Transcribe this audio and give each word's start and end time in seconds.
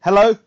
Hello 0.00 0.38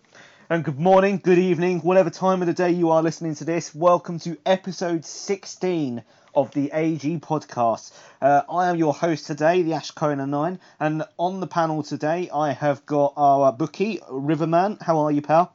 and 0.49 0.63
good 0.63 0.79
morning, 0.79 1.19
good 1.21 1.37
evening, 1.37 1.81
whatever 1.81 2.09
time 2.09 2.41
of 2.41 2.47
the 2.47 2.53
day 2.53 2.71
you 2.71 2.89
are 2.89 3.03
listening 3.03 3.35
to 3.35 3.43
this. 3.43 3.75
Welcome 3.75 4.17
to 4.19 4.37
episode 4.45 5.03
16 5.03 6.01
of 6.33 6.51
the 6.51 6.71
AG 6.71 7.19
podcast. 7.19 7.91
Uh, 8.21 8.43
I 8.49 8.69
am 8.69 8.77
your 8.77 8.93
host 8.93 9.27
today, 9.27 9.61
the 9.61 9.73
Ash 9.73 9.91
Kona 9.91 10.25
9, 10.25 10.57
and 10.79 11.03
on 11.17 11.41
the 11.41 11.47
panel 11.47 11.83
today 11.83 12.29
I 12.33 12.53
have 12.53 12.85
got 12.85 13.11
our 13.17 13.51
bookie, 13.51 13.99
Riverman. 14.09 14.77
How 14.79 14.99
are 14.99 15.11
you, 15.11 15.21
pal? 15.21 15.53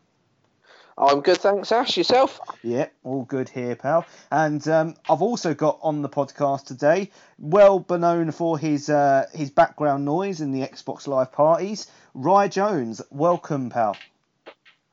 I'm 0.98 1.20
good, 1.20 1.36
thanks, 1.36 1.72
Ash. 1.72 1.96
Yourself? 1.98 2.40
Yeah, 2.62 2.86
all 3.04 3.24
good 3.24 3.50
here, 3.50 3.76
pal. 3.76 4.06
And 4.30 4.66
um, 4.66 4.94
I've 5.10 5.20
also 5.20 5.52
got 5.52 5.78
on 5.82 6.00
the 6.00 6.08
podcast 6.08 6.64
today, 6.64 7.10
well 7.38 7.84
known 7.90 8.30
for 8.32 8.58
his 8.58 8.88
uh, 8.88 9.26
his 9.34 9.50
background 9.50 10.06
noise 10.06 10.40
in 10.40 10.52
the 10.52 10.66
Xbox 10.66 11.06
Live 11.06 11.32
parties, 11.32 11.90
Rye 12.14 12.48
Jones. 12.48 13.02
Welcome, 13.10 13.68
pal. 13.68 13.96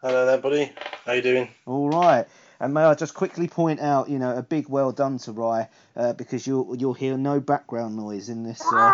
Hello 0.02 0.26
there, 0.26 0.40
buddy. 0.40 0.74
How 1.06 1.14
you 1.14 1.22
doing? 1.22 1.50
All 1.66 1.90
right. 1.90 2.28
And 2.60 2.74
may 2.74 2.84
I 2.84 2.96
just 2.96 3.14
quickly 3.14 3.48
point 3.48 3.80
out, 3.80 4.10
you 4.10 4.20
know, 4.20 4.36
a 4.36 4.42
big 4.42 4.70
well 4.70 4.92
done 4.92 5.18
to 5.20 5.32
Rye, 5.32 5.70
uh, 5.96 6.14
because 6.14 6.48
you'll 6.48 6.76
you'll 6.78 6.94
hear 6.94 7.18
no 7.18 7.40
background 7.40 7.96
noise 7.96 8.30
in 8.30 8.44
this. 8.44 8.62
Uh... 8.62 8.94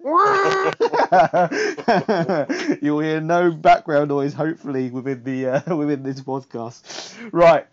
you'll 2.82 3.00
hear 3.00 3.20
no 3.20 3.50
background 3.50 4.08
noise, 4.08 4.34
hopefully, 4.34 4.90
within 4.90 5.24
the 5.24 5.46
uh, 5.46 5.62
within 5.76 6.02
this 6.02 6.20
podcast. 6.20 7.14
Right. 7.32 7.66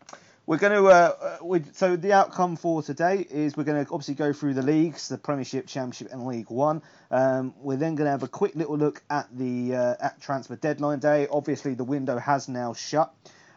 We're 0.47 0.57
going 0.57 0.73
to, 0.73 0.87
uh, 0.87 1.37
we, 1.41 1.63
so 1.73 1.95
the 1.95 2.13
outcome 2.13 2.55
for 2.55 2.83
today 2.83 3.25
is 3.31 3.57
we're 3.57 3.63
going 3.63 3.83
to 3.83 3.91
obviously 3.91 4.13
go 4.13 4.31
through 4.31 4.53
the 4.53 4.61
leagues, 4.61 5.09
the 5.09 5.17
Premiership, 5.17 5.65
Championship, 5.65 6.09
and 6.11 6.27
League 6.27 6.51
One. 6.51 6.83
Um, 7.09 7.55
we're 7.61 7.77
then 7.77 7.95
going 7.95 8.05
to 8.05 8.11
have 8.11 8.21
a 8.21 8.27
quick 8.27 8.53
little 8.53 8.77
look 8.77 9.01
at 9.09 9.27
the 9.35 9.73
uh, 9.73 9.95
at 9.99 10.21
transfer 10.21 10.55
deadline 10.55 10.99
day. 10.99 11.27
Obviously, 11.31 11.73
the 11.73 11.83
window 11.83 12.19
has 12.19 12.47
now 12.47 12.73
shut, 12.73 13.11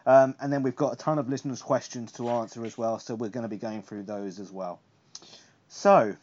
um, 0.05 0.35
and 0.39 0.51
then 0.51 0.63
we've 0.63 0.75
got 0.75 0.93
a 0.93 0.95
ton 0.95 1.19
of 1.19 1.29
listeners' 1.29 1.61
questions 1.61 2.11
to 2.13 2.29
answer 2.29 2.65
as 2.65 2.77
well. 2.77 2.99
So 2.99 3.15
we're 3.15 3.29
going 3.29 3.43
to 3.43 3.49
be 3.49 3.57
going 3.57 3.81
through 3.81 4.03
those 4.03 4.39
as 4.39 4.51
well. 4.51 4.79
So, 5.67 6.15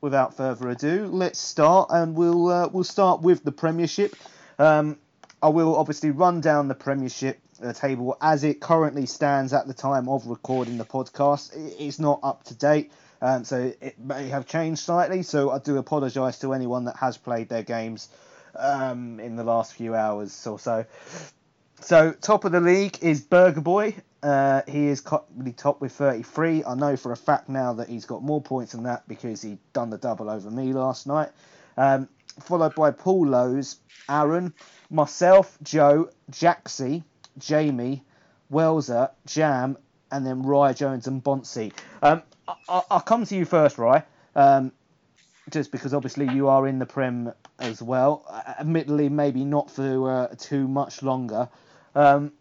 without 0.00 0.34
further 0.36 0.68
ado, 0.70 1.06
let's 1.06 1.38
start, 1.38 1.90
and 1.90 2.14
we'll 2.14 2.48
uh, 2.48 2.68
we'll 2.68 2.84
start 2.84 3.22
with 3.22 3.44
the 3.44 3.52
Premiership. 3.52 4.16
Um, 4.58 4.98
I 5.42 5.48
will 5.48 5.76
obviously 5.76 6.10
run 6.10 6.40
down 6.40 6.68
the 6.68 6.74
Premiership 6.74 7.38
uh, 7.62 7.72
table 7.72 8.16
as 8.20 8.44
it 8.44 8.60
currently 8.60 9.06
stands 9.06 9.52
at 9.52 9.66
the 9.66 9.74
time 9.74 10.08
of 10.08 10.26
recording 10.26 10.78
the 10.78 10.84
podcast. 10.84 11.50
It's 11.78 11.98
not 11.98 12.20
up 12.22 12.44
to 12.44 12.54
date, 12.54 12.92
um, 13.20 13.44
so 13.44 13.72
it 13.80 13.98
may 13.98 14.28
have 14.28 14.46
changed 14.46 14.80
slightly. 14.82 15.22
So 15.22 15.50
I 15.50 15.58
do 15.58 15.76
apologise 15.76 16.38
to 16.38 16.52
anyone 16.52 16.84
that 16.84 16.96
has 16.96 17.16
played 17.16 17.48
their 17.48 17.62
games 17.62 18.08
um, 18.56 19.20
in 19.20 19.36
the 19.36 19.44
last 19.44 19.74
few 19.74 19.94
hours 19.94 20.46
or 20.46 20.58
so. 20.58 20.86
So 21.84 22.12
top 22.12 22.46
of 22.46 22.52
the 22.52 22.62
league 22.62 22.96
is 23.02 23.20
Burger 23.20 23.60
Boy. 23.60 23.94
Uh, 24.22 24.62
he 24.66 24.86
is 24.86 25.02
currently 25.02 25.52
top 25.52 25.82
with 25.82 25.92
33. 25.92 26.64
I 26.64 26.74
know 26.74 26.96
for 26.96 27.12
a 27.12 27.16
fact 27.16 27.50
now 27.50 27.74
that 27.74 27.90
he's 27.90 28.06
got 28.06 28.22
more 28.22 28.40
points 28.40 28.72
than 28.72 28.84
that 28.84 29.06
because 29.06 29.42
he 29.42 29.58
done 29.74 29.90
the 29.90 29.98
double 29.98 30.30
over 30.30 30.50
me 30.50 30.72
last 30.72 31.06
night. 31.06 31.28
Um, 31.76 32.08
followed 32.40 32.74
by 32.74 32.90
Paul 32.90 33.26
Lowe's, 33.26 33.80
Aaron, 34.08 34.54
myself, 34.88 35.58
Joe, 35.62 36.08
Jaxie, 36.30 37.04
Jamie, 37.36 38.02
Welser, 38.50 39.10
Jam, 39.26 39.76
and 40.10 40.26
then 40.26 40.42
Rye 40.42 40.72
Jones 40.72 41.06
and 41.06 41.22
Bonsi. 41.22 41.70
Um, 42.00 42.22
I, 42.48 42.80
will 42.90 43.00
come 43.00 43.26
to 43.26 43.36
you 43.36 43.44
first, 43.44 43.76
Rye, 43.76 44.04
um, 44.34 44.72
just 45.50 45.70
because 45.70 45.92
obviously 45.92 46.32
you 46.32 46.48
are 46.48 46.66
in 46.66 46.78
the 46.78 46.86
Prem 46.86 47.30
as 47.58 47.82
well. 47.82 48.24
Uh, 48.26 48.54
admittedly, 48.58 49.10
maybe 49.10 49.44
not 49.44 49.70
for 49.70 50.10
uh, 50.10 50.34
too 50.38 50.66
much 50.66 51.02
longer. 51.02 51.50
Um, 51.94 52.32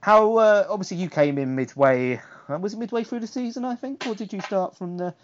how 0.00 0.36
uh, 0.36 0.66
obviously 0.68 0.96
you 0.96 1.08
came 1.08 1.38
in 1.38 1.54
midway. 1.54 2.20
Uh, 2.48 2.58
was 2.58 2.72
it 2.74 2.78
midway 2.78 3.04
through 3.04 3.20
the 3.20 3.26
season? 3.26 3.64
I 3.64 3.74
think, 3.74 4.06
or 4.06 4.14
did 4.14 4.32
you 4.32 4.40
start 4.40 4.76
from 4.76 4.96
the? 4.96 5.14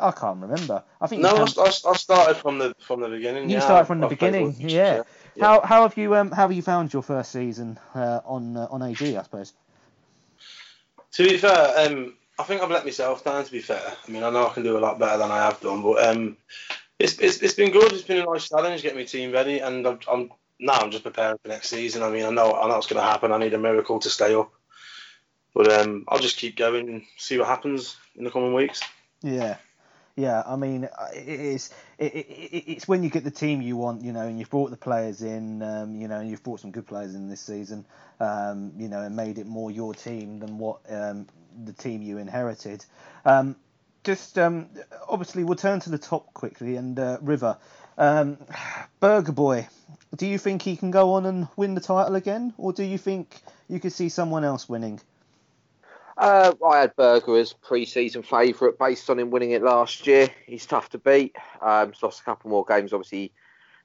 I 0.00 0.10
can't 0.12 0.40
remember. 0.40 0.82
I 1.00 1.06
think 1.06 1.22
no, 1.22 1.30
I, 1.30 1.42
I, 1.42 1.96
started 1.96 2.36
from 2.36 2.58
the 2.58 2.74
from 2.80 3.00
the 3.00 3.08
beginning. 3.08 3.50
You 3.50 3.56
yeah, 3.56 3.60
started 3.60 3.86
from 3.86 4.00
the 4.00 4.06
beginning, 4.06 4.54
yeah. 4.58 5.02
yeah. 5.34 5.44
How 5.44 5.60
how 5.60 5.82
have 5.82 5.96
you 5.96 6.14
um 6.14 6.30
how 6.30 6.42
have 6.42 6.52
you 6.52 6.62
found 6.62 6.92
your 6.92 7.02
first 7.02 7.32
season 7.32 7.78
uh, 7.94 8.20
on 8.24 8.56
uh, 8.56 8.68
on 8.70 8.82
AG? 8.82 9.16
I 9.16 9.22
suppose. 9.22 9.52
To 11.12 11.24
be 11.24 11.36
fair, 11.36 11.86
um, 11.86 12.14
I 12.38 12.44
think 12.44 12.62
I've 12.62 12.70
let 12.70 12.84
myself 12.84 13.24
down. 13.24 13.44
To 13.44 13.52
be 13.52 13.60
fair, 13.60 13.82
I 14.06 14.10
mean 14.10 14.22
I 14.22 14.30
know 14.30 14.48
I 14.48 14.52
can 14.52 14.62
do 14.62 14.78
a 14.78 14.80
lot 14.80 14.98
better 14.98 15.18
than 15.18 15.30
I 15.30 15.38
have 15.38 15.60
done, 15.60 15.82
but 15.82 16.04
um, 16.04 16.36
it's 16.98 17.18
it's, 17.18 17.38
it's 17.38 17.54
been 17.54 17.72
good. 17.72 17.92
It's 17.92 18.02
been 18.02 18.22
a 18.22 18.24
nice 18.24 18.48
challenge, 18.48 18.82
getting 18.82 18.98
my 18.98 19.04
team 19.04 19.32
ready, 19.32 19.58
and 19.58 19.86
I'm, 19.86 19.98
I'm 20.10 20.30
now 20.62 20.74
I'm 20.74 20.92
just 20.92 21.04
preparing 21.04 21.38
for 21.42 21.48
next 21.48 21.68
season. 21.68 22.02
I 22.02 22.10
mean, 22.10 22.24
I 22.24 22.30
know 22.30 22.54
I 22.54 22.68
know 22.68 22.78
it's 22.78 22.86
going 22.86 23.02
to 23.02 23.06
happen. 23.06 23.32
I 23.32 23.38
need 23.38 23.52
a 23.52 23.58
miracle 23.58 23.98
to 23.98 24.08
stay 24.08 24.34
up, 24.34 24.52
but 25.54 25.70
um, 25.70 26.04
I'll 26.08 26.20
just 26.20 26.38
keep 26.38 26.56
going 26.56 26.88
and 26.88 27.02
see 27.18 27.36
what 27.36 27.48
happens 27.48 27.96
in 28.16 28.24
the 28.24 28.30
coming 28.30 28.54
weeks. 28.54 28.80
Yeah, 29.22 29.56
yeah. 30.14 30.42
I 30.46 30.54
mean, 30.54 30.88
it 31.14 31.28
is 31.28 31.74
it, 31.98 32.14
it, 32.14 32.64
it's 32.68 32.88
when 32.88 33.02
you 33.02 33.10
get 33.10 33.24
the 33.24 33.30
team 33.30 33.60
you 33.60 33.76
want, 33.76 34.02
you 34.02 34.12
know, 34.12 34.22
and 34.22 34.38
you've 34.38 34.50
brought 34.50 34.70
the 34.70 34.76
players 34.76 35.22
in, 35.22 35.62
um, 35.62 35.96
you 35.96 36.06
know, 36.06 36.20
and 36.20 36.30
you've 36.30 36.44
brought 36.44 36.60
some 36.60 36.70
good 36.70 36.86
players 36.86 37.16
in 37.16 37.28
this 37.28 37.40
season, 37.40 37.84
um, 38.20 38.72
you 38.76 38.88
know, 38.88 39.00
and 39.02 39.16
made 39.16 39.38
it 39.38 39.46
more 39.46 39.70
your 39.70 39.94
team 39.94 40.38
than 40.38 40.58
what 40.58 40.80
um, 40.88 41.26
the 41.64 41.72
team 41.72 42.02
you 42.02 42.18
inherited. 42.18 42.84
Um, 43.24 43.56
just 44.04 44.38
um, 44.38 44.68
obviously, 45.08 45.42
we'll 45.44 45.56
turn 45.56 45.80
to 45.80 45.90
the 45.90 45.98
top 45.98 46.32
quickly 46.34 46.76
and 46.76 46.98
uh, 46.98 47.18
River. 47.20 47.58
Um, 47.98 48.38
Burger 49.00 49.32
Boy, 49.32 49.68
do 50.16 50.26
you 50.26 50.38
think 50.38 50.62
he 50.62 50.76
can 50.76 50.90
go 50.90 51.14
on 51.14 51.26
and 51.26 51.48
win 51.56 51.74
the 51.74 51.80
title 51.80 52.14
again, 52.14 52.54
or 52.58 52.72
do 52.72 52.82
you 52.82 52.98
think 52.98 53.40
you 53.68 53.80
could 53.80 53.92
see 53.92 54.08
someone 54.08 54.44
else 54.44 54.68
winning? 54.68 55.00
Uh, 56.16 56.52
I 56.70 56.80
had 56.80 56.94
Burger 56.94 57.38
as 57.38 57.52
pre-season 57.52 58.22
favourite 58.22 58.78
based 58.78 59.08
on 59.08 59.18
him 59.18 59.30
winning 59.30 59.52
it 59.52 59.62
last 59.62 60.06
year. 60.06 60.28
He's 60.46 60.66
tough 60.66 60.90
to 60.90 60.98
beat. 60.98 61.34
Um, 61.60 61.92
he's 61.92 62.02
lost 62.02 62.20
a 62.20 62.24
couple 62.24 62.50
more 62.50 62.64
games, 62.64 62.92
obviously, 62.92 63.32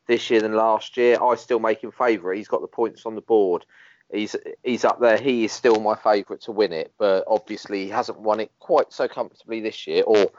this 0.07 0.29
year 0.29 0.41
than 0.41 0.53
last 0.53 0.97
year. 0.97 1.21
I 1.21 1.35
still 1.35 1.59
make 1.59 1.83
him 1.83 1.91
favourite. 1.91 2.37
He's 2.37 2.47
got 2.49 2.61
the 2.61 2.67
points 2.67 3.05
on 3.05 3.15
the 3.15 3.21
board. 3.21 3.65
He's 4.11 4.35
he's 4.63 4.85
up 4.85 4.99
there. 5.01 5.17
He 5.17 5.45
is 5.45 5.51
still 5.51 5.79
my 5.79 5.95
favourite 5.95 6.41
to 6.43 6.51
win 6.51 6.71
it, 6.71 6.93
but 6.97 7.25
obviously 7.27 7.85
he 7.85 7.89
hasn't 7.89 8.19
won 8.19 8.39
it 8.39 8.51
quite 8.59 8.93
so 8.93 9.07
comfortably 9.07 9.59
this 9.59 9.85
year, 9.85 10.03
or 10.05 10.31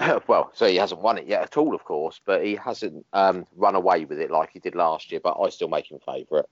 well, 0.26 0.50
so 0.54 0.66
he 0.66 0.76
hasn't 0.76 1.00
won 1.00 1.18
it 1.18 1.26
yet 1.26 1.42
at 1.42 1.56
all, 1.56 1.74
of 1.74 1.84
course, 1.84 2.20
but 2.24 2.44
he 2.44 2.56
hasn't 2.56 3.04
um, 3.12 3.46
run 3.56 3.74
away 3.74 4.04
with 4.04 4.18
it 4.18 4.30
like 4.30 4.50
he 4.52 4.58
did 4.58 4.74
last 4.74 5.10
year. 5.10 5.20
But 5.22 5.38
I 5.40 5.48
still 5.50 5.68
make 5.68 5.90
him 5.90 5.98
favourite. 6.04 6.46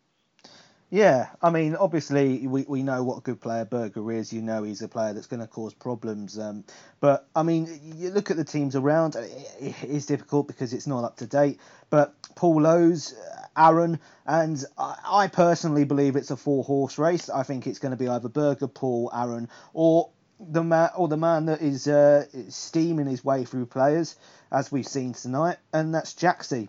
Yeah, 0.90 1.28
I 1.42 1.50
mean, 1.50 1.76
obviously 1.76 2.46
we, 2.46 2.64
we 2.66 2.82
know 2.82 3.04
what 3.04 3.18
a 3.18 3.20
good 3.20 3.42
player 3.42 3.66
Burger 3.66 4.10
is. 4.10 4.32
You 4.32 4.40
know 4.40 4.62
he's 4.62 4.80
a 4.80 4.88
player 4.88 5.12
that's 5.12 5.26
going 5.26 5.40
to 5.40 5.46
cause 5.46 5.74
problems. 5.74 6.38
Um, 6.38 6.64
but 7.00 7.28
I 7.36 7.42
mean, 7.42 7.78
you 7.82 8.08
look 8.08 8.30
at 8.30 8.38
the 8.38 8.44
teams 8.44 8.74
around. 8.74 9.14
It 9.60 9.74
is 9.84 10.06
difficult 10.06 10.48
because 10.48 10.72
it's 10.72 10.86
not 10.86 11.04
up 11.04 11.18
to 11.18 11.26
date. 11.26 11.60
But 11.90 12.14
Paul 12.36 12.62
Lowe's, 12.62 13.14
Aaron, 13.56 13.98
and 14.26 14.64
I, 14.78 14.96
I 15.06 15.26
personally 15.26 15.84
believe 15.84 16.16
it's 16.16 16.30
a 16.30 16.36
four 16.38 16.64
horse 16.64 16.96
race. 16.96 17.28
I 17.28 17.42
think 17.42 17.66
it's 17.66 17.78
going 17.78 17.92
to 17.92 17.96
be 17.98 18.08
either 18.08 18.30
Burger, 18.30 18.68
Paul, 18.68 19.10
Aaron, 19.14 19.50
or 19.74 20.08
the 20.40 20.62
man 20.62 20.90
or 20.96 21.08
the 21.08 21.16
man 21.16 21.46
that 21.46 21.60
is 21.60 21.88
uh, 21.88 22.24
steaming 22.48 23.06
his 23.06 23.24
way 23.24 23.44
through 23.44 23.66
players, 23.66 24.16
as 24.52 24.70
we've 24.70 24.86
seen 24.86 25.12
tonight, 25.12 25.58
and 25.72 25.94
that's 25.94 26.14
Jaxie. 26.14 26.68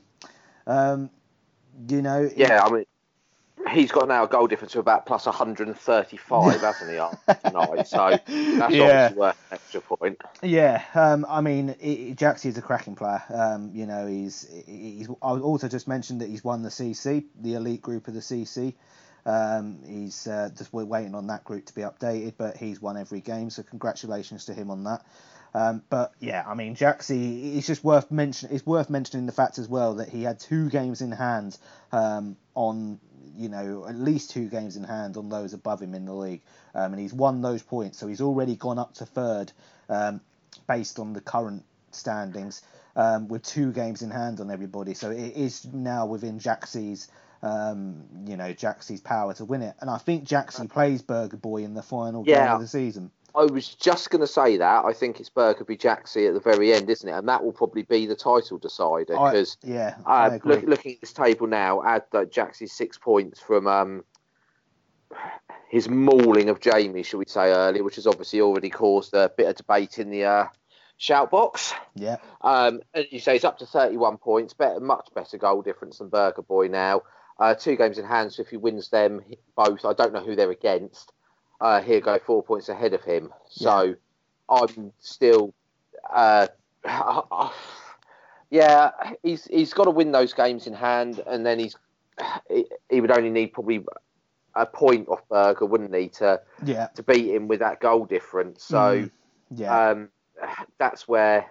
Um, 0.67 1.09
you 1.87 2.01
know. 2.01 2.29
Yeah, 2.35 2.63
I 2.63 2.71
mean, 2.71 2.85
he's 3.71 3.91
got 3.91 4.07
now 4.07 4.23
a 4.23 4.27
goal 4.27 4.47
difference 4.47 4.73
of 4.75 4.79
about 4.79 5.05
plus 5.05 5.25
135, 5.25 6.61
hasn't 6.61 6.89
he? 6.89 7.33
Tonight, 7.49 7.87
so 7.87 8.09
that's 8.27 8.27
yeah. 8.27 8.55
obviously 8.65 9.17
worth 9.17 9.47
an 9.51 9.55
extra 9.55 9.81
point. 9.81 10.21
Yeah, 10.41 10.83
um, 10.95 11.25
I 11.27 11.41
mean, 11.41 11.75
Jaxie 12.15 12.47
is 12.47 12.57
a 12.57 12.61
cracking 12.61 12.95
player. 12.95 13.23
Um, 13.29 13.71
you 13.73 13.85
know, 13.85 14.07
he's 14.07 14.47
he's. 14.65 15.09
I 15.21 15.31
also 15.31 15.67
just 15.67 15.87
mentioned 15.87 16.21
that 16.21 16.29
he's 16.29 16.43
won 16.43 16.63
the 16.63 16.69
CC, 16.69 17.25
the 17.39 17.55
elite 17.55 17.81
group 17.81 18.07
of 18.07 18.13
the 18.13 18.21
CC. 18.21 18.73
Um, 19.25 19.79
he's 19.85 20.27
uh, 20.27 20.49
just 20.57 20.73
we're 20.73 20.85
waiting 20.85 21.15
on 21.15 21.27
that 21.27 21.43
group 21.43 21.65
to 21.67 21.75
be 21.75 21.81
updated, 21.81 22.33
but 22.37 22.57
he's 22.57 22.81
won 22.81 22.97
every 22.97 23.21
game, 23.21 23.49
so 23.49 23.63
congratulations 23.63 24.45
to 24.45 24.53
him 24.53 24.71
on 24.71 24.83
that. 24.85 25.05
Um, 25.53 25.81
but 25.89 26.13
yeah, 26.19 26.43
I 26.47 26.53
mean, 26.53 26.75
Jaxie, 26.75 27.57
it's 27.57 27.67
just 27.67 27.83
worth 27.83 28.11
mention. 28.11 28.49
It's 28.51 28.65
worth 28.65 28.89
mentioning 28.89 29.25
the 29.25 29.31
fact 29.31 29.57
as 29.57 29.67
well 29.67 29.95
that 29.95 30.09
he 30.09 30.23
had 30.23 30.39
two 30.39 30.69
games 30.69 31.01
in 31.01 31.11
hand 31.11 31.57
um, 31.91 32.37
on, 32.53 32.99
you 33.35 33.49
know, 33.49 33.85
at 33.87 33.95
least 33.95 34.31
two 34.31 34.47
games 34.47 34.75
in 34.75 34.83
hand 34.83 35.17
on 35.17 35.29
those 35.29 35.53
above 35.53 35.81
him 35.81 35.95
in 35.95 36.05
the 36.05 36.13
league, 36.13 36.41
um, 36.75 36.93
and 36.93 37.01
he's 37.01 37.13
won 37.13 37.41
those 37.41 37.63
points. 37.63 37.97
So 37.97 38.07
he's 38.07 38.21
already 38.21 38.55
gone 38.55 38.77
up 38.77 38.93
to 38.95 39.05
third, 39.05 39.51
um, 39.89 40.21
based 40.67 40.99
on 40.99 41.13
the 41.13 41.21
current 41.21 41.63
standings, 41.91 42.61
um, 42.95 43.27
with 43.27 43.43
two 43.43 43.71
games 43.71 44.03
in 44.03 44.11
hand 44.11 44.39
on 44.39 44.51
everybody. 44.51 44.93
So 44.93 45.09
it 45.09 45.35
is 45.35 45.65
now 45.65 46.05
within 46.05 46.39
Jaxie's 46.39 47.07
um, 47.41 48.03
you 48.27 48.37
know, 48.37 48.53
Jaxie's 48.53 49.01
power 49.01 49.33
to 49.35 49.45
win 49.45 49.61
it. 49.61 49.75
And 49.79 49.89
I 49.89 49.97
think 49.97 50.25
Jaxie 50.25 50.69
plays 50.69 51.01
Burger 51.01 51.37
Boy 51.37 51.63
in 51.63 51.73
the 51.73 51.83
final 51.83 52.23
yeah. 52.25 52.45
game 52.45 52.55
of 52.55 52.61
the 52.61 52.67
season. 52.67 53.11
I 53.35 53.43
was 53.43 53.75
just 53.75 54.09
going 54.09 54.21
to 54.21 54.27
say 54.27 54.57
that. 54.57 54.85
I 54.85 54.93
think 54.93 55.19
it's 55.19 55.29
Burger 55.29 55.63
Boy 55.63 55.75
Jaxie 55.75 56.27
at 56.27 56.33
the 56.33 56.39
very 56.39 56.73
end, 56.73 56.89
isn't 56.89 57.07
it? 57.07 57.13
And 57.13 57.29
that 57.29 57.43
will 57.43 57.53
probably 57.53 57.83
be 57.83 58.05
the 58.05 58.15
title 58.15 58.57
decider 58.57 59.13
because 59.13 59.57
yeah, 59.63 59.95
uh, 60.05 60.39
look, 60.43 60.63
looking 60.63 60.93
at 60.93 61.01
this 61.01 61.13
table 61.13 61.47
now, 61.47 61.83
add 61.83 62.03
uh, 62.11 62.25
Jaxie's 62.25 62.73
six 62.73 62.97
points 62.97 63.39
from 63.39 63.67
um, 63.67 64.03
his 65.69 65.87
mauling 65.87 66.49
of 66.49 66.59
Jamie, 66.59 67.03
shall 67.03 67.19
we 67.19 67.25
say, 67.27 67.51
earlier, 67.51 67.83
which 67.83 67.95
has 67.95 68.07
obviously 68.07 68.41
already 68.41 68.69
caused 68.69 69.13
a 69.13 69.31
bit 69.37 69.47
of 69.47 69.55
debate 69.55 69.99
in 69.99 70.09
the 70.09 70.25
uh, 70.25 70.47
shout 70.97 71.29
box. 71.29 71.73
Yeah. 71.95 72.17
Um, 72.41 72.81
and 72.93 73.05
you 73.11 73.19
say 73.19 73.35
it's 73.35 73.45
up 73.45 73.59
to 73.59 73.65
31 73.67 74.17
points, 74.17 74.53
better, 74.53 74.79
much 74.79 75.09
better 75.13 75.37
goal 75.37 75.61
difference 75.61 75.99
than 75.99 76.09
Burger 76.09 76.41
Boy 76.41 76.67
now. 76.67 77.03
Uh, 77.39 77.55
two 77.55 77.75
games 77.77 77.97
in 77.97 78.05
hand, 78.05 78.33
so 78.33 78.41
if 78.41 78.49
he 78.49 78.57
wins 78.57 78.89
them 78.89 79.21
both, 79.55 79.85
I 79.85 79.93
don't 79.93 80.11
know 80.13 80.23
who 80.23 80.35
they're 80.35 80.51
against. 80.51 81.13
Uh, 81.61 81.81
he'll 81.81 82.01
go 82.01 82.19
four 82.19 82.43
points 82.43 82.67
ahead 82.69 82.93
of 82.93 83.01
him. 83.03 83.33
So 83.49 83.95
I'm 84.49 84.91
still, 84.99 85.53
uh, 86.13 86.47
yeah, 88.49 88.91
he's 89.23 89.45
he's 89.45 89.73
got 89.73 89.85
to 89.85 89.91
win 89.91 90.11
those 90.11 90.33
games 90.33 90.67
in 90.67 90.73
hand, 90.73 91.23
and 91.25 91.45
then 91.45 91.59
he's 91.59 91.75
he, 92.49 92.65
he 92.89 93.01
would 93.01 93.11
only 93.11 93.29
need 93.29 93.47
probably 93.53 93.85
a 94.55 94.65
point 94.65 95.07
off 95.07 95.21
Burger, 95.29 95.65
wouldn't 95.65 95.95
he, 95.95 96.09
to 96.09 96.41
Yeah. 96.65 96.87
to 96.95 97.03
beat 97.03 97.33
him 97.33 97.47
with 97.47 97.59
that 97.59 97.79
goal 97.79 98.05
difference. 98.05 98.63
So 98.63 98.77
Mm, 98.77 99.11
yeah. 99.51 99.89
um, 99.89 100.09
that's 100.77 101.07
where 101.07 101.45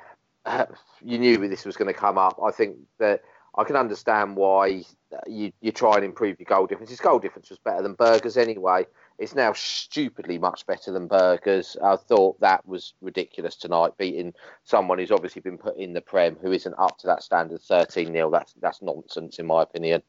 uh, 0.44 0.66
you 1.02 1.18
knew 1.18 1.48
this 1.48 1.64
was 1.64 1.76
going 1.76 1.92
to 1.92 1.98
come 1.98 2.18
up. 2.18 2.38
I 2.44 2.50
think 2.50 2.76
that 2.98 3.22
I 3.58 3.64
can 3.64 3.74
understand 3.74 4.36
why 4.36 4.84
you 5.26 5.52
you 5.60 5.72
try 5.72 5.96
and 5.96 6.04
improve 6.04 6.38
your 6.38 6.46
goal 6.46 6.68
difference. 6.68 6.90
His 6.90 7.00
goal 7.00 7.18
difference 7.18 7.50
was 7.50 7.58
better 7.58 7.82
than 7.82 7.94
Burgers 7.94 8.36
anyway. 8.36 8.86
It's 9.18 9.34
now 9.34 9.52
stupidly 9.52 10.38
much 10.38 10.64
better 10.64 10.92
than 10.92 11.08
Burgers. 11.08 11.76
I 11.82 11.96
thought 11.96 12.38
that 12.40 12.64
was 12.68 12.94
ridiculous 13.00 13.56
tonight, 13.56 13.98
beating 13.98 14.32
someone 14.62 15.00
who's 15.00 15.10
obviously 15.10 15.42
been 15.42 15.58
put 15.58 15.76
in 15.76 15.92
the 15.92 16.00
Prem 16.00 16.36
who 16.40 16.52
isn't 16.52 16.74
up 16.78 16.98
to 16.98 17.08
that 17.08 17.24
standard 17.24 17.60
13 17.60 18.12
0 18.12 18.30
That's 18.30 18.54
that's 18.60 18.80
nonsense 18.80 19.40
in 19.40 19.46
my 19.46 19.62
opinion. 19.64 20.02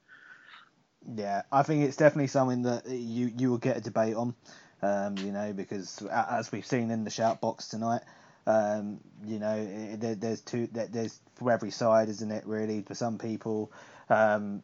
Yeah, 1.16 1.42
I 1.52 1.64
think 1.64 1.86
it's 1.86 1.98
definitely 1.98 2.28
something 2.28 2.62
that 2.64 2.88
you 2.88 3.32
you 3.36 3.50
will 3.50 3.58
get 3.58 3.78
a 3.78 3.82
debate 3.82 4.16
on, 4.16 4.36
um, 4.84 5.18
you 5.18 5.32
know, 5.32 5.54
because 5.54 6.04
as 6.12 6.52
we've 6.52 6.66
seen 6.66 6.92
in 6.92 7.04
the 7.04 7.10
shout 7.10 7.42
box 7.42 7.68
tonight, 7.68 8.02
um, 8.48 9.00
you 9.26 9.40
know, 9.40 9.52
i- 9.54 9.96
there, 9.96 10.16
there's 10.16 10.42
two, 10.42 10.68
there- 10.72 10.88
there's 10.88 11.20
for 11.36 11.52
every 11.52 11.72
side, 11.72 12.10
isn't 12.10 12.32
it? 12.32 12.46
Really, 12.46 12.82
for 12.82 12.96
some 12.96 13.18
people, 13.18 13.72
um, 14.10 14.62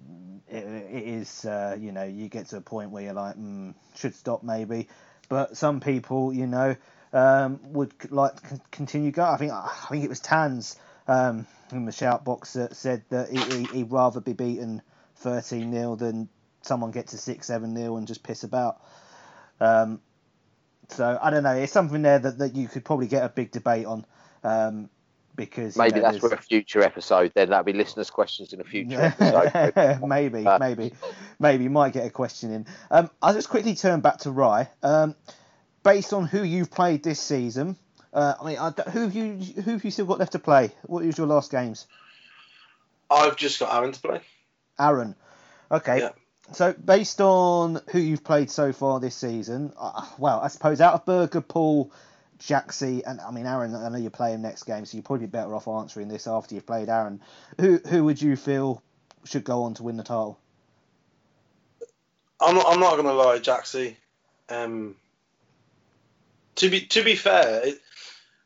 it, 0.47 0.63
it 0.65 1.03
is, 1.03 1.45
uh, 1.45 1.77
you 1.79 1.91
know, 1.91 2.03
you 2.03 2.29
get 2.29 2.47
to 2.49 2.57
a 2.57 2.61
point 2.61 2.91
where 2.91 3.03
you're 3.03 3.13
like, 3.13 3.35
mm, 3.35 3.73
should 3.95 4.15
stop 4.15 4.43
maybe, 4.43 4.87
but 5.29 5.57
some 5.57 5.79
people, 5.79 6.33
you 6.33 6.47
know, 6.47 6.75
um, 7.13 7.59
would 7.73 7.93
like 8.11 8.35
to 8.35 8.47
con- 8.47 8.61
continue 8.71 9.11
go. 9.11 9.23
I 9.23 9.37
think 9.37 9.51
I 9.51 9.69
think 9.89 10.03
it 10.03 10.09
was 10.09 10.19
Tans 10.19 10.77
um, 11.07 11.47
in 11.71 11.85
the 11.85 11.91
shout 11.91 12.25
box 12.25 12.53
that 12.53 12.75
said 12.75 13.03
that 13.09 13.29
he, 13.29 13.67
he'd 13.67 13.91
rather 13.91 14.19
be 14.19 14.33
beaten 14.33 14.81
13 15.17 15.71
0 15.71 15.95
than 15.95 16.29
someone 16.61 16.91
get 16.91 17.07
to 17.07 17.17
6 17.17 17.47
7 17.47 17.75
0 17.75 17.97
and 17.97 18.07
just 18.07 18.23
piss 18.23 18.43
about. 18.43 18.81
Um, 19.61 20.01
so 20.89 21.17
I 21.21 21.29
don't 21.29 21.43
know. 21.43 21.55
It's 21.55 21.71
something 21.71 22.01
there 22.01 22.19
that, 22.19 22.37
that 22.37 22.55
you 22.55 22.67
could 22.67 22.85
probably 22.85 23.07
get 23.07 23.23
a 23.23 23.29
big 23.29 23.51
debate 23.51 23.85
on 23.85 24.05
um, 24.43 24.89
because 25.35 25.75
you 25.75 25.81
Maybe 25.81 25.95
know, 25.99 26.03
that's 26.03 26.17
for 26.17 26.33
a 26.33 26.37
future 26.37 26.81
episode. 26.81 27.31
Then 27.35 27.49
that'll 27.49 27.63
be 27.63 27.73
listeners' 27.73 28.09
questions 28.09 28.53
in 28.53 28.61
a 28.61 28.63
future 28.63 29.01
episode. 29.19 30.01
maybe, 30.07 30.45
Uh, 30.45 30.59
maybe, 30.59 30.93
maybe 31.39 31.63
you 31.63 31.69
might 31.69 31.93
get 31.93 32.05
a 32.05 32.09
question 32.09 32.51
in. 32.51 32.65
Um, 32.91 33.09
I'll 33.21 33.33
just 33.33 33.49
quickly 33.49 33.75
turn 33.75 34.01
back 34.01 34.19
to 34.19 34.31
Rye. 34.31 34.69
Um, 34.83 35.15
based 35.83 36.13
on 36.13 36.25
who 36.25 36.43
you've 36.43 36.71
played 36.71 37.03
this 37.03 37.19
season, 37.19 37.77
uh, 38.13 38.33
I 38.39 38.45
mean, 38.45 38.57
I 38.57 38.71
who 38.91 39.01
have 39.01 39.13
you 39.15 39.33
who 39.61 39.71
have 39.71 39.83
you 39.83 39.91
still 39.91 40.05
got 40.05 40.19
left 40.19 40.31
to 40.33 40.39
play? 40.39 40.71
What 40.83 41.03
was 41.03 41.17
your 41.17 41.27
last 41.27 41.51
games? 41.51 41.85
I've 43.09 43.35
just 43.35 43.59
got 43.59 43.75
Aaron 43.75 43.91
to 43.91 44.01
play. 44.01 44.21
Aaron. 44.79 45.15
Okay. 45.71 45.99
Yeah. 45.99 46.09
So 46.51 46.73
based 46.73 47.21
on 47.21 47.81
who 47.89 47.99
you've 47.99 48.23
played 48.23 48.51
so 48.51 48.71
far 48.71 48.99
this 48.99 49.15
season, 49.15 49.73
uh, 49.79 50.05
well, 50.17 50.39
I 50.41 50.47
suppose 50.47 50.79
out 50.79 50.93
of 50.93 51.05
Burger, 51.05 51.41
Paul, 51.41 51.91
Jaxie, 52.39 53.01
and 53.05 53.19
I 53.19 53.31
mean 53.31 53.45
Aaron, 53.45 53.73
I 53.73 53.89
know 53.89 53.97
you're 53.97 54.11
playing 54.11 54.41
next 54.41 54.63
game, 54.63 54.85
so 54.85 54.95
you're 54.95 55.03
probably 55.03 55.27
better 55.27 55.55
off 55.55 55.67
answering 55.67 56.07
this 56.07 56.27
after 56.27 56.53
you've 56.53 56.67
played 56.67 56.89
Aaron. 56.89 57.21
Who 57.59 57.79
who 57.87 58.03
would 58.05 58.21
you 58.21 58.35
feel 58.35 58.83
should 59.23 59.43
go 59.43 59.63
on 59.63 59.73
to 59.75 59.83
win 59.83 59.97
the 59.97 60.03
title? 60.03 60.39
I'm 62.39 62.55
not, 62.55 62.65
I'm 62.67 62.79
not 62.79 62.95
gonna 62.97 63.13
lie, 63.13 63.39
Jaxie. 63.39 63.95
Um, 64.49 64.95
to 66.55 66.69
be 66.69 66.81
to 66.81 67.03
be 67.03 67.15
fair, 67.15 67.65
it, 67.65 67.81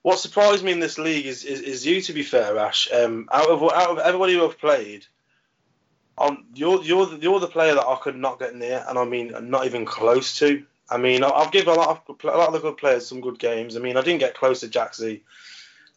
what 0.04 0.19
surprised 0.19 0.63
me 0.63 0.72
in 0.72 0.80
this 0.80 0.98
league 0.98 1.25
is, 1.25 1.44
is, 1.44 1.62
is 1.62 1.86
you. 1.86 2.02
To 2.02 2.13
be 2.13 2.24
fair, 2.24 2.57
Ash. 2.57 2.90
Um, 2.92 3.28
out 3.31 3.50
of 3.50 3.63
out 3.63 3.90
of 3.90 3.98
everybody 4.00 4.34
who 4.34 4.45
I've 4.45 4.60
played, 4.60 5.06
um, 6.19 6.45
you're 6.54 6.83
you're 6.83 7.06
the, 7.06 7.18
you're 7.18 7.39
the 7.39 7.48
player 7.48 7.75
that 7.75 7.88
I 7.88 7.98
could 8.01 8.16
not 8.16 8.39
get 8.39 8.56
near, 8.56 8.83
and 8.88 8.98
I 8.98 9.06
mean 9.06 9.33
not 9.50 9.66
even 9.66 9.86
close 9.86 10.38
to. 10.39 10.66
I 10.89 10.98
mean, 10.98 11.24
I've 11.24 11.51
given 11.51 11.74
a 11.74 11.77
lot 11.77 12.04
of 12.07 12.16
a 12.24 12.27
lot 12.27 12.48
of 12.48 12.54
the 12.54 12.60
good 12.60 12.77
players 12.77 13.07
some 13.07 13.21
good 13.21 13.39
games. 13.39 13.75
I 13.77 13.80
mean, 13.80 13.95
I 13.95 14.01
didn't 14.01 14.19
get 14.19 14.36
close 14.36 14.62
to 14.62 14.68
Jaxie. 14.68 15.21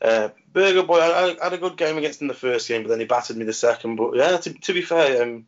Uh, 0.00 0.30
Burger 0.52 0.82
Boy, 0.82 0.98
I, 0.98 1.36
I 1.40 1.44
had 1.44 1.52
a 1.52 1.58
good 1.58 1.76
game 1.76 1.96
against 1.96 2.20
him 2.20 2.28
the 2.28 2.34
first 2.34 2.69
game, 2.69 2.82
but 2.82 2.88
then 2.88 3.00
he 3.00 3.06
battered 3.06 3.36
me 3.36 3.44
the 3.44 3.52
second. 3.52 3.96
But 3.96 4.16
yeah, 4.16 4.36
to, 4.36 4.52
to 4.52 4.72
be 4.72 4.82
fair, 4.82 5.22
um, 5.22 5.46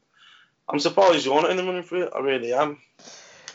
I'm 0.68 0.78
surprised 0.78 1.26
you 1.26 1.38
it 1.38 1.50
in 1.50 1.56
the 1.56 1.64
running 1.64 1.82
for 1.82 1.96
it. 1.96 2.12
I 2.14 2.20
really 2.20 2.52
am. 2.52 2.78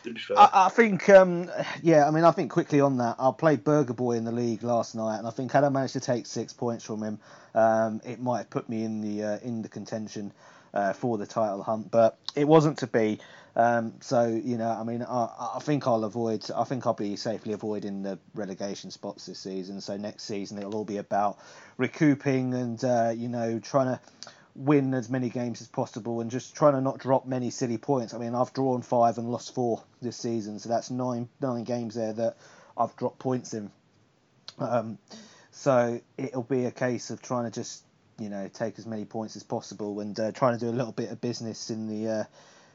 To 0.03 0.13
be 0.13 0.19
fair. 0.19 0.37
I, 0.37 0.49
I 0.53 0.69
think, 0.69 1.09
um, 1.09 1.49
yeah, 1.81 2.07
I 2.07 2.11
mean, 2.11 2.25
I 2.25 2.31
think 2.31 2.51
quickly 2.51 2.81
on 2.81 2.97
that, 2.97 3.15
I 3.17 3.31
played 3.31 3.63
Burger 3.63 3.93
Boy 3.93 4.13
in 4.13 4.25
the 4.25 4.31
league 4.31 4.61
last 4.61 4.93
night, 4.93 5.17
and 5.17 5.27
I 5.27 5.31
think 5.31 5.51
had 5.51 5.63
I 5.63 5.69
managed 5.69 5.93
to 5.93 6.01
take 6.01 6.25
six 6.25 6.53
points 6.53 6.83
from 6.83 7.01
him, 7.01 7.19
um, 7.55 8.01
it 8.05 8.21
might 8.21 8.39
have 8.39 8.49
put 8.49 8.69
me 8.69 8.83
in 8.83 9.01
the 9.01 9.23
uh, 9.23 9.39
in 9.39 9.61
the 9.61 9.69
contention 9.69 10.33
uh, 10.73 10.93
for 10.93 11.17
the 11.17 11.25
title 11.25 11.63
hunt, 11.63 11.91
but 11.91 12.17
it 12.35 12.47
wasn't 12.47 12.77
to 12.79 12.87
be. 12.87 13.19
Um, 13.55 13.95
so 13.99 14.27
you 14.27 14.57
know, 14.57 14.69
I 14.69 14.83
mean, 14.83 15.03
I, 15.03 15.29
I 15.55 15.59
think 15.59 15.87
I'll 15.87 16.03
avoid. 16.03 16.49
I 16.55 16.63
think 16.63 16.85
I'll 16.85 16.93
be 16.93 17.15
safely 17.15 17.53
avoiding 17.53 18.03
the 18.03 18.19
relegation 18.33 18.91
spots 18.91 19.25
this 19.25 19.39
season. 19.39 19.81
So 19.81 19.97
next 19.97 20.23
season 20.23 20.57
it'll 20.57 20.75
all 20.75 20.85
be 20.85 20.97
about 20.97 21.39
recouping 21.77 22.53
and 22.53 22.81
uh, 22.83 23.13
you 23.15 23.27
know 23.27 23.59
trying 23.59 23.87
to 23.87 23.99
win 24.55 24.93
as 24.93 25.09
many 25.09 25.29
games 25.29 25.61
as 25.61 25.67
possible 25.67 26.21
and 26.21 26.29
just 26.29 26.55
trying 26.55 26.73
to 26.73 26.81
not 26.81 26.99
drop 26.99 27.25
many 27.25 27.49
silly 27.49 27.77
points. 27.77 28.13
I 28.13 28.17
mean, 28.17 28.35
I've 28.35 28.53
drawn 28.53 28.81
five 28.81 29.17
and 29.17 29.31
lost 29.31 29.53
four 29.55 29.83
this 30.01 30.17
season, 30.17 30.59
so 30.59 30.69
that's 30.69 30.91
nine 30.91 31.27
nine 31.41 31.63
games 31.63 31.95
there 31.95 32.13
that 32.13 32.37
I've 32.77 32.95
dropped 32.95 33.19
points 33.19 33.53
in. 33.53 33.71
Um, 34.59 34.97
so 35.51 35.99
it'll 36.17 36.43
be 36.43 36.65
a 36.65 36.71
case 36.71 37.09
of 37.09 37.21
trying 37.21 37.45
to 37.45 37.51
just 37.51 37.83
you 38.19 38.29
know 38.29 38.49
take 38.53 38.77
as 38.77 38.85
many 38.85 39.05
points 39.05 39.35
as 39.35 39.43
possible 39.43 39.99
and 39.99 40.19
uh, 40.19 40.31
trying 40.31 40.57
to 40.57 40.59
do 40.59 40.69
a 40.69 40.75
little 40.75 40.91
bit 40.91 41.11
of 41.11 41.21
business 41.21 41.69
in 41.69 41.87
the 41.87 42.27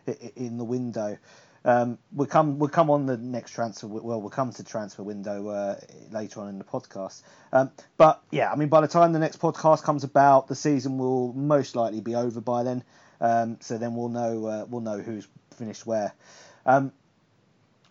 uh, 0.06 0.12
in 0.36 0.58
the 0.58 0.64
window. 0.64 1.18
Um, 1.66 1.96
we'll 2.12 2.26
come 2.26 2.58
we'll 2.58 2.68
come 2.68 2.90
on 2.90 3.06
the 3.06 3.16
next 3.16 3.52
transfer. 3.52 3.86
Well, 3.86 4.20
we'll 4.20 4.30
come 4.30 4.52
to 4.52 4.64
transfer 4.64 5.02
window 5.02 5.48
uh, 5.48 5.80
later 6.10 6.40
on 6.40 6.48
in 6.48 6.58
the 6.58 6.64
podcast. 6.64 7.22
Um, 7.52 7.70
but 7.96 8.22
yeah, 8.30 8.52
I 8.52 8.56
mean, 8.56 8.68
by 8.68 8.82
the 8.82 8.88
time 8.88 9.12
the 9.12 9.18
next 9.18 9.40
podcast 9.40 9.82
comes 9.82 10.04
about, 10.04 10.46
the 10.48 10.54
season 10.54 10.98
will 10.98 11.32
most 11.32 11.74
likely 11.74 12.00
be 12.00 12.14
over 12.14 12.40
by 12.40 12.64
then. 12.64 12.84
Um, 13.20 13.56
so 13.60 13.78
then 13.78 13.94
we'll 13.94 14.10
know 14.10 14.46
uh, 14.46 14.66
we'll 14.68 14.82
know 14.82 14.98
who's 14.98 15.26
finished 15.56 15.86
where. 15.86 16.12
Um, 16.66 16.92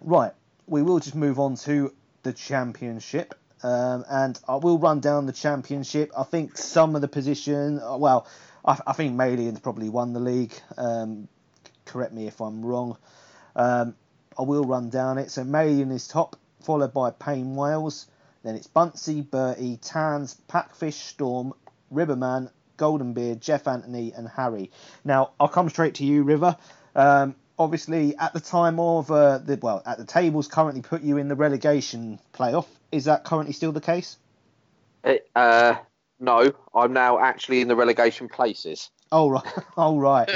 right, 0.02 0.34
we 0.68 0.84
will 0.84 1.00
just 1.00 1.16
move 1.16 1.40
on 1.40 1.56
to 1.58 1.94
the 2.22 2.34
championship. 2.34 3.34
Um, 3.64 4.04
and 4.10 4.40
I 4.48 4.56
will 4.58 4.78
run 4.78 5.00
down 5.00 5.26
the 5.26 5.34
championship. 5.34 6.12
I 6.18 6.24
think 6.24 6.58
some 6.58 6.96
of 6.96 7.02
the 7.02 7.08
position, 7.08 7.80
uh, 7.80 7.98
well, 7.98 8.28
I, 8.66 8.78
I 8.86 8.94
think 8.94 9.16
Malian's 9.16 9.60
probably 9.60 9.90
won 9.90 10.14
the 10.14 10.20
league. 10.20 10.54
Um, 10.78 11.28
correct 11.86 12.14
me 12.14 12.28
if 12.28 12.42
I'm 12.42 12.66
wrong. 12.66 12.98
Um, 13.56 13.96
I 14.38 14.44
will 14.44 14.66
run 14.66 14.90
down 14.90 15.18
it. 15.18 15.32
So 15.32 15.44
Malian 15.44 15.92
is 15.92 16.08
top, 16.08 16.36
followed 16.62 16.94
by 16.94 17.12
Payne 17.12 17.56
Wales. 17.56 18.08
Then 18.44 18.56
it's 18.56 18.68
Bunsey, 18.68 19.22
Bertie, 19.22 19.78
Tans, 19.78 20.36
Packfish, 20.48 20.98
Storm, 20.98 21.54
Riverman, 21.90 22.50
Goldenbeard, 22.78 23.40
Jeff 23.40 23.68
Anthony, 23.68 24.12
and 24.12 24.28
Harry. 24.28 24.72
Now 25.06 25.32
I'll 25.40 25.48
come 25.48 25.70
straight 25.70 25.96
to 25.96 26.06
you, 26.06 26.24
River. 26.24 26.58
Um, 26.96 27.36
obviously, 27.64 28.16
at 28.18 28.34
the 28.34 28.40
time 28.40 28.80
of 28.80 29.10
uh, 29.12 29.40
the 29.40 29.58
well, 29.62 29.82
at 29.86 29.98
the 29.98 30.06
tables 30.06 30.48
currently 30.48 30.82
put 30.82 31.02
you 31.02 31.18
in 31.18 31.28
the 31.28 31.36
relegation 31.36 32.20
playoff. 32.34 32.68
Is 32.92 33.06
that 33.06 33.24
currently 33.24 33.54
still 33.54 33.72
the 33.72 33.82
case? 33.82 34.18
It, 35.04 35.28
uh, 35.36 35.76
no, 36.20 36.54
I'm 36.74 36.94
now 36.94 37.20
actually 37.20 37.62
in 37.62 37.68
the 37.68 37.76
relegation 37.76 38.30
places. 38.30 38.90
Oh 39.12 39.30
right, 39.30 39.44
oh 39.78 39.98
right, 39.98 40.30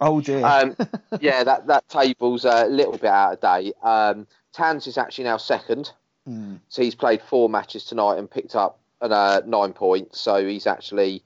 oh 0.00 0.20
dear. 0.20 0.44
Um, 0.44 0.76
yeah, 1.20 1.44
that, 1.44 1.66
that 1.66 1.88
table's 1.88 2.44
a 2.44 2.66
little 2.66 2.92
bit 2.92 3.04
out 3.04 3.34
of 3.34 3.40
date. 3.40 3.74
Um, 3.82 4.26
Tans 4.52 4.86
is 4.86 4.96
actually 4.98 5.24
now 5.24 5.36
second, 5.36 5.92
Hmm. 6.26 6.56
so 6.68 6.82
he's 6.82 6.96
played 6.96 7.22
four 7.22 7.48
matches 7.48 7.84
tonight 7.84 8.18
and 8.18 8.28
picked 8.28 8.56
up 8.56 8.80
uh, 9.00 9.42
nine 9.46 9.72
points. 9.72 10.20
So 10.20 10.44
he's 10.44 10.66
actually 10.66 11.22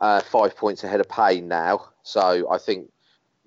uh, 0.00 0.20
five 0.20 0.56
points 0.56 0.82
ahead 0.82 0.98
of 1.00 1.08
Payne 1.08 1.46
now. 1.46 1.90
So 2.02 2.50
I 2.50 2.58
think 2.58 2.90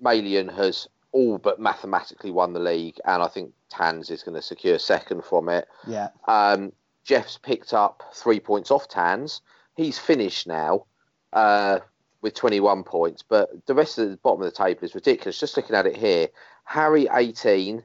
Malian 0.00 0.48
has 0.48 0.88
all 1.14 1.38
but 1.38 1.60
mathematically 1.60 2.32
won 2.32 2.52
the 2.52 2.60
league, 2.60 3.00
and 3.04 3.22
I 3.22 3.28
think 3.28 3.52
Tans 3.70 4.10
is 4.10 4.24
going 4.24 4.34
to 4.34 4.42
secure 4.42 4.78
second 4.78 5.24
from 5.24 5.48
it. 5.48 5.68
Yeah, 5.86 6.08
Um, 6.26 6.72
Jeff's 7.04 7.38
picked 7.38 7.72
up 7.72 8.02
three 8.12 8.40
points 8.40 8.70
off 8.70 8.88
Tans. 8.88 9.40
He's 9.76 9.98
finished 9.98 10.46
now 10.46 10.86
uh, 11.32 11.78
with 12.20 12.34
21 12.34 12.82
points, 12.82 13.22
but 13.22 13.64
the 13.66 13.74
rest 13.74 13.98
of 13.98 14.10
the 14.10 14.16
bottom 14.16 14.42
of 14.42 14.46
the 14.52 14.56
table 14.64 14.84
is 14.84 14.94
ridiculous. 14.94 15.38
Just 15.38 15.56
looking 15.56 15.76
at 15.76 15.86
it 15.86 15.96
here, 15.96 16.28
Harry 16.64 17.06
18, 17.12 17.82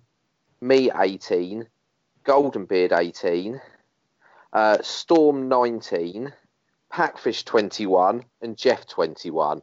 me 0.62 0.90
18, 0.92 1.68
Goldenbeard 2.26 2.98
18, 2.98 3.62
uh, 4.54 4.78
Storm 4.82 5.48
19, 5.48 6.34
Packfish 6.90 7.44
21, 7.44 8.24
and 8.42 8.58
Jeff 8.58 8.88
21. 8.88 9.62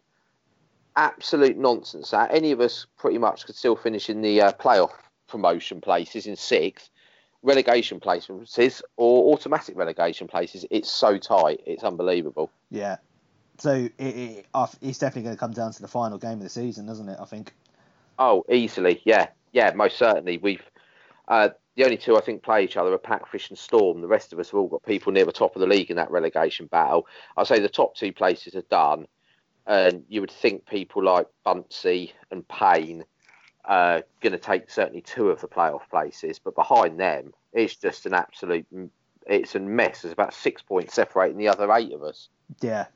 Absolute 0.96 1.56
nonsense. 1.56 2.10
That 2.10 2.32
any 2.32 2.52
of 2.52 2.60
us 2.60 2.86
pretty 2.96 3.18
much 3.18 3.46
could 3.46 3.54
still 3.54 3.76
finish 3.76 4.08
in 4.08 4.22
the 4.22 4.40
uh, 4.40 4.52
playoff 4.52 4.92
promotion 5.28 5.80
places 5.80 6.26
in 6.26 6.36
sixth, 6.36 6.90
relegation 7.42 8.00
places 8.00 8.82
or 8.96 9.34
automatic 9.34 9.76
relegation 9.76 10.26
places. 10.26 10.64
It's 10.70 10.90
so 10.90 11.18
tight. 11.18 11.60
It's 11.66 11.84
unbelievable. 11.84 12.50
Yeah. 12.70 12.96
So 13.58 13.88
it, 13.98 13.98
it, 13.98 14.46
it's 14.82 14.98
definitely 14.98 15.22
going 15.22 15.36
to 15.36 15.40
come 15.40 15.52
down 15.52 15.72
to 15.72 15.82
the 15.82 15.88
final 15.88 16.18
game 16.18 16.34
of 16.34 16.42
the 16.42 16.48
season, 16.48 16.86
doesn't 16.86 17.08
it? 17.08 17.18
I 17.20 17.24
think. 17.24 17.52
Oh, 18.18 18.44
easily, 18.50 19.02
yeah, 19.04 19.28
yeah, 19.52 19.72
most 19.74 19.98
certainly. 19.98 20.38
We've 20.38 20.62
uh, 21.28 21.50
the 21.76 21.84
only 21.84 21.96
two 21.98 22.16
I 22.16 22.20
think 22.20 22.42
play 22.42 22.64
each 22.64 22.76
other 22.76 22.92
are 22.92 22.98
Packfish 22.98 23.50
and 23.50 23.58
Storm. 23.58 24.00
The 24.00 24.06
rest 24.06 24.32
of 24.32 24.38
us 24.38 24.50
have 24.50 24.58
all 24.58 24.68
got 24.68 24.82
people 24.84 25.12
near 25.12 25.26
the 25.26 25.32
top 25.32 25.54
of 25.54 25.60
the 25.60 25.66
league 25.66 25.90
in 25.90 25.96
that 25.96 26.10
relegation 26.10 26.66
battle. 26.66 27.06
I'll 27.36 27.44
say 27.44 27.58
the 27.58 27.68
top 27.68 27.94
two 27.94 28.12
places 28.12 28.54
are 28.54 28.62
done, 28.62 29.06
and 29.66 30.04
you 30.08 30.20
would 30.20 30.30
think 30.30 30.66
people 30.66 31.04
like 31.04 31.26
Bunce 31.44 31.84
and 31.84 32.46
Payne 32.48 33.04
are 33.64 34.04
going 34.20 34.32
to 34.32 34.38
take 34.38 34.70
certainly 34.70 35.00
two 35.00 35.30
of 35.30 35.40
the 35.40 35.48
playoff 35.48 35.88
places, 35.90 36.38
but 36.38 36.54
behind 36.54 37.00
them, 37.00 37.32
it's 37.52 37.74
just 37.76 38.06
an 38.06 38.14
absolute 38.14 38.66
it's 39.26 39.54
a 39.54 39.60
mess. 39.60 40.02
There's 40.02 40.12
about 40.12 40.34
six 40.34 40.62
points 40.62 40.94
separating 40.94 41.36
the 41.36 41.48
other 41.48 41.72
eight 41.72 41.92
of 41.92 42.02
us. 42.02 42.28
Yeah, 42.60 42.86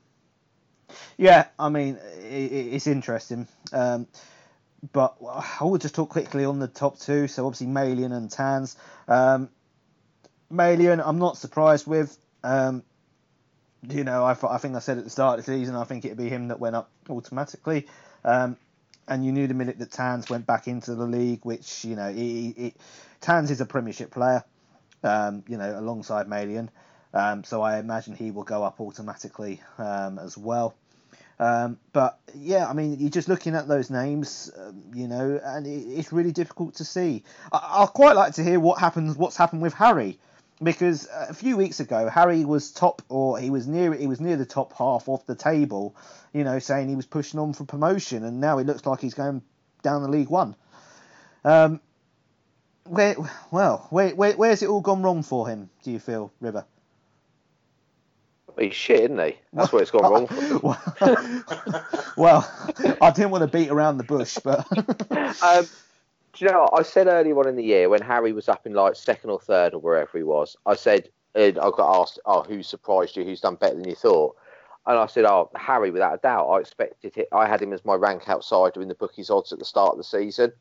yeah. 1.17 1.47
I 1.59 1.69
mean, 1.69 1.99
it's 2.21 2.87
interesting. 2.87 3.47
Um, 3.73 4.07
but 4.93 5.15
I 5.21 5.63
will 5.63 5.77
just 5.77 5.93
talk 5.93 6.09
quickly 6.09 6.45
on 6.45 6.59
the 6.59 6.67
top 6.67 6.99
two. 6.99 7.27
So 7.27 7.45
obviously 7.45 7.67
Malian 7.67 8.13
and 8.13 8.31
Tans. 8.31 8.77
Um, 9.07 9.49
Malian, 10.49 11.01
I'm 11.01 11.19
not 11.19 11.37
surprised 11.37 11.85
with. 11.85 12.17
Um, 12.43 12.83
you 13.89 14.03
know, 14.03 14.23
I, 14.23 14.35
I 14.49 14.57
think 14.57 14.75
I 14.75 14.79
said 14.79 14.97
at 14.97 15.03
the 15.03 15.09
start 15.09 15.39
of 15.39 15.45
the 15.45 15.51
season, 15.51 15.75
I 15.75 15.83
think 15.83 16.05
it'd 16.05 16.17
be 16.17 16.29
him 16.29 16.49
that 16.49 16.59
went 16.59 16.75
up 16.75 16.89
automatically. 17.09 17.87
Um, 18.23 18.57
and 19.07 19.25
you 19.25 19.31
knew 19.31 19.47
the 19.47 19.53
minute 19.53 19.79
that 19.79 19.91
Tans 19.91 20.29
went 20.29 20.45
back 20.45 20.67
into 20.67 20.95
the 20.95 21.05
league, 21.05 21.43
which 21.43 21.83
you 21.83 21.95
know, 21.95 22.11
he, 22.11 22.53
he, 22.55 22.73
Tans 23.19 23.51
is 23.51 23.61
a 23.61 23.65
Premiership 23.65 24.11
player, 24.11 24.43
um, 25.03 25.43
you 25.47 25.57
know, 25.57 25.79
alongside 25.79 26.27
Malian. 26.27 26.69
Um, 27.13 27.43
so 27.43 27.61
I 27.61 27.79
imagine 27.79 28.15
he 28.15 28.31
will 28.31 28.43
go 28.43 28.63
up 28.63 28.79
automatically 28.79 29.61
um, 29.77 30.17
as 30.19 30.37
well. 30.37 30.75
Um, 31.39 31.79
but 31.91 32.19
yeah, 32.35 32.67
I 32.67 32.73
mean, 32.73 32.99
you're 32.99 33.09
just 33.09 33.27
looking 33.27 33.55
at 33.55 33.67
those 33.67 33.89
names, 33.89 34.51
um, 34.55 34.83
you 34.93 35.07
know, 35.07 35.41
and 35.43 35.65
it, 35.65 35.87
it's 35.87 36.13
really 36.13 36.31
difficult 36.31 36.75
to 36.75 36.85
see. 36.85 37.23
I, 37.51 37.79
will 37.79 37.87
quite 37.87 38.15
like 38.15 38.35
to 38.35 38.43
hear 38.43 38.59
what 38.59 38.79
happens, 38.79 39.17
what's 39.17 39.35
happened 39.35 39.63
with 39.63 39.73
Harry, 39.73 40.19
because 40.61 41.07
a 41.11 41.33
few 41.33 41.57
weeks 41.57 41.79
ago 41.79 42.09
Harry 42.09 42.45
was 42.45 42.71
top, 42.71 43.01
or 43.09 43.37
he 43.39 43.49
was 43.49 43.67
near, 43.67 43.93
he 43.93 44.07
was 44.07 44.21
near 44.21 44.37
the 44.37 44.45
top 44.45 44.73
half 44.73 45.09
of 45.09 45.25
the 45.25 45.35
table, 45.35 45.95
you 46.33 46.43
know, 46.43 46.59
saying 46.59 46.89
he 46.89 46.95
was 46.95 47.05
pushing 47.05 47.39
on 47.39 47.53
for 47.53 47.65
promotion, 47.65 48.23
and 48.23 48.39
now 48.39 48.57
it 48.57 48.67
looks 48.67 48.85
like 48.85 49.01
he's 49.01 49.13
going 49.13 49.41
down 49.81 50.03
the 50.03 50.09
League 50.09 50.29
One. 50.29 50.55
Um, 51.43 51.79
where, 52.85 53.15
well, 53.51 53.87
where, 53.89 54.09
where, 54.09 54.33
where's 54.33 54.61
it 54.61 54.69
all 54.69 54.81
gone 54.81 55.01
wrong 55.01 55.23
for 55.23 55.47
him? 55.47 55.69
Do 55.83 55.91
you 55.91 55.99
feel, 55.99 56.31
River? 56.39 56.65
He's 58.59 58.75
shit, 58.75 59.01
isn't 59.01 59.19
he? 59.19 59.37
That's 59.53 59.71
where 59.71 59.81
it's 59.81 59.91
gone 59.91 60.11
wrong. 60.11 60.27
well, 62.17 62.51
I 63.01 63.11
didn't 63.11 63.31
want 63.31 63.43
to 63.43 63.47
beat 63.47 63.69
around 63.69 63.97
the 63.97 64.03
bush, 64.03 64.37
but. 64.43 64.65
um, 65.41 65.65
do 66.33 66.45
you 66.45 66.51
know? 66.51 66.69
I 66.73 66.83
said 66.83 67.07
earlier 67.07 67.37
on 67.39 67.47
in 67.47 67.55
the 67.55 67.63
year 67.63 67.89
when 67.89 68.01
Harry 68.01 68.33
was 68.33 68.49
up 68.49 68.65
in 68.65 68.73
like 68.73 68.95
second 68.95 69.29
or 69.29 69.39
third 69.39 69.73
or 69.73 69.79
wherever 69.79 70.17
he 70.17 70.23
was, 70.23 70.55
I 70.65 70.75
said, 70.75 71.09
I 71.35 71.51
got 71.51 72.01
asked, 72.01 72.19
"Oh, 72.25 72.43
who 72.43 72.63
surprised 72.63 73.17
you? 73.17 73.23
Who's 73.23 73.41
done 73.41 73.55
better 73.55 73.75
than 73.75 73.87
you 73.87 73.95
thought?" 73.95 74.35
And 74.85 74.97
I 74.97 75.05
said, 75.05 75.25
"Oh, 75.25 75.49
Harry, 75.55 75.91
without 75.91 76.15
a 76.15 76.17
doubt. 76.17 76.47
I 76.47 76.59
expected 76.59 77.17
it. 77.17 77.27
I 77.31 77.47
had 77.47 77.61
him 77.61 77.73
as 77.73 77.85
my 77.85 77.95
rank 77.95 78.27
outsider 78.29 78.81
in 78.81 78.87
the 78.87 78.95
bookies 78.95 79.29
odds 79.29 79.51
at 79.51 79.59
the 79.59 79.65
start 79.65 79.91
of 79.91 79.97
the 79.97 80.03
season. 80.03 80.51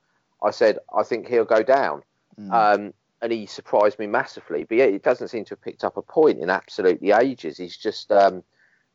I 0.43 0.51
said, 0.51 0.79
I 0.97 1.03
think 1.03 1.29
he'll 1.29 1.45
go 1.45 1.63
down." 1.63 2.03
Mm. 2.39 2.53
Um, 2.53 2.95
and 3.23 3.33
he 3.33 3.47
surprised 3.47 3.99
me 3.99 4.07
massively. 4.07 4.65
But 4.65 4.79
yeah, 4.79 4.85
it 4.85 5.03
doesn't 5.03 5.29
seem 5.29 5.45
to 5.47 5.51
have 5.51 5.63
picked 5.63 5.85
up 5.85 5.97
a 5.97 6.03
point 6.03 6.39
in 6.39 6.51
absolutely 6.51 7.11
ages. 7.11 7.59
He's 7.59 7.77
just 7.77 8.11
um, 8.11 8.43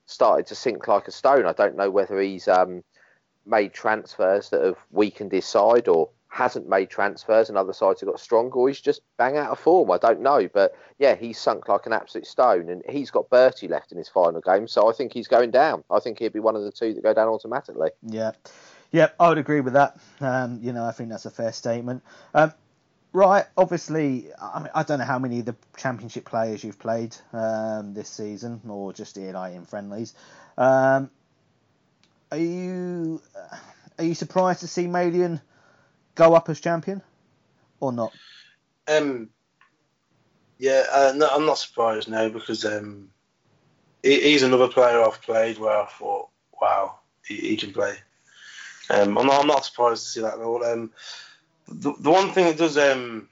started 0.06 0.48
to 0.48 0.56
sink 0.56 0.88
like 0.88 1.08
a 1.08 1.12
stone. 1.12 1.46
I 1.46 1.54
don't 1.54 1.76
know 1.76 1.92
whether 1.92 2.20
he's 2.20 2.48
um, 2.48 2.84
made 3.46 3.74
transfers 3.74 4.50
that 4.50 4.64
have 4.64 4.78
weakened 4.92 5.32
his 5.32 5.46
side 5.46 5.88
or 5.88 6.10
hasn't 6.36 6.68
made 6.68 6.90
transfers 6.90 7.48
and 7.48 7.58
other 7.58 7.72
sides 7.72 8.02
have 8.02 8.10
got 8.10 8.20
stronger 8.20 8.58
or 8.58 8.68
he's 8.68 8.82
just 8.82 9.00
bang 9.18 9.38
out 9.38 9.52
of 9.52 9.58
form. 9.58 9.90
I 9.90 9.98
don't 9.98 10.20
know. 10.20 10.50
But 10.54 10.76
yeah, 11.00 11.16
he's 11.16 11.40
sunk 11.40 11.70
like 11.70 11.86
an 11.86 11.94
absolute 11.94 12.28
stone 12.28 12.68
and 12.68 12.84
he's 12.90 13.10
got 13.10 13.30
Bertie 13.30 13.70
left 13.70 13.94
in 13.94 13.98
his 13.98 14.10
final 14.10 14.42
game. 14.42 14.68
So 14.68 14.90
I 14.90 14.94
think 14.94 15.14
he's 15.14 15.30
going 15.30 15.52
down. 15.52 15.86
I 15.90 16.02
think 16.02 16.20
he'll 16.20 16.30
be 16.30 16.42
one 16.42 16.58
of 16.58 16.64
the 16.64 16.74
two 16.74 16.94
that 16.94 17.04
go 17.04 17.14
down 17.14 17.30
automatically. 17.30 17.92
Yeah. 18.04 18.32
Yeah, 18.92 19.10
I 19.18 19.30
would 19.30 19.38
agree 19.38 19.62
with 19.62 19.74
that. 19.74 19.98
Um, 20.20 20.60
you 20.62 20.74
know, 20.74 20.84
I 20.84 20.92
think 20.92 21.10
that's 21.10 21.26
a 21.26 21.32
fair 21.32 21.54
statement. 21.54 22.04
Um, 22.34 22.54
Right, 23.14 23.46
obviously, 23.56 24.26
I, 24.42 24.60
mean, 24.60 24.70
I 24.76 24.84
don't 24.84 25.00
know 25.00 25.06
how 25.06 25.20
many 25.20 25.40
of 25.40 25.46
the 25.46 25.56
championship 25.78 26.26
players 26.26 26.66
you've 26.66 26.80
played 26.80 27.16
um, 27.32 27.94
this 27.94 28.10
season, 28.10 28.60
or 28.68 28.92
just 28.92 29.16
like 29.16 29.56
in 29.56 29.64
friendlies. 29.64 30.14
Um, 30.58 31.10
are 32.30 32.38
you 32.38 33.22
are 33.98 34.04
you 34.04 34.16
surprised 34.16 34.60
to 34.60 34.68
see 34.68 34.88
Malian 34.88 35.40
go 36.16 36.34
up 36.34 36.50
as 36.50 36.60
champion, 36.60 37.02
or 37.80 37.92
not? 37.92 38.12
Um, 38.88 39.30
yeah, 40.58 40.84
uh, 40.92 41.14
no, 41.16 41.28
I'm 41.28 41.46
not 41.46 41.58
surprised 41.58 42.10
now 42.10 42.30
because 42.30 42.66
um, 42.66 43.10
he, 44.04 44.20
he's 44.22 44.44
another 44.44 44.68
player 44.68 45.02
I've 45.02 45.22
played 45.22 45.58
where 45.58 45.78
I 45.78 45.86
thought, 45.86 46.30
wow, 46.62 47.00
he, 47.26 47.36
he 47.36 47.58
can 47.58 47.74
play. 47.74 47.96
Um, 48.90 49.18
I'm 49.18 49.28
not, 49.28 49.42
I'm 49.42 49.48
not 49.48 49.66
surprised 49.66 50.04
to 50.04 50.10
see 50.10 50.22
that 50.22 50.36
at 50.36 50.40
all. 50.40 50.64
Um, 50.64 50.92
the, 51.68 51.94
the 52.00 52.12
one 52.12 52.32
thing 52.32 52.46
that 52.46 52.58
does 52.58 52.78
um, 52.78 53.28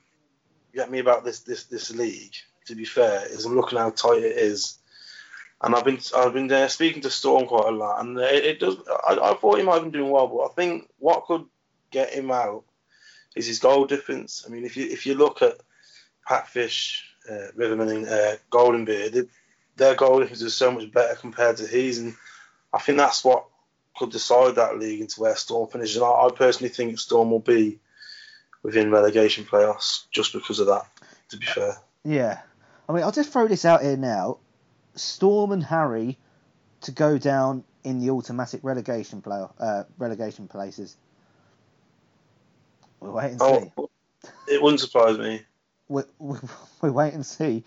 get 0.73 0.91
me 0.91 0.99
about 0.99 1.23
this, 1.23 1.41
this 1.41 1.65
this 1.65 1.91
league, 1.91 2.33
to 2.65 2.75
be 2.75 2.85
fair, 2.85 3.25
is 3.27 3.45
I'm 3.45 3.55
looking 3.55 3.77
how 3.77 3.91
tight 3.91 4.23
it 4.23 4.37
is, 4.37 4.79
and 5.61 5.75
I've 5.75 5.85
been 5.85 5.99
I've 6.15 6.33
been 6.33 6.51
uh, 6.51 6.67
speaking 6.67 7.03
to 7.03 7.11
Storm 7.11 7.45
quite 7.45 7.67
a 7.67 7.71
lot, 7.71 8.03
and 8.03 8.17
it, 8.17 8.45
it 8.45 8.59
does. 8.59 8.77
I, 9.07 9.13
I, 9.13 9.33
thought 9.35 9.59
he 9.59 9.63
might 9.63 9.75
have 9.75 9.83
been 9.83 9.91
doing 9.91 10.09
well, 10.09 10.27
but 10.27 10.45
I 10.45 10.53
think 10.55 10.89
what 10.97 11.25
could 11.25 11.45
get 11.91 12.11
him 12.11 12.31
out 12.31 12.63
is 13.35 13.47
his 13.47 13.59
goal 13.59 13.85
difference. 13.85 14.43
I 14.45 14.49
mean, 14.49 14.65
if 14.65 14.77
you 14.77 14.85
if 14.85 15.05
you 15.05 15.15
look 15.15 15.41
at 15.41 15.57
Packfish, 16.27 17.05
uh, 17.29 17.47
Riverman, 17.55 17.89
and 17.89 18.07
uh, 18.07 18.35
Goldenbeard, 18.51 19.27
their 19.75 19.95
goal 19.95 20.19
difference 20.19 20.41
is 20.41 20.55
so 20.55 20.71
much 20.71 20.91
better 20.91 21.15
compared 21.15 21.57
to 21.57 21.67
his, 21.67 21.99
and 21.99 22.15
I 22.73 22.79
think 22.79 22.97
that's 22.97 23.23
what 23.23 23.45
could 23.95 24.11
decide 24.11 24.55
that 24.55 24.79
league 24.79 25.01
into 25.01 25.21
where 25.21 25.35
Storm 25.35 25.69
finishes. 25.69 25.97
And 25.97 26.05
I, 26.05 26.09
I 26.09 26.29
personally 26.35 26.69
think 26.69 26.99
Storm 26.99 27.31
will 27.31 27.39
be 27.39 27.79
within 28.63 28.91
relegation 28.91 29.45
playoffs 29.45 30.05
just 30.11 30.33
because 30.33 30.59
of 30.59 30.67
that. 30.67 30.85
To 31.29 31.37
be 31.37 31.45
fair. 31.45 31.77
Yeah, 32.03 32.41
I 32.87 32.93
mean, 32.93 33.03
I'll 33.03 33.11
just 33.11 33.31
throw 33.31 33.47
this 33.47 33.65
out 33.65 33.81
here 33.81 33.97
now: 33.97 34.37
Storm 34.95 35.51
and 35.51 35.63
Harry 35.63 36.17
to 36.81 36.91
go 36.91 37.17
down 37.17 37.63
in 37.83 37.99
the 37.99 38.11
automatic 38.11 38.61
relegation 38.63 39.21
play 39.21 39.45
uh, 39.59 39.83
relegation 39.97 40.47
places. 40.47 40.97
We'll 43.03 43.11
wait 43.11 43.31
and 43.31 43.41
oh, 43.41 43.59
see. 43.59 44.53
It 44.53 44.61
wouldn't 44.61 44.79
surprise 44.79 45.17
me. 45.17 45.41
We, 45.89 46.03
we, 46.19 46.37
we 46.81 46.89
wait 46.89 47.13
and 47.13 47.25
see. 47.25 47.65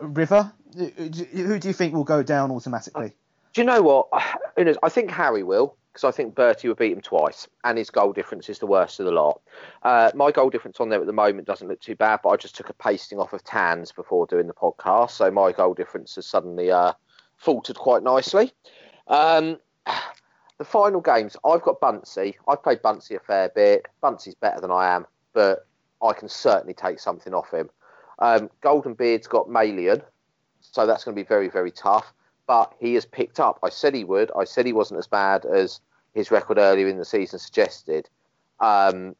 River, 0.00 0.50
who 0.74 1.58
do 1.58 1.68
you 1.68 1.74
think 1.74 1.92
will 1.92 2.04
go 2.04 2.22
down 2.22 2.50
automatically? 2.50 3.12
Do 3.52 3.60
you 3.60 3.66
know 3.66 3.82
what? 3.82 4.08
I 4.82 4.88
think 4.88 5.10
Harry 5.10 5.42
will 5.42 5.76
because 5.92 6.04
I 6.04 6.10
think 6.10 6.34
Bertie 6.34 6.66
would 6.66 6.78
beat 6.78 6.92
him 6.92 7.02
twice, 7.02 7.46
and 7.62 7.78
his 7.78 7.90
goal 7.90 8.12
difference 8.12 8.48
is 8.48 8.58
the 8.58 8.66
worst 8.66 8.98
of 8.98 9.06
the 9.06 9.12
lot. 9.12 9.40
Uh, 9.82 10.10
my 10.14 10.32
goal 10.32 10.50
difference 10.50 10.80
on 10.80 10.88
there 10.88 11.00
at 11.00 11.06
the 11.06 11.12
moment 11.12 11.46
doesn't 11.46 11.68
look 11.68 11.80
too 11.80 11.94
bad, 11.94 12.20
but 12.22 12.30
I 12.30 12.36
just 12.36 12.56
took 12.56 12.68
a 12.68 12.72
pasting 12.72 13.20
off 13.20 13.32
of 13.32 13.44
Tans 13.44 13.92
before 13.92 14.26
doing 14.26 14.48
the 14.48 14.54
podcast, 14.54 15.12
so 15.12 15.30
my 15.30 15.52
goal 15.52 15.74
difference 15.74 16.16
has 16.16 16.26
suddenly 16.26 16.72
uh, 16.72 16.94
faltered 17.36 17.76
quite 17.76 18.02
nicely. 18.02 18.52
Um, 19.06 19.58
the 20.58 20.64
final 20.64 21.00
games, 21.00 21.36
I've 21.44 21.62
got 21.62 21.80
Buncey. 21.80 22.36
I've 22.48 22.62
played 22.62 22.82
Buncey 22.82 23.14
a 23.14 23.20
fair 23.20 23.48
bit. 23.48 23.86
Buncey's 24.00 24.34
better 24.34 24.60
than 24.60 24.70
I 24.70 24.94
am, 24.94 25.06
but 25.32 25.66
I 26.02 26.12
can 26.12 26.28
certainly 26.28 26.74
take 26.74 27.00
something 27.00 27.34
off 27.34 27.52
him. 27.52 27.70
Um, 28.18 28.50
Goldenbeard's 28.62 29.26
got 29.26 29.50
Malian, 29.50 30.02
so 30.60 30.86
that's 30.86 31.04
going 31.04 31.16
to 31.16 31.20
be 31.20 31.26
very, 31.26 31.48
very 31.48 31.70
tough 31.70 32.12
but 32.46 32.74
he 32.78 32.94
has 32.94 33.06
picked 33.06 33.40
up. 33.40 33.58
I 33.62 33.70
said 33.70 33.94
he 33.94 34.04
would. 34.04 34.30
I 34.36 34.44
said 34.44 34.66
he 34.66 34.72
wasn't 34.72 34.98
as 34.98 35.06
bad 35.06 35.44
as 35.46 35.80
his 36.14 36.30
record 36.30 36.58
earlier 36.58 36.88
in 36.88 36.98
the 36.98 37.04
season 37.04 37.38
suggested. 37.38 38.08
Um, 38.60 39.16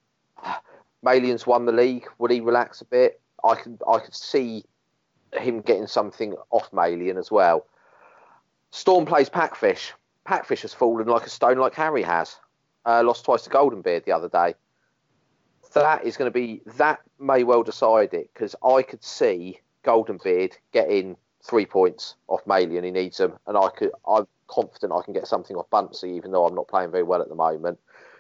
Malian's 1.03 1.47
won 1.47 1.67
the 1.67 1.73
league. 1.73 2.07
Would 2.19 2.31
he 2.31 2.41
relax 2.41 2.81
a 2.81 2.85
bit? 2.85 3.21
I 3.43 3.55
can 3.55 3.79
I 3.89 3.99
could 3.99 4.15
see 4.15 4.65
him 5.33 5.61
getting 5.61 5.87
something 5.87 6.35
off 6.51 6.73
Malian 6.73 7.19
as 7.19 7.31
well. 7.31 7.67
Storm 8.71 9.07
plays 9.07 9.29
Packfish. 9.29 9.93
Packfish 10.25 10.63
has 10.63 10.75
fallen 10.75 11.07
like 11.07 11.27
a 11.27 11.31
stone, 11.31 11.59
like 11.59 11.75
Harry 11.75 12.03
has. 12.03 12.37
Uh, 12.87 13.03
lost 13.03 13.25
twice 13.25 13.43
to 13.43 13.51
Goldenbeard 13.51 14.05
the 14.05 14.13
other 14.13 14.29
day. 14.29 14.55
that 15.73 16.05
is 16.05 16.17
going 16.17 16.31
to 16.31 16.35
be 16.35 16.61
that 16.77 17.01
may 17.19 17.43
well 17.43 17.63
decide 17.63 18.13
it 18.13 18.31
because 18.33 18.55
I 18.63 18.83
could 18.83 19.03
see 19.03 19.61
Golden 19.83 20.19
Beard 20.23 20.57
getting 20.73 21.17
three 21.43 21.67
points 21.67 22.15
off 22.29 22.45
Maley 22.45 22.77
and 22.77 22.85
he 22.85 22.91
needs 22.91 23.17
them, 23.17 23.39
and 23.47 23.57
I 23.57 23.69
could 23.71 23.91
I'm 24.07 24.27
confident 24.49 24.93
I 24.93 25.03
can 25.03 25.15
get 25.15 25.27
something 25.27 25.57
off 25.57 25.71
Buncey 25.71 26.11
even 26.11 26.31
though 26.31 26.47
I'm 26.47 26.55
not 26.55 26.69
playing 26.69 26.91
very 26.91 27.03
well 27.03 27.23
at 27.23 27.29
the 27.29 27.35
moment. 27.35 27.79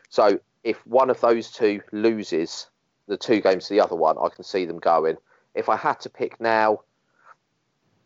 So 0.08 0.40
if 0.62 0.84
one 0.86 1.10
of 1.10 1.20
those 1.20 1.50
two 1.50 1.82
loses 1.92 2.68
the 3.06 3.16
two 3.16 3.40
games 3.40 3.68
to 3.68 3.74
the 3.74 3.80
other 3.80 3.96
one, 3.96 4.16
I 4.18 4.28
can 4.28 4.44
see 4.44 4.64
them 4.64 4.78
going. 4.78 5.16
If 5.54 5.68
I 5.68 5.76
had 5.76 6.00
to 6.00 6.10
pick 6.10 6.40
now, 6.40 6.80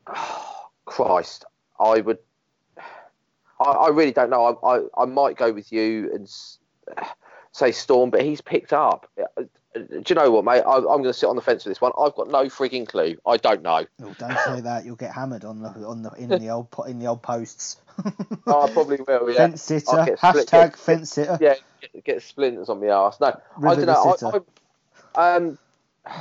oh, 0.07 0.67
Christ, 0.85 1.45
I 1.79 2.01
would. 2.01 2.19
I, 3.61 3.71
I, 3.71 3.89
really 3.89 4.13
don't 4.13 4.31
know. 4.31 4.59
I, 4.63 4.77
I, 4.77 5.03
I 5.03 5.05
might 5.05 5.37
go 5.37 5.53
with 5.53 5.73
you 5.73 6.11
and 6.15 6.31
say 7.53 7.73
Storm, 7.73 8.11
but 8.11 8.23
he's 8.23 8.41
picked 8.41 8.73
up. 8.73 9.11
Uh, 9.19 9.43
do 9.75 10.03
you 10.09 10.15
know 10.15 10.31
what, 10.31 10.45
mate? 10.45 10.63
I, 10.63 10.77
am 10.77 10.83
going 10.85 11.05
to 11.05 11.13
sit 11.13 11.29
on 11.29 11.37
the 11.37 11.43
fence 11.43 11.65
with 11.65 11.73
this 11.73 11.81
one. 11.81 11.93
I've 11.99 12.15
got 12.15 12.29
no 12.29 12.45
frigging 12.45 12.89
clue. 12.89 13.17
I 13.27 13.37
don't 13.37 13.63
know. 13.63 13.85
Oh, 14.03 14.15
don't 14.19 14.39
say 14.39 14.61
that. 14.63 14.85
You'll 14.85 14.97
get 14.97 15.13
hammered 15.13 15.45
on 15.45 15.61
the 15.61 15.69
on 15.69 16.03
the 16.03 16.11
in 16.13 16.29
the 16.29 16.49
old 16.49 16.69
in 16.87 16.99
the 16.99 17.07
old 17.07 17.23
posts. 17.23 17.81
oh, 18.47 18.63
I 18.63 18.71
probably 18.73 18.99
will. 19.07 19.31
Yeah. 19.31 19.37
Fence 19.37 19.63
sitter. 19.63 19.87
Hashtag 19.87 20.47
split, 20.47 20.77
fence 20.77 21.11
sitter. 21.11 21.39
Yeah, 21.41 21.55
get, 21.81 22.05
get, 22.05 22.23
splinters 22.23 22.69
on 22.69 22.81
my 22.81 22.87
ass. 22.87 23.21
No, 23.21 23.39
I 23.63 23.75
don't 23.75 23.87
know. 23.87 24.17
I, 25.15 25.21
I, 25.21 25.37
um, 25.37 25.59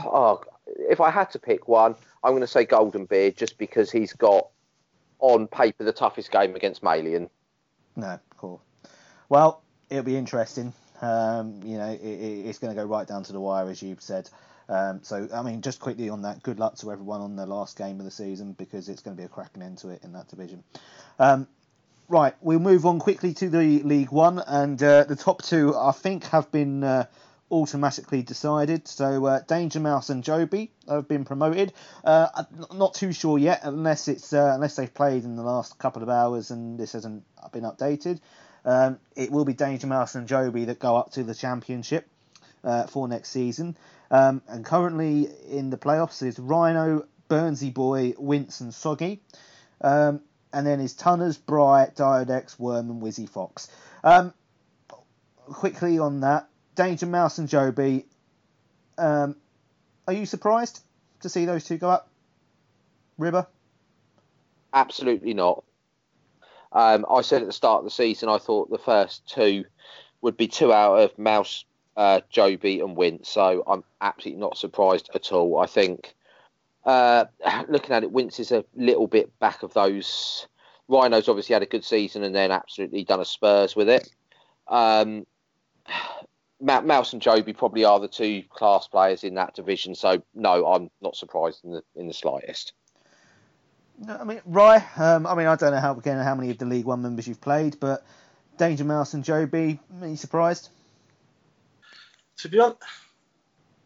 oh, 0.06 0.42
if 0.66 1.00
I 1.00 1.10
had 1.10 1.32
to 1.32 1.40
pick 1.40 1.68
one, 1.68 1.96
I'm 2.24 2.32
going 2.32 2.42
to 2.42 2.48
say 2.48 2.66
Golden 2.66 3.06
Beard 3.06 3.38
just 3.38 3.58
because 3.58 3.92
he's 3.92 4.14
got 4.14 4.48
on 5.20 5.48
paper 5.48 5.84
the 5.84 5.94
toughest 5.94 6.32
game 6.32 6.56
against 6.56 6.84
Malian. 6.84 7.30
No, 7.96 8.20
cool. 8.38 8.62
Well, 9.30 9.62
it'll 9.90 10.04
be 10.04 10.18
interesting. 10.18 10.74
Um, 11.02 11.62
you 11.64 11.78
know, 11.78 11.92
it, 11.92 12.00
it's 12.02 12.60
going 12.60 12.76
to 12.76 12.82
go 12.82 12.88
right 12.88 13.08
down 13.08 13.24
to 13.24 13.34
the 13.34 13.40
wire, 13.40 13.70
as 13.70 13.82
you've 13.82 14.02
said. 14.02 14.30
Um, 14.70 15.00
so, 15.04 15.28
I 15.34 15.42
mean, 15.44 15.62
just 15.62 15.80
quickly 15.80 16.10
on 16.10 16.24
that, 16.24 16.44
good 16.44 16.60
luck 16.60 16.76
to 16.78 16.92
everyone 16.92 17.22
on 17.22 17.36
the 17.36 17.46
last 17.46 17.78
game 17.78 18.00
of 18.00 18.06
the 18.06 18.12
season 18.12 18.54
because 18.54 18.90
it's 18.90 19.02
going 19.02 19.16
to 19.16 19.22
be 19.22 19.26
a 19.26 19.30
cracking 19.30 19.62
end 19.62 19.78
to 19.80 19.90
it 19.90 20.04
in 20.04 20.14
that 20.14 20.28
division. 20.28 20.64
Um, 21.20 21.48
right, 22.10 22.34
we'll 22.42 22.60
move 22.60 22.86
on 22.86 23.00
quickly 23.00 23.34
to 23.36 23.50
the 23.50 23.82
League 23.84 24.12
One, 24.12 24.40
and 24.46 24.82
uh, 24.84 25.06
the 25.06 25.16
top 25.16 25.42
two, 25.42 25.76
I 25.76 25.92
think, 25.92 26.26
have 26.26 26.52
been 26.52 26.84
uh, 26.84 27.06
automatically 27.52 28.22
decided. 28.22 28.88
So, 28.88 29.26
uh, 29.26 29.42
Danger 29.48 29.80
Mouse 29.80 30.10
and 30.10 30.24
Joby 30.24 30.72
have 30.88 31.08
been 31.08 31.26
promoted. 31.26 31.74
Uh, 32.04 32.44
not 32.74 32.94
too 32.94 33.12
sure 33.12 33.38
yet, 33.38 33.62
unless 33.64 34.08
it's 34.08 34.34
uh, 34.34 34.52
unless 34.54 34.76
they've 34.76 34.94
played 34.94 35.24
in 35.24 35.36
the 35.36 35.44
last 35.44 35.78
couple 35.78 36.04
of 36.04 36.10
hours 36.10 36.52
and 36.52 36.80
this 36.80 36.94
hasn't 36.94 37.24
been 37.52 37.64
updated. 37.64 38.20
Um, 38.66 39.00
it 39.16 39.32
will 39.32 39.46
be 39.46 39.54
Danger 39.54 39.88
Mouse 39.88 40.16
and 40.16 40.28
Joby 40.28 40.66
that 40.66 40.80
go 40.80 40.98
up 40.98 41.12
to 41.12 41.24
the 41.24 41.34
championship 41.34 42.08
uh, 42.64 42.88
for 42.88 43.08
next 43.08 43.30
season. 43.30 43.78
Um, 44.12 44.42
and 44.48 44.66
currently 44.66 45.30
in 45.50 45.70
the 45.70 45.78
playoffs 45.78 46.22
is 46.22 46.38
Rhino, 46.38 47.06
Burnsy 47.30 47.74
Boy, 47.74 48.14
Wince, 48.18 48.62
and 48.62 48.74
Soggy. 48.74 49.22
Um, 49.82 50.22
and 50.54 50.66
then 50.66 50.80
is 50.80 50.94
Tunners, 50.94 51.38
Bright, 51.38 51.96
Diodex, 51.96 52.58
Worm, 52.58 52.90
and 52.90 53.02
Wizzy 53.02 53.30
Fox. 53.30 53.70
Um, 54.04 54.34
quickly 55.46 56.00
on 56.00 56.22
that, 56.22 56.50
Danger 56.78 57.08
Mouse 57.08 57.40
and 57.40 57.50
Joby. 57.50 58.06
Um, 58.98 59.36
are 60.08 60.14
you 60.14 60.26
surprised 60.26 60.82
to 61.22 61.30
see 61.30 61.46
those 61.46 61.66
two 61.66 61.78
go 61.78 61.90
up? 61.90 62.10
River? 63.18 63.48
Absolutely 64.74 65.34
not. 65.34 65.64
Um, 66.72 67.06
I 67.10 67.22
said 67.22 67.42
at 67.42 67.48
the 67.48 67.54
start 67.54 67.80
of 67.80 67.86
the 67.86 67.92
season, 67.92 68.30
I 68.30 68.38
thought 68.38 68.70
the 68.70 68.78
first 68.78 69.28
two 69.28 69.66
would 70.22 70.38
be 70.38 70.48
two 70.48 70.72
out 70.72 70.98
of 70.98 71.18
Mouse, 71.18 71.66
uh, 71.96 72.22
Joby, 72.30 72.80
and 72.80 72.96
Wint. 72.96 73.26
So 73.26 73.64
I'm 73.66 73.84
absolutely 74.00 74.40
not 74.40 74.58
surprised 74.58 75.10
at 75.16 75.32
all. 75.32 75.60
I 75.60 75.66
think 75.66 76.14
uh, 76.86 77.26
looking 77.68 77.96
at 77.96 78.04
it, 78.04 78.12
Wince 78.12 78.40
is 78.40 78.52
a 78.52 78.64
little 78.76 79.08
bit 79.08 79.38
back 79.40 79.64
of 79.64 79.74
those. 79.74 80.48
Rhinos 80.88 81.28
obviously 81.28 81.54
had 81.54 81.64
a 81.64 81.68
good 81.68 81.84
season 81.84 82.24
and 82.24 82.36
then 82.36 82.52
absolutely 82.52 83.04
done 83.04 83.20
a 83.20 83.26
Spurs 83.26 83.76
with 83.76 83.90
it. 83.90 84.08
Um, 84.68 85.26
Mouse 86.60 87.14
and 87.14 87.22
Joby 87.22 87.54
probably 87.54 87.86
are 87.86 88.00
the 88.00 88.08
two 88.08 88.44
class 88.50 88.88
players 88.88 89.24
in 89.24 89.36
that 89.36 89.56
division. 89.56 89.96
So 89.96 90.24
no, 90.34 90.66
I'm 90.66 90.90
not 91.02 91.16
surprised 91.16 91.64
in 91.64 91.72
the 91.72 91.84
in 91.96 92.08
the 92.08 92.14
slightest. 92.14 92.74
No, 94.00 94.16
I 94.16 94.24
mean, 94.24 94.42
Rye. 94.46 94.84
Um, 94.98 95.26
I 95.26 95.36
mean, 95.36 95.48
I 95.48 95.56
don't 95.56 95.72
know 95.72 95.80
how 95.80 95.96
again 95.96 96.18
how 96.24 96.36
many 96.36 96.52
of 96.52 96.58
the 96.58 96.66
League 96.66 96.86
One 96.86 97.02
members 97.02 97.28
you've 97.28 97.42
played, 97.42 97.80
but 97.80 98.06
Danger 98.58 98.84
Mouse 98.84 99.14
and 99.14 99.24
Joby, 99.24 99.80
are 100.02 100.08
you 100.08 100.16
surprised? 100.16 100.70
To 102.38 102.50
be 102.50 102.60
honest, 102.60 102.84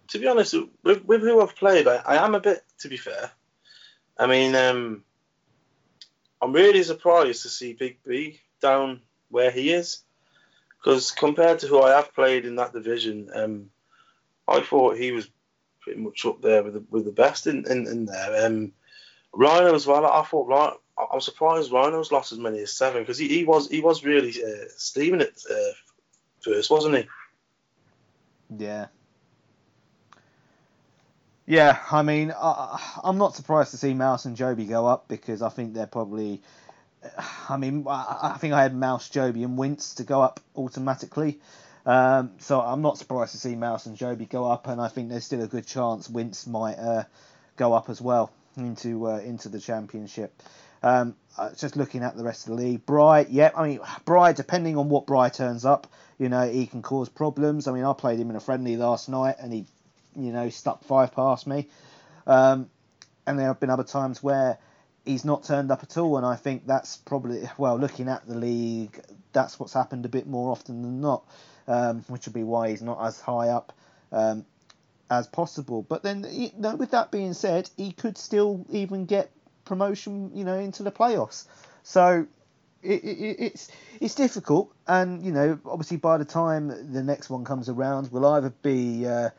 to 0.10 0.20
be 0.20 0.28
honest, 0.28 0.56
with, 0.84 1.06
with 1.06 1.22
who 1.22 1.42
I've 1.42 1.56
played, 1.56 1.88
I, 1.88 1.96
I, 1.98 2.26
am 2.26 2.36
a 2.36 2.40
bit. 2.40 2.64
To 2.80 2.90
be 2.90 2.98
fair, 2.98 3.32
I 4.18 4.28
mean, 4.28 4.56
um, 4.56 5.04
I'm 6.42 6.52
really 6.52 6.84
surprised 6.84 7.44
to 7.44 7.50
see 7.50 7.74
Big 7.74 7.98
B 8.06 8.40
down 8.62 9.02
where 9.30 9.52
he 9.52 9.72
is, 9.72 10.04
because 10.82 11.12
compared 11.12 11.60
to 11.60 11.68
who 11.68 11.82
I 11.82 11.92
have 11.92 12.14
played 12.14 12.46
in 12.46 12.56
that 12.56 12.74
division, 12.74 13.30
um, 13.34 13.70
I 14.48 14.62
thought 14.62 14.98
he 14.98 15.12
was 15.12 15.30
pretty 15.82 16.02
much 16.02 16.26
up 16.26 16.42
there 16.42 16.64
with 16.64 16.74
the, 16.74 16.84
with 16.90 17.06
the 17.06 17.12
best 17.12 17.48
in, 17.48 17.66
in, 17.70 17.88
in 17.88 18.06
there. 18.06 18.46
Um, 18.46 18.72
Rhino 19.34 19.76
as 19.76 19.86
well. 19.86 20.06
I 20.06 20.24
thought 20.24 20.48
Rhino, 20.48 20.80
I'm 21.12 21.22
surprised 21.22 21.72
Rhino's 21.72 22.12
lost 22.12 22.32
as 22.32 22.40
many 22.40 22.60
as 22.60 22.74
seven 22.74 23.02
because 23.02 23.18
he, 23.18 23.28
he 23.28 23.44
was 23.44 23.70
he 23.70 23.82
was 23.82 24.04
really 24.04 24.32
uh, 24.44 24.66
steaming 24.76 25.22
it 25.22 25.42
uh, 25.50 25.74
first, 26.42 26.70
wasn't 26.70 26.98
he? 26.98 27.08
Yeah. 28.58 28.88
Yeah, 31.48 31.80
I 31.92 32.02
mean, 32.02 32.34
I, 32.36 33.00
I'm 33.04 33.18
not 33.18 33.36
surprised 33.36 33.72
to 33.72 33.78
see 33.78 33.94
Mouse 33.94 34.26
and 34.26 34.38
Joby 34.38 34.66
go 34.66 34.88
up 34.88 35.08
because 35.08 35.42
I 35.42 35.50
think 35.50 35.74
they're 35.74 35.88
probably. 35.88 36.42
I 37.50 37.58
mean, 37.58 37.86
I 37.88 38.38
think 38.40 38.54
I 38.54 38.62
had 38.62 38.76
Mouse, 38.76 39.10
Joby, 39.10 39.44
and 39.44 39.58
Wince 39.58 39.96
to 39.96 40.04
go 40.04 40.22
up 40.22 40.40
automatically. 40.56 41.40
Um, 41.86 42.34
so 42.40 42.62
I'm 42.62 42.82
not 42.82 42.98
surprised 42.98 43.32
to 43.32 43.38
see 43.40 43.56
Mouse 43.56 43.88
and 43.88 43.98
Joby 43.98 44.26
go 44.26 44.50
up, 44.50 44.68
and 44.68 44.80
I 44.80 44.88
think 44.88 45.10
there's 45.10 45.26
still 45.26 45.42
a 45.42 45.48
good 45.48 45.66
chance 45.66 46.10
Wince 46.10 46.46
might 46.46 46.78
uh, 46.78 47.04
go 47.58 47.74
up 47.74 47.90
as 47.90 48.00
well 48.00 48.32
into 48.56 49.08
uh, 49.08 49.18
into 49.18 49.50
the 49.50 49.60
championship. 49.60 50.32
Um, 50.84 51.16
uh, 51.38 51.52
just 51.56 51.76
looking 51.76 52.04
at 52.04 52.18
the 52.18 52.24
rest 52.24 52.48
of 52.48 52.56
the 52.56 52.64
league, 52.64 52.86
Bry, 52.86 53.26
yeah, 53.30 53.52
I 53.56 53.68
mean 53.68 53.80
Bry, 54.06 54.34
depending 54.34 54.78
on 54.78 54.90
what 54.90 55.06
Bry 55.06 55.30
turns 55.30 55.66
up, 55.66 55.88
you 56.20 56.30
know, 56.30 56.48
he 56.48 56.68
can 56.68 56.82
cause 56.82 57.10
problems. 57.10 57.68
I 57.68 57.72
mean, 57.72 57.84
I 57.84 57.94
played 57.94 58.20
him 58.20 58.30
in 58.30 58.36
a 58.36 58.40
friendly 58.40 58.78
last 58.78 59.10
night, 59.10 59.36
and 59.40 59.52
he, 59.52 59.66
you 60.16 60.32
know, 60.32 60.50
stuck 60.50 60.84
five 60.84 61.14
past 61.16 61.48
me. 61.48 61.68
Um, 62.28 62.70
and 63.26 63.40
there 63.40 63.48
have 63.48 63.60
been 63.60 63.70
other 63.70 63.84
times 63.84 64.22
where 64.22 64.58
he's 65.06 65.26
not 65.26 65.44
turned 65.44 65.72
up 65.72 65.84
at 65.84 65.98
all, 65.98 66.18
and 66.18 66.26
I 66.26 66.36
think 66.36 66.68
that's 66.68 66.98
probably 66.98 67.50
well, 67.58 67.78
looking 67.78 68.08
at 68.08 68.28
the 68.28 68.36
league, 68.36 69.00
that's 69.34 69.60
what's 69.60 69.74
happened 69.74 70.06
a 70.06 70.10
bit 70.10 70.28
more 70.28 70.52
often 70.52 70.82
than 70.82 71.02
not, 71.02 71.24
um, 71.68 72.04
which 72.08 72.26
would 72.26 72.34
be 72.34 72.44
why 72.44 72.70
he's 72.70 72.82
not 72.82 73.04
as 73.06 73.20
high 73.20 73.50
up. 73.50 73.74
Um, 74.12 74.46
as 75.12 75.28
possible. 75.28 75.84
But 75.84 76.04
then, 76.04 76.26
you 76.32 76.50
know, 76.58 76.76
with 76.76 76.92
that 76.92 77.12
being 77.12 77.34
said, 77.34 77.70
he 77.76 77.92
could 77.92 78.18
still 78.18 78.66
even 78.70 79.06
get 79.06 79.30
promotion, 79.66 80.32
you 80.34 80.46
know, 80.46 80.58
into 80.58 80.84
the 80.84 80.92
playoffs. 80.92 81.46
So 81.84 82.26
it, 82.82 83.04
it, 83.04 83.36
it's 83.40 83.70
it's 84.00 84.16
difficult, 84.16 84.74
and 84.88 85.24
you 85.24 85.32
know, 85.32 85.60
obviously 85.66 85.98
by 85.98 86.18
the 86.18 86.26
time 86.26 86.94
the 86.94 87.04
next 87.04 87.30
one 87.30 87.44
comes 87.44 87.70
around, 87.70 88.12
we'll 88.12 88.26
either 88.26 88.52
be, 88.64 89.06
uh, 89.06 89.30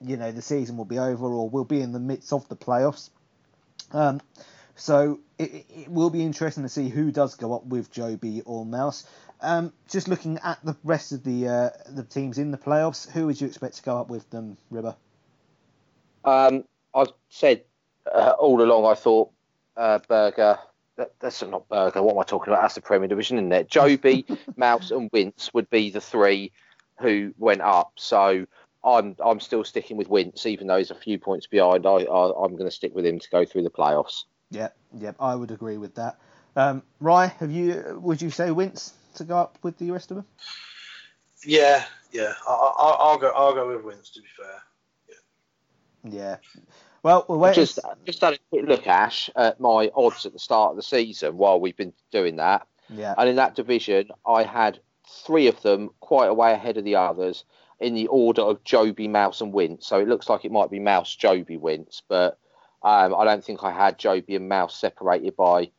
you 0.00 0.16
know, 0.16 0.30
the 0.30 0.42
season 0.42 0.76
will 0.76 0.84
be 0.84 0.98
over, 0.98 1.26
or 1.26 1.48
we'll 1.48 1.64
be 1.64 1.80
in 1.80 1.92
the 1.92 1.98
midst 1.98 2.32
of 2.32 2.48
the 2.48 2.56
playoffs. 2.56 3.10
Um, 3.92 4.20
so 4.76 5.20
it, 5.38 5.66
it 5.68 5.88
will 5.88 6.10
be 6.10 6.22
interesting 6.22 6.62
to 6.62 6.68
see 6.68 6.88
who 6.88 7.10
does 7.10 7.34
go 7.34 7.54
up 7.54 7.64
with 7.64 7.90
Joby 7.90 8.42
or 8.44 8.64
Mouse. 8.64 9.06
Um, 9.40 9.72
just 9.88 10.06
looking 10.06 10.38
at 10.44 10.64
the 10.64 10.76
rest 10.84 11.12
of 11.12 11.24
the 11.24 11.48
uh, 11.48 11.70
the 11.88 12.04
teams 12.04 12.38
in 12.38 12.50
the 12.50 12.58
playoffs, 12.58 13.10
who 13.10 13.26
would 13.26 13.40
you 13.40 13.46
expect 13.46 13.76
to 13.76 13.82
go 13.82 13.98
up 13.98 14.08
with 14.08 14.28
them, 14.30 14.56
River? 14.70 14.94
Um, 16.24 16.64
I've 16.94 17.12
said 17.28 17.62
uh, 18.12 18.34
all 18.38 18.62
along. 18.62 18.86
I 18.86 18.94
thought 18.94 19.30
uh, 19.76 19.98
Burger. 20.08 20.58
That, 20.96 21.12
that's 21.20 21.42
not 21.42 21.68
Burger. 21.68 22.02
What 22.02 22.14
am 22.14 22.20
I 22.20 22.24
talking 22.24 22.52
about? 22.52 22.62
That's 22.62 22.76
the 22.76 22.80
Premier 22.80 23.08
Division, 23.08 23.36
isn't 23.38 23.52
it? 23.52 23.68
Joby, 23.70 24.24
Mouse, 24.56 24.90
and 24.90 25.10
Wince 25.12 25.52
would 25.52 25.68
be 25.68 25.90
the 25.90 26.00
three 26.00 26.52
who 26.98 27.34
went 27.38 27.60
up. 27.60 27.92
So 27.96 28.46
I'm 28.82 29.16
I'm 29.22 29.40
still 29.40 29.64
sticking 29.64 29.98
with 29.98 30.08
Wince, 30.08 30.46
even 30.46 30.66
though 30.66 30.78
he's 30.78 30.90
a 30.90 30.94
few 30.94 31.18
points 31.18 31.46
behind. 31.46 31.84
I, 31.84 31.90
I 31.90 32.44
am 32.44 32.52
going 32.52 32.64
to 32.64 32.70
stick 32.70 32.94
with 32.94 33.04
him 33.04 33.18
to 33.18 33.30
go 33.30 33.44
through 33.44 33.64
the 33.64 33.70
playoffs. 33.70 34.24
Yeah, 34.50 34.68
yeah, 34.96 35.12
I 35.18 35.34
would 35.34 35.50
agree 35.50 35.76
with 35.76 35.94
that. 35.96 36.18
Um, 36.54 36.82
Rye, 37.00 37.26
have 37.26 37.50
you? 37.50 37.98
Would 38.02 38.22
you 38.22 38.30
say 38.30 38.50
Wince 38.50 38.94
to 39.16 39.24
go 39.24 39.36
up 39.36 39.58
with 39.62 39.76
the 39.78 39.90
rest 39.90 40.10
of 40.10 40.16
them? 40.16 40.26
Yeah, 41.44 41.84
yeah. 42.12 42.32
I, 42.46 43.10
will 43.12 43.18
go. 43.18 43.32
I'll 43.34 43.54
go 43.54 43.68
with 43.68 43.84
Wince. 43.84 44.10
To 44.10 44.20
be 44.20 44.28
fair. 44.36 44.62
Yeah. 46.04 46.18
yeah. 46.18 46.36
Well, 47.02 47.24
we'll 47.28 47.38
wait. 47.38 47.54
Just, 47.54 47.78
just 48.04 48.20
had 48.20 48.34
a 48.34 48.38
quick 48.50 48.66
look, 48.66 48.86
Ash, 48.86 49.30
at 49.36 49.60
my 49.60 49.90
odds 49.94 50.26
at 50.26 50.32
the 50.32 50.38
start 50.38 50.70
of 50.70 50.76
the 50.76 50.82
season 50.82 51.36
while 51.36 51.60
we've 51.60 51.76
been 51.76 51.92
doing 52.10 52.36
that. 52.36 52.66
Yeah. 52.88 53.14
And 53.18 53.28
in 53.28 53.36
that 53.36 53.54
division, 53.54 54.08
I 54.26 54.42
had 54.42 54.80
three 55.24 55.46
of 55.46 55.60
them 55.62 55.90
quite 56.00 56.26
a 56.28 56.34
way 56.34 56.52
ahead 56.52 56.78
of 56.78 56.84
the 56.84 56.96
others. 56.96 57.44
in 57.78 57.94
the 57.94 58.06
order 58.06 58.42
of 58.42 58.64
Joby, 58.64 59.08
Mouse, 59.08 59.40
and 59.40 59.52
Wince. 59.52 59.86
So 59.86 59.98
it 60.00 60.08
looks 60.08 60.28
like 60.28 60.44
it 60.44 60.52
might 60.52 60.70
be 60.70 60.80
Mouse, 60.80 61.14
Joby, 61.14 61.56
Wince, 61.56 62.02
but 62.08 62.38
um, 62.86 63.16
I 63.16 63.24
don't 63.24 63.44
think 63.44 63.64
I 63.64 63.72
had 63.72 63.98
Joby 63.98 64.36
and 64.36 64.48
Mouse 64.48 64.78
separated 64.78 65.34
by 65.34 65.72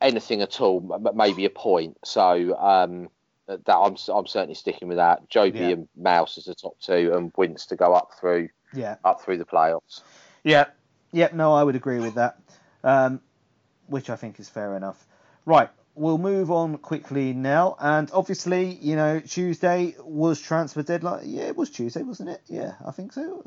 anything 0.00 0.42
at 0.42 0.60
all, 0.60 0.80
but 0.80 1.14
maybe 1.14 1.44
a 1.44 1.50
point. 1.50 1.96
So 2.04 2.58
um, 2.58 3.10
that 3.46 3.62
I'm 3.68 3.96
I'm 4.12 4.26
certainly 4.26 4.56
sticking 4.56 4.88
with 4.88 4.96
that. 4.96 5.30
Joby 5.30 5.60
yeah. 5.60 5.68
and 5.68 5.88
Mouse 5.96 6.36
as 6.36 6.46
the 6.46 6.56
top 6.56 6.76
two, 6.80 7.12
and 7.14 7.32
Wince 7.36 7.66
to 7.66 7.76
go 7.76 7.94
up 7.94 8.10
through 8.18 8.48
yeah 8.74 8.96
up 9.04 9.22
through 9.22 9.38
the 9.38 9.44
playoffs. 9.44 10.02
Yeah, 10.42 10.64
yeah. 11.12 11.28
No, 11.32 11.54
I 11.54 11.62
would 11.62 11.76
agree 11.76 12.00
with 12.00 12.16
that, 12.16 12.40
um, 12.82 13.20
which 13.86 14.10
I 14.10 14.16
think 14.16 14.40
is 14.40 14.48
fair 14.48 14.76
enough. 14.76 15.06
Right, 15.46 15.70
we'll 15.94 16.18
move 16.18 16.50
on 16.50 16.76
quickly 16.78 17.34
now, 17.34 17.76
and 17.78 18.10
obviously, 18.12 18.74
you 18.82 18.96
know, 18.96 19.20
Tuesday 19.20 19.94
was 20.00 20.40
transfer 20.40 20.82
deadline. 20.82 21.22
Yeah, 21.26 21.44
it 21.44 21.56
was 21.56 21.70
Tuesday, 21.70 22.02
wasn't 22.02 22.30
it? 22.30 22.40
Yeah, 22.48 22.72
I 22.84 22.90
think 22.90 23.12
so. 23.12 23.44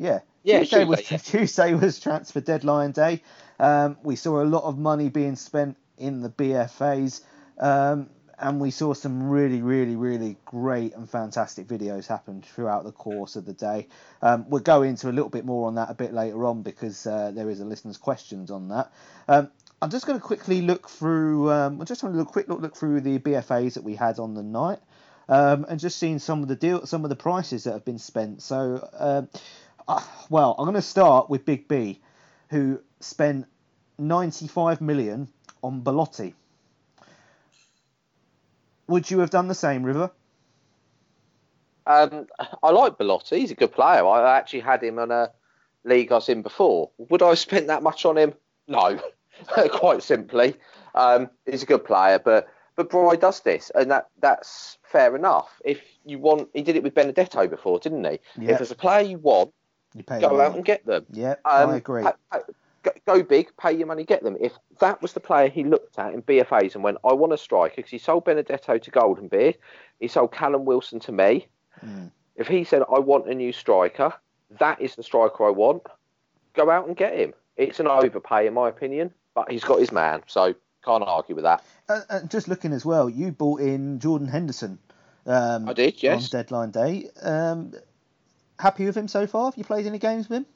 Yeah, 0.00 0.20
yeah 0.42 0.60
Tuesday, 0.60 0.78
Tuesday 0.78 0.84
was 0.84 1.10
yeah. 1.10 1.16
Tuesday 1.38 1.74
was 1.74 2.00
transfer 2.00 2.40
deadline 2.40 2.92
day. 2.92 3.22
Um, 3.58 3.98
we 4.02 4.16
saw 4.16 4.42
a 4.42 4.44
lot 4.44 4.64
of 4.64 4.78
money 4.78 5.10
being 5.10 5.36
spent 5.36 5.76
in 5.98 6.22
the 6.22 6.30
BFAs. 6.30 7.22
Um, 7.58 8.08
and 8.40 8.58
we 8.58 8.70
saw 8.70 8.94
some 8.94 9.28
really, 9.28 9.60
really, 9.60 9.96
really 9.96 10.36
great 10.46 10.94
and 10.94 11.08
fantastic 11.08 11.66
videos 11.66 12.06
happen 12.06 12.40
throughout 12.40 12.84
the 12.84 12.92
course 12.92 13.36
of 13.36 13.44
the 13.44 13.52
day. 13.52 13.86
Um, 14.22 14.48
we'll 14.48 14.62
go 14.62 14.80
into 14.82 15.10
a 15.10 15.12
little 15.12 15.28
bit 15.28 15.44
more 15.44 15.66
on 15.66 15.74
that 15.74 15.90
a 15.90 15.94
bit 15.94 16.14
later 16.14 16.46
on 16.46 16.62
because 16.62 17.06
uh, 17.06 17.32
there 17.34 17.50
is 17.50 17.60
a 17.60 17.66
listener's 17.66 17.98
questions 17.98 18.50
on 18.50 18.68
that. 18.68 18.90
Um, 19.28 19.50
I'm 19.82 19.90
just 19.90 20.06
going 20.06 20.18
to 20.18 20.24
quickly 20.24 20.62
look 20.62 20.88
through. 20.88 21.50
Um, 21.50 21.80
I'm 21.80 21.86
just 21.86 22.00
to 22.00 22.08
look 22.08 22.28
quick 22.28 22.48
look, 22.48 22.60
look 22.60 22.76
through 22.76 23.02
the 23.02 23.18
BFAs 23.18 23.74
that 23.74 23.84
we 23.84 23.94
had 23.94 24.18
on 24.18 24.34
the 24.34 24.42
night, 24.42 24.78
um, 25.28 25.66
and 25.68 25.78
just 25.78 25.98
seeing 25.98 26.18
some 26.18 26.42
of 26.42 26.48
the 26.48 26.56
deal, 26.56 26.86
some 26.86 27.04
of 27.04 27.10
the 27.10 27.16
prices 27.16 27.64
that 27.64 27.72
have 27.72 27.84
been 27.84 27.98
spent. 27.98 28.42
So, 28.42 28.88
uh, 28.98 29.22
uh, 29.90 30.02
well, 30.28 30.54
I'm 30.58 30.64
going 30.64 30.74
to 30.74 30.82
start 30.82 31.28
with 31.28 31.44
Big 31.44 31.66
B, 31.66 32.00
who 32.48 32.80
spent 33.00 33.46
95 33.98 34.80
million 34.80 35.28
on 35.62 35.80
Belotti. 35.80 36.34
Would 38.86 39.10
you 39.10 39.18
have 39.20 39.30
done 39.30 39.48
the 39.48 39.54
same, 39.54 39.82
River? 39.82 40.10
Um, 41.86 42.26
I 42.62 42.70
like 42.70 42.98
Belotti. 42.98 43.40
He's 43.40 43.50
a 43.50 43.56
good 43.56 43.72
player. 43.72 44.06
I 44.06 44.36
actually 44.38 44.60
had 44.60 44.82
him 44.82 44.98
on 44.98 45.10
a 45.10 45.30
league 45.84 46.12
I 46.12 46.16
was 46.16 46.28
in 46.28 46.42
before. 46.42 46.90
Would 46.98 47.22
I 47.22 47.30
have 47.30 47.38
spent 47.38 47.66
that 47.66 47.82
much 47.82 48.04
on 48.04 48.16
him? 48.16 48.34
No, 48.68 49.00
quite 49.70 50.02
simply. 50.02 50.54
Um, 50.94 51.30
he's 51.46 51.62
a 51.62 51.66
good 51.66 51.84
player, 51.84 52.18
but 52.18 52.48
but 52.76 52.90
Bry 52.90 53.16
does 53.16 53.40
this, 53.40 53.70
and 53.74 53.90
that 53.90 54.08
that's 54.20 54.78
fair 54.82 55.16
enough. 55.16 55.60
If 55.64 55.80
you 56.04 56.18
want, 56.18 56.48
he 56.54 56.62
did 56.62 56.76
it 56.76 56.82
with 56.82 56.94
Benedetto 56.94 57.46
before, 57.48 57.78
didn't 57.78 58.04
he? 58.04 58.20
If 58.52 58.58
there's 58.58 58.70
a 58.70 58.76
player 58.76 59.02
you 59.02 59.18
want, 59.18 59.52
You 59.94 60.02
pay 60.02 60.20
go 60.20 60.40
out 60.40 60.54
and 60.54 60.64
get 60.64 60.86
them. 60.86 61.06
Yeah, 61.10 61.34
Um, 61.44 61.70
I 61.70 61.76
agree. 61.76 62.02
pa- 62.02 62.14
pa- 62.30 62.40
go- 62.82 62.92
go 63.06 63.22
big, 63.22 63.50
pay 63.56 63.72
your 63.72 63.86
money, 63.86 64.04
get 64.04 64.22
them. 64.22 64.36
If 64.40 64.52
that 64.78 65.02
was 65.02 65.12
the 65.12 65.20
player 65.20 65.48
he 65.48 65.64
looked 65.64 65.98
at 65.98 66.14
in 66.14 66.22
BFAs 66.22 66.74
and 66.74 66.84
went, 66.84 66.98
I 67.04 67.12
want 67.12 67.32
a 67.32 67.38
striker, 67.38 67.74
because 67.76 67.90
he 67.90 67.98
sold 67.98 68.24
Benedetto 68.24 68.78
to 68.78 68.90
Golden 68.90 69.28
Beard, 69.28 69.56
he 69.98 70.08
sold 70.08 70.32
Callum 70.32 70.64
Wilson 70.64 71.00
to 71.00 71.12
me. 71.12 71.48
Mm. 71.84 72.10
If 72.36 72.46
he 72.46 72.64
said, 72.64 72.82
I 72.94 72.98
want 73.00 73.28
a 73.28 73.34
new 73.34 73.52
striker, 73.52 74.12
that 74.58 74.80
is 74.80 74.94
the 74.94 75.02
striker 75.02 75.46
I 75.46 75.50
want, 75.50 75.82
go 76.54 76.70
out 76.70 76.86
and 76.86 76.96
get 76.96 77.16
him. 77.16 77.34
It's 77.56 77.80
an 77.80 77.86
overpay, 77.88 78.46
in 78.46 78.54
my 78.54 78.68
opinion, 78.68 79.12
but 79.34 79.50
he's 79.50 79.64
got 79.64 79.80
his 79.80 79.92
man, 79.92 80.22
so 80.26 80.54
can't 80.84 81.04
argue 81.04 81.34
with 81.34 81.44
that. 81.44 81.62
Uh, 81.88 82.00
uh, 82.08 82.20
just 82.22 82.48
looking 82.48 82.72
as 82.72 82.86
well, 82.86 83.10
you 83.10 83.32
bought 83.32 83.60
in 83.60 83.98
Jordan 83.98 84.28
Henderson. 84.28 84.78
Um, 85.26 85.68
I 85.68 85.74
did, 85.74 86.02
yes. 86.02 86.24
On 86.32 86.38
deadline 86.40 86.70
day. 86.70 87.10
Um, 87.22 87.74
happy 88.60 88.86
with 88.86 88.96
him 88.96 89.08
so 89.08 89.26
far? 89.26 89.46
Have 89.46 89.56
you 89.56 89.64
played 89.64 89.86
any 89.86 89.98
games 89.98 90.28
with 90.28 90.38
him? 90.38 90.46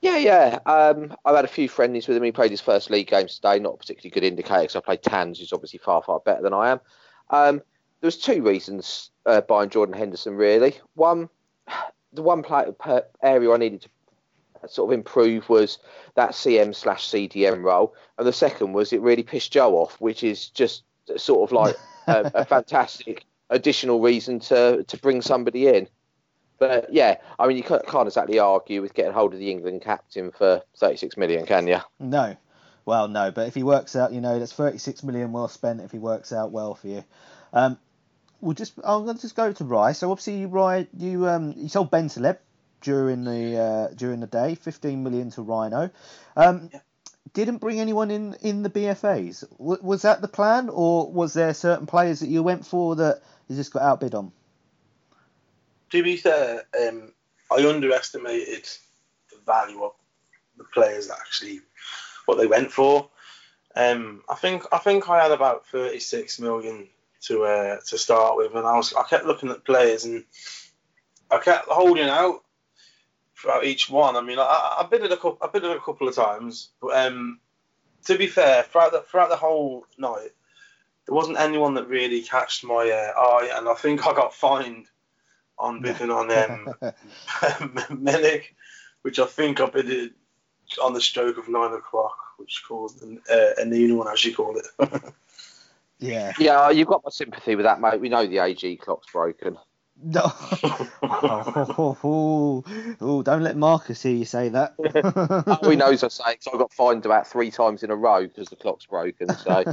Yeah, 0.00 0.18
yeah. 0.18 0.58
Um, 0.66 1.16
I've 1.24 1.36
had 1.36 1.44
a 1.44 1.48
few 1.48 1.68
friendlies 1.68 2.06
with 2.06 2.16
him. 2.16 2.22
He 2.22 2.32
played 2.32 2.50
his 2.50 2.60
first 2.60 2.90
league 2.90 3.08
games 3.08 3.36
today. 3.36 3.58
Not 3.58 3.74
a 3.74 3.76
particularly 3.78 4.10
good 4.10 4.24
indicator 4.24 4.62
because 4.62 4.76
I 4.76 4.80
played 4.80 5.02
Tans, 5.02 5.38
who's 5.38 5.52
obviously 5.52 5.78
far, 5.78 6.02
far 6.02 6.20
better 6.20 6.42
than 6.42 6.52
I 6.52 6.70
am. 6.70 6.80
Um, 7.30 7.62
there 8.00 8.08
was 8.08 8.18
two 8.18 8.42
reasons 8.42 9.10
uh, 9.24 9.40
buying 9.40 9.70
Jordan 9.70 9.96
Henderson. 9.96 10.36
Really, 10.36 10.76
one, 10.94 11.28
the 12.12 12.22
one 12.22 12.42
play, 12.42 12.66
area 13.22 13.52
I 13.52 13.56
needed 13.56 13.82
to 13.82 14.68
sort 14.68 14.90
of 14.90 14.98
improve 14.98 15.48
was 15.48 15.78
that 16.14 16.30
CM 16.32 16.74
slash 16.74 17.08
CDM 17.08 17.62
role, 17.62 17.94
and 18.18 18.26
the 18.26 18.32
second 18.32 18.74
was 18.74 18.92
it 18.92 19.00
really 19.00 19.22
pissed 19.22 19.52
Joe 19.52 19.76
off, 19.76 20.00
which 20.00 20.22
is 20.22 20.48
just 20.50 20.82
sort 21.16 21.48
of 21.48 21.52
like 21.52 21.76
a, 22.06 22.30
a 22.34 22.44
fantastic 22.44 23.24
additional 23.50 24.00
reason 24.00 24.40
to 24.40 24.84
to 24.84 24.96
bring 24.98 25.22
somebody 25.22 25.68
in. 25.68 25.88
But 26.58 26.92
yeah, 26.92 27.16
I 27.38 27.46
mean, 27.46 27.56
you 27.56 27.62
can't, 27.62 27.86
can't 27.86 28.08
exactly 28.08 28.38
argue 28.38 28.80
with 28.82 28.94
getting 28.94 29.12
hold 29.12 29.34
of 29.34 29.40
the 29.40 29.50
England 29.50 29.82
captain 29.82 30.30
for 30.30 30.62
36 30.78 31.16
million, 31.16 31.46
can 31.46 31.66
you? 31.66 31.78
No. 32.00 32.36
Well, 32.84 33.08
no, 33.08 33.30
but 33.30 33.48
if 33.48 33.54
he 33.54 33.62
works 33.62 33.96
out, 33.96 34.12
you 34.12 34.20
know, 34.20 34.38
that's 34.38 34.52
36 34.52 35.02
million 35.02 35.32
well 35.32 35.48
spent 35.48 35.80
if 35.80 35.90
he 35.90 35.98
works 35.98 36.32
out 36.32 36.52
well 36.52 36.74
for 36.74 36.86
you. 36.86 37.04
Um, 37.52 37.78
we'll 38.40 38.54
just, 38.54 38.74
I'm 38.84 39.04
going 39.04 39.16
to 39.16 39.22
just 39.22 39.34
go 39.34 39.52
to 39.52 39.64
Rye. 39.64 39.92
So 39.92 40.10
obviously, 40.10 40.46
Rye, 40.46 40.86
you 40.96 41.26
um, 41.28 41.52
you 41.56 41.68
sold 41.68 41.90
Bentaleb 41.90 42.38
during 42.80 43.24
the 43.24 43.56
uh, 43.58 43.94
during 43.94 44.20
the 44.20 44.26
day, 44.28 44.54
15 44.54 45.02
million 45.02 45.30
to 45.30 45.42
Rhino. 45.42 45.90
Um, 46.36 46.70
Didn't 47.32 47.58
bring 47.58 47.80
anyone 47.80 48.10
in 48.12 48.34
in 48.40 48.62
the 48.62 48.70
BFAs. 48.70 49.44
W- 49.58 49.82
was 49.82 50.02
that 50.02 50.20
the 50.20 50.28
plan, 50.28 50.68
or 50.68 51.10
was 51.10 51.34
there 51.34 51.52
certain 51.54 51.86
players 51.86 52.20
that 52.20 52.28
you 52.28 52.42
went 52.42 52.64
for 52.64 52.94
that 52.96 53.22
you 53.48 53.56
just 53.56 53.72
got 53.72 53.82
outbid 53.82 54.14
on? 54.14 54.30
To 55.96 56.02
be 56.02 56.18
fair, 56.18 56.64
um, 56.86 57.14
I 57.50 57.66
underestimated 57.66 58.68
the 59.30 59.38
value 59.46 59.82
of 59.82 59.92
the 60.58 60.64
players 60.64 61.10
actually 61.10 61.60
what 62.26 62.36
they 62.36 62.46
went 62.46 62.70
for. 62.70 63.08
Um, 63.74 64.22
I 64.28 64.34
think 64.34 64.64
I 64.72 64.76
think 64.76 65.08
I 65.08 65.22
had 65.22 65.32
about 65.32 65.66
36 65.68 66.38
million 66.38 66.88
to 67.22 67.44
uh, 67.44 67.78
to 67.86 67.96
start 67.96 68.36
with, 68.36 68.54
and 68.54 68.66
I 68.66 68.76
was 68.76 68.92
I 68.92 69.04
kept 69.04 69.24
looking 69.24 69.48
at 69.48 69.64
players 69.64 70.04
and 70.04 70.24
I 71.30 71.38
kept 71.38 71.66
holding 71.68 72.10
out 72.10 72.44
throughout 73.34 73.64
each 73.64 73.88
one. 73.88 74.16
I 74.16 74.20
mean, 74.20 74.38
I, 74.38 74.76
I 74.80 74.86
bid 74.90 75.02
it 75.02 75.12
a 75.12 75.16
couple 75.16 75.38
I 75.40 75.46
bid 75.46 75.64
it 75.64 75.74
a 75.74 75.80
couple 75.80 76.08
of 76.08 76.14
times, 76.14 76.72
but 76.78 76.94
um, 76.94 77.40
to 78.04 78.18
be 78.18 78.26
fair, 78.26 78.64
throughout 78.64 78.92
the 78.92 79.00
throughout 79.00 79.30
the 79.30 79.36
whole 79.36 79.86
night, 79.96 80.32
there 81.06 81.14
wasn't 81.14 81.40
anyone 81.40 81.72
that 81.72 81.88
really 81.88 82.20
catched 82.20 82.64
my 82.64 82.90
uh, 82.90 83.18
eye, 83.18 83.50
and 83.54 83.66
I 83.66 83.74
think 83.74 84.06
I 84.06 84.12
got 84.12 84.34
fined 84.34 84.88
on 85.58 85.80
bidding 85.80 86.10
on 86.10 86.30
um, 86.30 86.74
Menig, 87.90 88.42
which 89.02 89.18
I 89.18 89.26
think 89.26 89.60
I 89.60 89.66
bid 89.66 89.90
it 89.90 90.12
on 90.82 90.92
the 90.94 91.00
stroke 91.00 91.38
of 91.38 91.48
nine 91.48 91.72
o'clock, 91.72 92.16
which 92.38 92.62
caused 92.66 93.02
an, 93.02 93.20
uh, 93.30 93.50
a 93.58 93.64
new 93.64 93.96
one, 93.96 94.08
as 94.08 94.24
you 94.24 94.34
call 94.34 94.58
it. 94.58 94.66
yeah. 95.98 96.32
Yeah, 96.38 96.70
you've 96.70 96.88
got 96.88 97.02
my 97.04 97.10
sympathy 97.10 97.54
with 97.54 97.64
that, 97.64 97.80
mate. 97.80 98.00
We 98.00 98.08
know 98.08 98.26
the 98.26 98.38
AG 98.38 98.76
clock's 98.78 99.10
broken. 99.12 99.56
No. 100.02 100.20
oh, 100.62 100.90
oh, 101.02 101.98
oh, 102.04 102.64
oh, 103.00 103.22
don't 103.22 103.42
let 103.42 103.56
Marcus 103.56 104.02
hear 104.02 104.14
you 104.14 104.26
say 104.26 104.50
that. 104.50 104.74
Oh, 105.62 105.70
he 105.70 105.76
knows 105.76 106.04
I 106.04 106.08
say 106.08 106.32
it 106.32 106.44
'cause 106.44 106.52
I 106.54 106.58
got 106.58 106.72
fined 106.72 107.06
about 107.06 107.26
three 107.26 107.50
times 107.50 107.82
in 107.82 107.90
a 107.90 107.96
row 107.96 108.26
because 108.26 108.48
the 108.48 108.56
clock's 108.56 108.84
broken. 108.84 109.28
So 109.30 109.64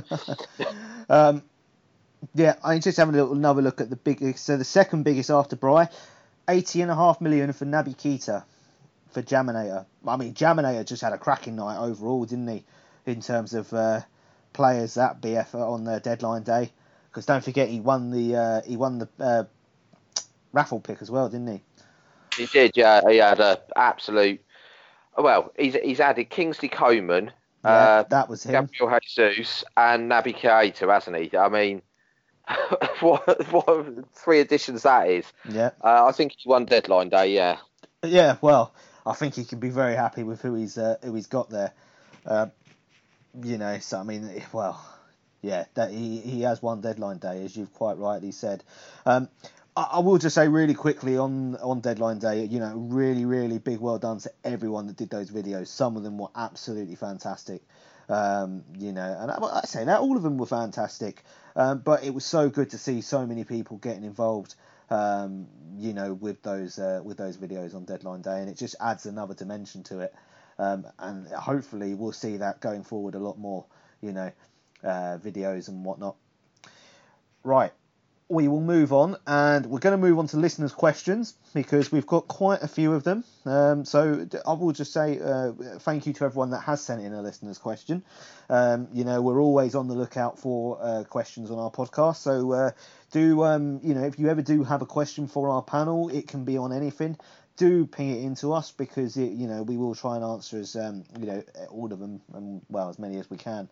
um, 1.10 1.44
yeah, 2.34 2.56
I'm 2.64 2.82
just 2.82 2.98
having 2.98 3.16
a 3.16 3.18
little 3.18 3.34
another 3.36 3.62
look 3.62 3.82
at 3.82 3.90
the 3.90 3.96
biggest. 3.96 4.46
So 4.46 4.58
the 4.58 4.64
second 4.64 5.04
biggest 5.04 5.30
after 5.30 5.56
Bry, 5.56 5.90
eighty 6.48 6.82
and 6.82 6.92
a 6.92 6.96
half 6.96 7.22
million 7.22 7.54
for 7.54 7.66
Naby 7.66 7.96
Keita 7.96 8.44
for 9.12 9.22
Jaminator. 9.22 9.86
I 10.08 10.18
mean, 10.18 10.34
Jaminator 10.34 10.86
just 10.86 11.02
had 11.02 11.14
a 11.14 11.18
cracking 11.18 11.56
night 11.56 11.78
overall, 11.78 12.26
didn't 12.26 12.48
he? 12.48 12.64
In 13.06 13.22
terms 13.22 13.54
of 13.54 13.72
uh, 13.74 14.02
players 14.54 14.96
that 14.96 15.22
BF 15.22 15.54
on 15.56 15.84
their 15.84 16.00
deadline 16.00 16.44
day. 16.44 16.72
Because 17.10 17.26
don't 17.26 17.44
forget, 17.44 17.70
he 17.70 17.80
won 17.80 18.12
the 18.12 18.36
uh, 18.36 18.62
he 18.66 18.76
won 18.78 19.00
the 19.00 19.10
uh, 19.20 19.44
raffle 20.52 20.80
pick 20.80 21.02
as 21.02 21.12
well, 21.12 21.30
didn't 21.30 21.48
he? 21.48 21.62
he 22.38 22.46
did. 22.48 22.72
Yeah, 22.76 23.02
he 23.08 23.18
had 23.18 23.40
a 23.40 23.62
absolute. 23.76 24.42
Well, 25.18 25.54
he's 25.58 25.76
he's 25.76 26.00
added 26.00 26.30
Kingsley 26.32 26.70
Coman, 26.70 27.32
Yeah, 27.64 27.70
uh, 27.70 28.04
that 28.10 28.30
was 28.30 28.44
him. 28.44 28.66
Gabriel 28.66 29.00
Jesus, 29.04 29.64
and 29.78 30.10
Naby 30.10 30.36
Keita, 30.36 30.92
hasn't 30.92 31.18
he? 31.18 31.38
I 31.38 31.50
mean, 31.50 31.84
what 33.00 33.52
what 33.52 34.16
three 34.16 34.40
additions 34.40 34.84
that 34.84 35.10
is? 35.10 35.26
Yeah. 35.50 35.72
Uh, 35.84 36.06
I 36.06 36.12
think 36.12 36.34
he 36.38 36.50
won 36.50 36.66
deadline 36.66 37.10
day. 37.10 37.34
Yeah. 37.34 37.58
Yeah, 38.04 38.36
well, 38.42 38.74
I 39.06 39.14
think 39.14 39.36
he 39.36 39.46
can 39.46 39.60
be 39.60 39.70
very 39.70 39.96
happy 39.96 40.24
with 40.24 40.42
who 40.42 40.56
he's 40.56 40.78
uh, 40.78 40.98
who 41.04 41.16
he's 41.16 41.28
got 41.28 41.50
there. 41.50 41.74
Uh, 42.26 42.48
you 43.42 43.58
know, 43.58 43.80
so 43.80 44.00
I 44.00 44.04
mean, 44.04 44.44
well, 44.52 44.84
yeah, 45.42 45.66
that 45.76 45.92
he 45.92 46.20
he 46.20 46.42
has 46.42 46.62
one 46.62 46.82
deadline 46.82 47.18
day, 47.18 47.44
as 47.46 47.56
you've 47.56 47.74
quite 47.74 47.98
rightly 47.98 48.32
said. 48.32 48.64
Um, 49.06 49.30
I, 49.76 49.90
I 49.94 50.00
will 50.00 50.18
just 50.18 50.36
say 50.36 50.48
really 50.48 50.74
quickly 50.74 51.18
on 51.18 51.56
on 51.58 51.80
deadline 51.82 52.20
day, 52.20 52.44
you 52.46 52.60
know, 52.60 52.74
really 52.76 53.26
really 53.26 53.58
big 53.58 53.80
well 53.80 54.00
done 54.00 54.20
to 54.20 54.32
everyone 54.44 54.88
that 54.88 54.98
did 54.98 55.10
those 55.10 55.32
videos. 55.32 55.68
Some 55.68 55.98
of 55.98 56.04
them 56.04 56.18
were 56.18 56.30
absolutely 56.36 56.96
fantastic. 56.96 57.62
Um, 58.10 58.64
you 58.78 58.92
know, 58.92 59.18
and 59.20 59.32
I, 59.32 59.38
I 59.38 59.62
say 59.66 59.86
that 59.86 60.02
all 60.02 60.18
of 60.18 60.24
them 60.24 60.38
were 60.38 60.46
fantastic. 60.46 61.24
Um, 61.56 61.80
but 61.80 62.04
it 62.04 62.14
was 62.14 62.26
so 62.26 62.50
good 62.50 62.72
to 62.72 62.78
see 62.78 63.02
so 63.02 63.26
many 63.26 63.44
people 63.44 63.78
getting 63.78 64.04
involved 64.04 64.56
Um, 64.90 65.48
you 65.80 65.94
know, 65.94 66.14
with 66.14 66.44
those 66.44 66.78
uh, 66.78 67.02
with 67.04 67.18
those 67.18 67.38
videos 67.38 67.74
on 67.74 67.86
deadline 67.86 68.22
day, 68.22 68.40
and 68.42 68.50
it 68.50 68.58
just 68.58 68.76
adds 68.80 69.06
another 69.06 69.34
dimension 69.34 69.84
to 69.84 70.02
it. 70.02 70.14
Um, 70.60 70.86
and 71.00 71.28
hopefully, 71.28 71.96
we'll 71.96 72.12
see 72.12 72.38
that 72.38 72.60
going 72.60 72.84
forward 72.84 73.16
a 73.16 73.20
lot 73.20 73.40
more. 73.40 73.66
You 74.02 74.12
know, 74.12 74.32
uh, 74.84 75.18
videos 75.18 75.70
and 75.70 75.86
whatnot. 75.86 76.16
Right, 77.44 77.72
we 78.30 78.48
will 78.48 78.62
move 78.62 78.94
on, 78.94 79.18
and 79.28 79.66
we're 79.66 79.80
going 79.80 80.00
to 80.00 80.08
move 80.08 80.18
on 80.18 80.28
to 80.28 80.38
listeners' 80.38 80.72
questions 80.72 81.36
because 81.54 81.92
we've 81.92 82.08
got 82.08 82.28
quite 82.28 82.64
a 82.64 82.68
few 82.68 82.94
of 82.94 83.04
them. 83.04 83.24
Um, 83.46 83.86
so 83.86 84.28
I 84.46 84.54
will 84.54 84.72
just 84.72 84.94
say 84.94 85.20
uh, 85.20 85.52
thank 85.80 86.08
you 86.08 86.14
to 86.14 86.26
everyone 86.26 86.52
that 86.52 86.62
has 86.62 86.82
sent 86.82 87.02
in 87.02 87.14
a 87.14 87.22
listener's 87.22 87.58
question. 87.58 88.04
Um, 88.50 88.88
you 88.94 89.04
know, 89.04 89.22
we're 89.22 89.42
always 89.42 89.76
on 89.76 89.88
the 89.88 89.94
lookout 89.94 90.40
for 90.40 90.80
uh, 90.82 91.04
questions 91.04 91.52
on 91.52 91.60
our 91.60 91.70
podcast. 91.70 92.18
So 92.18 92.52
uh, 92.54 92.72
do 93.12 93.44
um, 93.44 93.82
you 93.84 93.94
know 93.94 94.04
if 94.04 94.18
you 94.18 94.30
ever 94.30 94.42
do 94.42 94.64
have 94.64 94.82
a 94.82 94.88
question 94.88 95.28
for 95.28 95.50
our 95.50 95.62
panel, 95.62 96.10
it 96.10 96.28
can 96.28 96.46
be 96.46 96.58
on 96.58 96.72
anything. 96.72 97.18
Do 97.58 97.86
ping 97.86 98.10
it 98.10 98.24
into 98.24 98.54
us 98.54 98.72
because 98.72 99.18
it, 99.18 99.34
you 99.34 99.48
know 99.48 99.64
we 99.64 99.78
will 99.78 99.96
try 99.96 100.16
and 100.16 100.24
answer 100.24 100.58
as 100.58 100.76
um, 100.76 101.04
you 101.20 101.26
know 101.26 101.44
all 101.70 101.92
of 101.92 102.00
them 102.00 102.22
and 102.34 102.62
well 102.70 102.90
as 102.90 102.98
many 102.98 103.18
as 103.20 103.30
we 103.30 103.38
can 103.38 103.70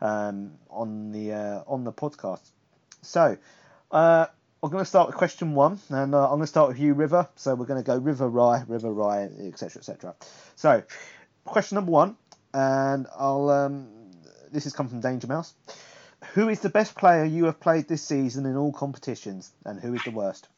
um, 0.00 0.52
on 0.70 1.12
the 1.12 1.32
uh, 1.32 1.62
on 1.66 1.84
the 1.84 1.92
podcast. 1.92 2.42
So. 3.02 3.38
Uh, 3.92 4.26
I'm 4.62 4.70
going 4.70 4.82
to 4.82 4.88
start 4.88 5.08
with 5.08 5.16
question 5.16 5.54
one, 5.54 5.78
and 5.90 6.14
uh, 6.14 6.24
I'm 6.24 6.30
going 6.30 6.40
to 6.40 6.46
start 6.46 6.68
with 6.68 6.78
you, 6.78 6.94
River. 6.94 7.28
So 7.36 7.54
we're 7.54 7.66
going 7.66 7.82
to 7.82 7.86
go 7.86 7.96
River 7.98 8.28
Rye, 8.28 8.64
River 8.66 8.90
Rye, 8.90 9.28
etc., 9.40 9.80
etc. 9.80 10.14
So, 10.56 10.82
question 11.44 11.76
number 11.76 11.92
one, 11.92 12.16
and 12.54 13.06
I'll. 13.18 13.50
Um, 13.50 13.88
this 14.50 14.64
has 14.64 14.72
come 14.72 14.88
from 14.88 15.00
Danger 15.00 15.26
Mouse. 15.26 15.54
Who 16.34 16.48
is 16.48 16.60
the 16.60 16.68
best 16.68 16.94
player 16.94 17.24
you 17.24 17.46
have 17.46 17.58
played 17.58 17.88
this 17.88 18.02
season 18.02 18.46
in 18.46 18.56
all 18.56 18.72
competitions, 18.72 19.50
and 19.64 19.80
who 19.80 19.94
is 19.94 20.04
the 20.04 20.10
worst? 20.10 20.48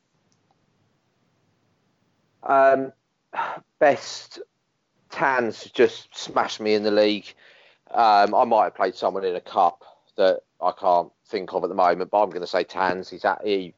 Um, 2.42 2.92
best 3.79 4.40
Tans 5.11 5.70
just 5.73 6.16
smashed 6.16 6.61
me 6.61 6.75
in 6.75 6.83
the 6.83 6.90
league. 6.90 7.33
Um, 7.90 8.35
I 8.35 8.44
might 8.44 8.64
have 8.64 8.75
played 8.75 8.97
someone 8.97 9.25
in 9.25 9.35
a 9.37 9.40
cup 9.40 9.85
that 10.16 10.40
I 10.61 10.73
can't 10.73 11.11
think 11.26 11.52
of 11.52 11.64
at 11.64 11.68
the 11.68 11.74
moment, 11.74 12.10
but 12.10 12.22
I'm 12.22 12.30
going 12.30 12.40
to 12.40 12.46
say 12.46 12.64
Tans. 12.64 13.10
He's 13.10 13.24
at, 13.24 13.40
he, 13.44 13.74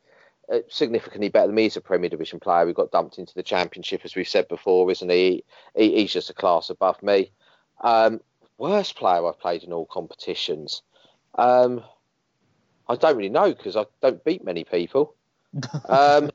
uh, 0.52 0.58
significantly 0.68 1.28
better 1.28 1.46
than 1.46 1.56
me. 1.56 1.64
He's 1.64 1.76
a 1.76 1.80
Premier 1.80 2.10
Division 2.10 2.40
player. 2.40 2.66
We 2.66 2.72
got 2.72 2.90
dumped 2.90 3.18
into 3.18 3.34
the 3.34 3.42
Championship, 3.42 4.02
as 4.04 4.14
we've 4.14 4.28
said 4.28 4.48
before, 4.48 4.90
isn't 4.90 5.10
he? 5.10 5.44
he 5.76 5.96
he's 5.96 6.12
just 6.12 6.30
a 6.30 6.34
class 6.34 6.70
above 6.70 7.02
me. 7.02 7.30
Um, 7.80 8.20
worst 8.58 8.96
player 8.96 9.26
I've 9.26 9.40
played 9.40 9.64
in 9.64 9.72
all 9.72 9.86
competitions. 9.86 10.82
Um, 11.34 11.82
I 12.88 12.96
don't 12.96 13.16
really 13.16 13.28
know 13.28 13.52
because 13.52 13.76
I 13.76 13.86
don't 14.00 14.22
beat 14.24 14.44
many 14.44 14.64
people. 14.64 15.14
Um, 15.88 16.30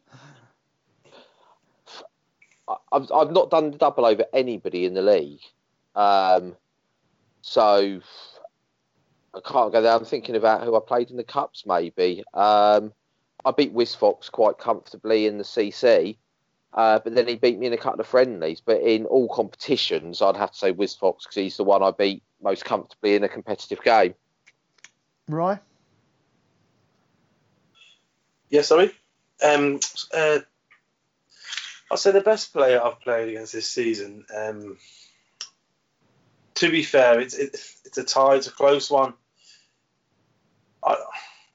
I've, 2.92 3.12
I've 3.14 3.32
not 3.32 3.50
done 3.50 3.72
the 3.72 3.78
double 3.78 4.06
over 4.06 4.26
anybody 4.34 4.86
in 4.86 4.94
the 4.94 5.02
league. 5.02 5.42
Um, 5.96 6.56
so 7.42 8.00
I 9.34 9.40
can't 9.40 9.72
go 9.72 9.82
there. 9.82 9.94
I'm 9.94 10.06
thinking 10.06 10.36
about 10.36 10.64
who 10.64 10.76
I 10.76 10.80
played 10.86 11.10
in 11.10 11.18
the 11.18 11.24
cups. 11.24 11.66
Maybe 11.66 12.24
um, 12.34 12.92
I 13.46 13.52
beat 13.52 13.74
Wisfox 13.74 14.32
quite 14.32 14.58
comfortably 14.58 15.26
in 15.26 15.38
the 15.38 15.44
CC, 15.44 16.18
uh, 16.74 17.00
but 17.00 17.16
then 17.16 17.28
he 17.28 17.36
beat 17.36 17.58
me 17.58 17.68
in 17.68 17.74
a 17.74 17.78
couple 17.78 18.02
of 18.02 18.08
friendlies. 18.08 18.62
But 18.62 18.82
in 18.82 19.06
all 19.06 19.30
competitions, 19.30 20.22
I'd 20.22 20.36
have 20.36 20.52
to 20.52 20.58
say 20.58 20.74
Wisfox 20.74 21.24
because 21.24 21.36
he's 21.36 21.58
the 21.58 21.64
one 21.64 21.82
I 21.82 21.92
beat 21.92 22.24
most 22.42 22.66
comfortably 22.66 23.16
in 23.16 23.24
a 23.24 23.30
competitive 23.30 23.82
game. 23.82 24.16
Right. 25.28 25.60
Yeah, 28.50 28.64
sorry. 28.64 28.92
Um, 29.42 29.80
uh, 30.14 30.40
I'll 31.90 31.98
say 31.98 32.12
the 32.12 32.22
best 32.22 32.54
player 32.54 32.82
I've 32.84 33.00
played 33.00 33.30
against 33.30 33.54
this 33.54 33.70
season. 33.70 34.26
Um, 34.36 34.78
to 36.56 36.70
be 36.70 36.84
fair, 36.84 37.20
it's 37.20 37.36
it, 37.36 37.58
it's 37.86 37.98
a 37.98 38.04
tie. 38.04 38.36
It's 38.36 38.48
a 38.48 38.52
close 38.52 38.90
one. 38.90 39.14
I, 40.84 40.96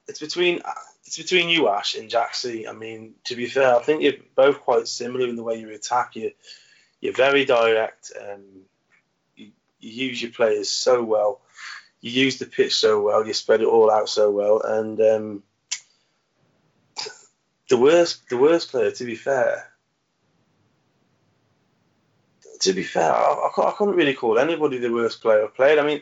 it's 0.07 0.19
between 0.19 0.61
it's 1.05 1.17
between 1.17 1.49
you, 1.49 1.69
Ash, 1.69 1.95
and 1.95 2.09
Jaxie. 2.09 2.67
I 2.67 2.73
mean, 2.73 3.15
to 3.25 3.35
be 3.35 3.47
fair, 3.47 3.75
I 3.75 3.81
think 3.81 4.01
you're 4.01 4.13
both 4.35 4.61
quite 4.61 4.87
similar 4.87 5.27
in 5.27 5.35
the 5.35 5.43
way 5.43 5.59
you 5.59 5.69
attack. 5.71 6.15
You 6.15 6.31
you're 6.99 7.13
very 7.13 7.45
direct. 7.45 8.11
Um, 8.19 8.43
you, 9.35 9.51
you 9.79 10.07
use 10.07 10.21
your 10.21 10.31
players 10.31 10.69
so 10.69 11.03
well. 11.03 11.41
You 12.01 12.11
use 12.11 12.39
the 12.39 12.45
pitch 12.45 12.75
so 12.75 13.01
well. 13.01 13.25
You 13.25 13.33
spread 13.33 13.61
it 13.61 13.67
all 13.67 13.91
out 13.91 14.09
so 14.09 14.31
well. 14.31 14.61
And 14.61 14.99
um, 15.01 15.43
the 17.69 17.77
worst 17.77 18.29
the 18.29 18.37
worst 18.37 18.71
player, 18.71 18.91
to 18.91 19.05
be 19.05 19.15
fair, 19.15 19.71
to 22.61 22.73
be 22.73 22.83
fair, 22.83 23.11
I, 23.11 23.49
I, 23.57 23.73
couldn't 23.77 23.95
really 23.95 24.13
call 24.13 24.39
anybody 24.39 24.77
the 24.77 24.93
worst 24.93 25.21
player 25.21 25.43
I've 25.43 25.55
played. 25.55 25.79
I 25.79 25.85
mean, 25.85 26.01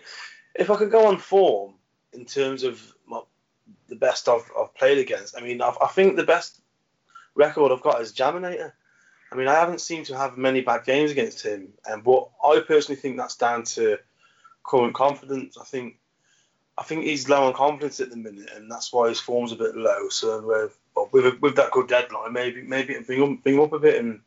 if 0.56 0.70
I 0.70 0.76
could 0.78 0.92
go 0.92 1.08
on 1.08 1.18
form 1.18 1.74
in 2.14 2.26
terms 2.26 2.64
of 2.64 2.82
my, 3.08 3.22
the 3.88 3.96
best 3.96 4.28
I've, 4.30 4.50
I've, 4.60 4.74
played 4.76 4.98
against, 4.98 5.38
I 5.38 5.42
mean, 5.42 5.62
I've, 5.62 5.78
i 5.82 5.88
think 5.88 6.16
the 6.16 6.24
best 6.24 6.62
record 7.36 7.72
I've 7.72 7.82
got 7.82 8.02
is 8.02 8.14
Jaminator. 8.14 8.72
I 9.32 9.36
mean, 9.36 9.48
I 9.48 9.56
haven't 9.56 9.82
seemed 9.82 10.06
to 10.08 10.18
have 10.18 10.38
many 10.38 10.62
bad 10.62 10.86
games 10.86 11.12
against 11.12 11.46
him, 11.46 11.74
and 11.86 12.04
but 12.04 12.30
I 12.44 12.62
personally 12.66 13.00
think 13.00 13.18
that's 13.18 13.36
down 13.36 13.64
to 13.64 13.98
current 14.64 14.94
confidence. 14.94 15.58
I 15.58 15.66
think 15.66 15.98
I 16.78 16.84
think 16.84 17.04
he's 17.04 17.28
low 17.28 17.48
on 17.48 17.54
confidence 17.54 18.00
at 18.00 18.12
the 18.12 18.18
minute, 18.18 18.50
and 18.56 18.70
that's 18.70 18.94
why 18.94 19.10
his 19.10 19.20
form's 19.20 19.52
a 19.52 19.58
bit 19.58 19.76
low. 19.76 20.10
So 20.10 20.52
uh, 20.52 20.68
well, 20.96 21.10
with 21.12 21.42
with 21.42 21.56
that 21.56 21.72
good 21.72 21.88
deadline, 21.88 22.34
maybe 22.34 22.62
maybe 22.62 22.98
bring 23.00 23.22
him 23.22 23.36
bring 23.38 23.56
him 23.56 23.62
up 23.62 23.74
a 23.74 23.80
bit 23.80 24.00
and 24.00 24.22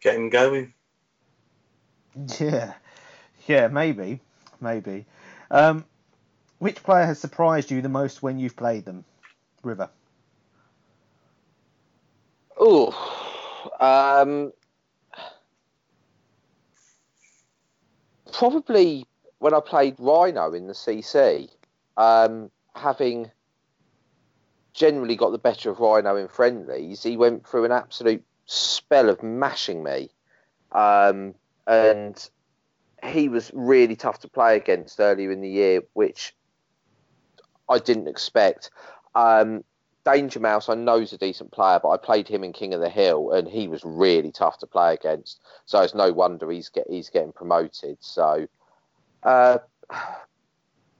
get 0.00 0.16
him 0.16 0.30
going. 0.30 0.72
Yeah, 2.40 2.74
yeah, 3.46 3.68
maybe, 3.68 4.20
maybe. 4.60 5.06
Um, 5.50 5.84
which 6.58 6.82
player 6.82 7.06
has 7.06 7.18
surprised 7.18 7.70
you 7.70 7.82
the 7.82 7.88
most 7.88 8.22
when 8.22 8.38
you've 8.38 8.56
played 8.56 8.84
them, 8.84 9.04
River? 9.62 9.90
Oh, 12.58 12.92
um, 13.78 14.52
probably 18.32 19.06
when 19.38 19.54
I 19.54 19.60
played 19.60 19.94
Rhino 19.98 20.52
in 20.52 20.66
the 20.66 20.72
CC, 20.72 21.48
um, 21.96 22.50
having 22.74 23.30
generally 24.72 25.14
got 25.14 25.30
the 25.30 25.38
better 25.38 25.70
of 25.70 25.78
Rhino 25.78 26.16
in 26.16 26.26
friendlies, 26.28 27.02
he 27.02 27.16
went 27.16 27.46
through 27.46 27.64
an 27.64 27.72
absolute 27.72 28.24
spell 28.46 29.08
of 29.08 29.22
mashing 29.22 29.84
me. 29.84 30.10
Um, 30.72 31.34
and 31.68 32.28
he 33.04 33.28
was 33.28 33.50
really 33.54 33.94
tough 33.94 34.20
to 34.20 34.28
play 34.28 34.56
against 34.56 34.98
earlier 34.98 35.30
in 35.30 35.40
the 35.40 35.48
year, 35.48 35.82
which 35.92 36.34
I 37.68 37.78
didn't 37.78 38.08
expect. 38.08 38.70
Um, 39.14 39.62
Danger 40.04 40.40
Mouse, 40.40 40.68
I 40.70 40.74
know 40.74 40.96
is 40.96 41.12
a 41.12 41.18
decent 41.18 41.52
player, 41.52 41.78
but 41.82 41.90
I 41.90 41.98
played 41.98 42.26
him 42.26 42.42
in 42.42 42.52
King 42.52 42.72
of 42.72 42.80
the 42.80 42.88
Hill, 42.88 43.30
and 43.32 43.46
he 43.46 43.68
was 43.68 43.84
really 43.84 44.32
tough 44.32 44.58
to 44.58 44.66
play 44.66 44.94
against. 44.94 45.40
So 45.66 45.80
it's 45.82 45.94
no 45.94 46.12
wonder 46.12 46.50
he's 46.50 46.70
get 46.70 46.86
he's 46.88 47.10
getting 47.10 47.32
promoted. 47.32 47.98
So 48.00 48.48
uh, 49.22 49.58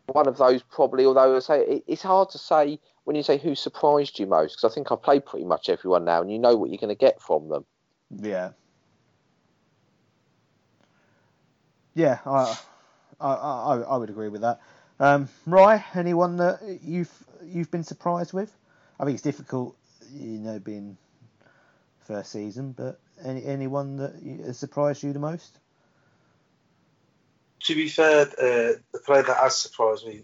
one 0.06 0.28
of 0.28 0.36
those 0.36 0.62
probably. 0.62 1.06
Although 1.06 1.36
I 1.36 1.38
say 1.38 1.60
it, 1.60 1.84
it's 1.86 2.02
hard 2.02 2.28
to 2.30 2.38
say 2.38 2.78
when 3.04 3.16
you 3.16 3.22
say 3.22 3.38
who 3.38 3.54
surprised 3.54 4.18
you 4.18 4.26
most, 4.26 4.56
because 4.56 4.70
I 4.70 4.74
think 4.74 4.92
I've 4.92 5.02
played 5.02 5.24
pretty 5.24 5.46
much 5.46 5.70
everyone 5.70 6.04
now, 6.04 6.20
and 6.20 6.30
you 6.30 6.38
know 6.38 6.54
what 6.54 6.68
you're 6.68 6.76
going 6.76 6.88
to 6.88 6.94
get 6.94 7.22
from 7.22 7.48
them. 7.48 7.64
Yeah, 8.10 8.50
Yeah, 11.98 12.18
I, 12.24 12.56
I, 13.20 13.34
I, 13.34 13.76
I 13.78 13.96
would 13.96 14.08
agree 14.08 14.28
with 14.28 14.42
that. 14.42 14.60
Um, 15.00 15.28
Rye, 15.46 15.84
anyone 15.94 16.36
that 16.36 16.78
you've 16.80 17.12
you've 17.44 17.72
been 17.72 17.82
surprised 17.82 18.32
with? 18.32 18.54
I 19.00 19.04
think 19.04 19.14
it's 19.14 19.22
difficult, 19.24 19.76
you 20.14 20.38
know, 20.38 20.60
being 20.60 20.96
first 21.98 22.30
season, 22.30 22.70
but 22.70 23.00
any 23.24 23.44
anyone 23.44 23.96
that 23.96 24.14
has 24.46 24.58
surprised 24.58 25.02
you 25.02 25.12
the 25.12 25.18
most? 25.18 25.58
To 27.64 27.74
be 27.74 27.88
fair, 27.88 28.26
uh, 28.26 28.78
the 28.92 29.00
player 29.04 29.24
that 29.24 29.36
has 29.36 29.56
surprised 29.56 30.06
me 30.06 30.22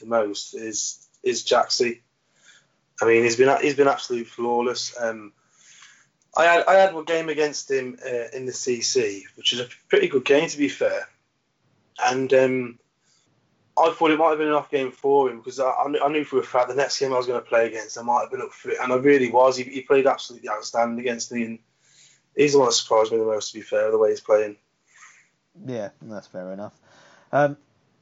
the 0.00 0.06
most 0.06 0.54
is 0.54 1.06
is 1.22 1.44
Jaxie. 1.44 2.00
I 3.00 3.04
mean, 3.04 3.22
he's 3.22 3.36
been 3.36 3.56
he's 3.60 3.76
been 3.76 3.86
absolutely 3.86 4.24
flawless. 4.24 4.92
Um, 5.00 5.32
I 6.36 6.44
had 6.44 6.64
I 6.66 6.74
had 6.74 6.94
one 6.94 7.04
game 7.04 7.28
against 7.28 7.70
him 7.70 7.98
uh, 8.04 8.28
in 8.32 8.46
the 8.46 8.52
CC, 8.52 9.22
which 9.36 9.52
is 9.52 9.60
a 9.60 9.68
pretty 9.88 10.08
good 10.08 10.24
game 10.24 10.48
to 10.48 10.58
be 10.58 10.68
fair 10.68 11.08
and 12.04 12.32
um, 12.32 12.78
I 13.78 13.90
thought 13.90 14.10
it 14.10 14.18
might 14.18 14.30
have 14.30 14.38
been 14.38 14.48
an 14.48 14.54
off 14.54 14.70
game 14.70 14.90
for 14.90 15.30
him 15.30 15.38
because 15.38 15.60
I, 15.60 15.70
I, 15.70 16.08
knew 16.08 16.24
for 16.24 16.38
a 16.38 16.42
fact 16.42 16.68
the 16.68 16.74
next 16.74 16.98
game 16.98 17.12
I 17.12 17.16
was 17.16 17.26
going 17.26 17.40
to 17.40 17.48
play 17.48 17.66
against, 17.66 17.98
I 17.98 18.02
might 18.02 18.22
have 18.22 18.30
been 18.30 18.42
up 18.42 18.52
for 18.52 18.70
it, 18.70 18.78
and 18.82 18.92
I 18.92 18.96
really 18.96 19.30
was. 19.30 19.56
He, 19.56 19.64
he 19.64 19.82
played 19.82 20.06
absolutely 20.06 20.48
outstanding 20.48 20.98
against 20.98 21.32
me, 21.32 21.44
and 21.44 21.58
he's 22.36 22.52
the 22.52 22.58
one 22.58 22.68
that 22.68 22.74
surprised 22.74 23.12
me 23.12 23.18
the 23.18 23.24
most. 23.24 23.52
To 23.52 23.58
be 23.58 23.62
fair, 23.62 23.90
the 23.90 23.98
way 23.98 24.10
he's 24.10 24.20
playing. 24.20 24.56
Yeah, 25.66 25.90
that's 26.02 26.26
fair 26.26 26.52
enough. 26.52 26.72
Um, 27.30 27.56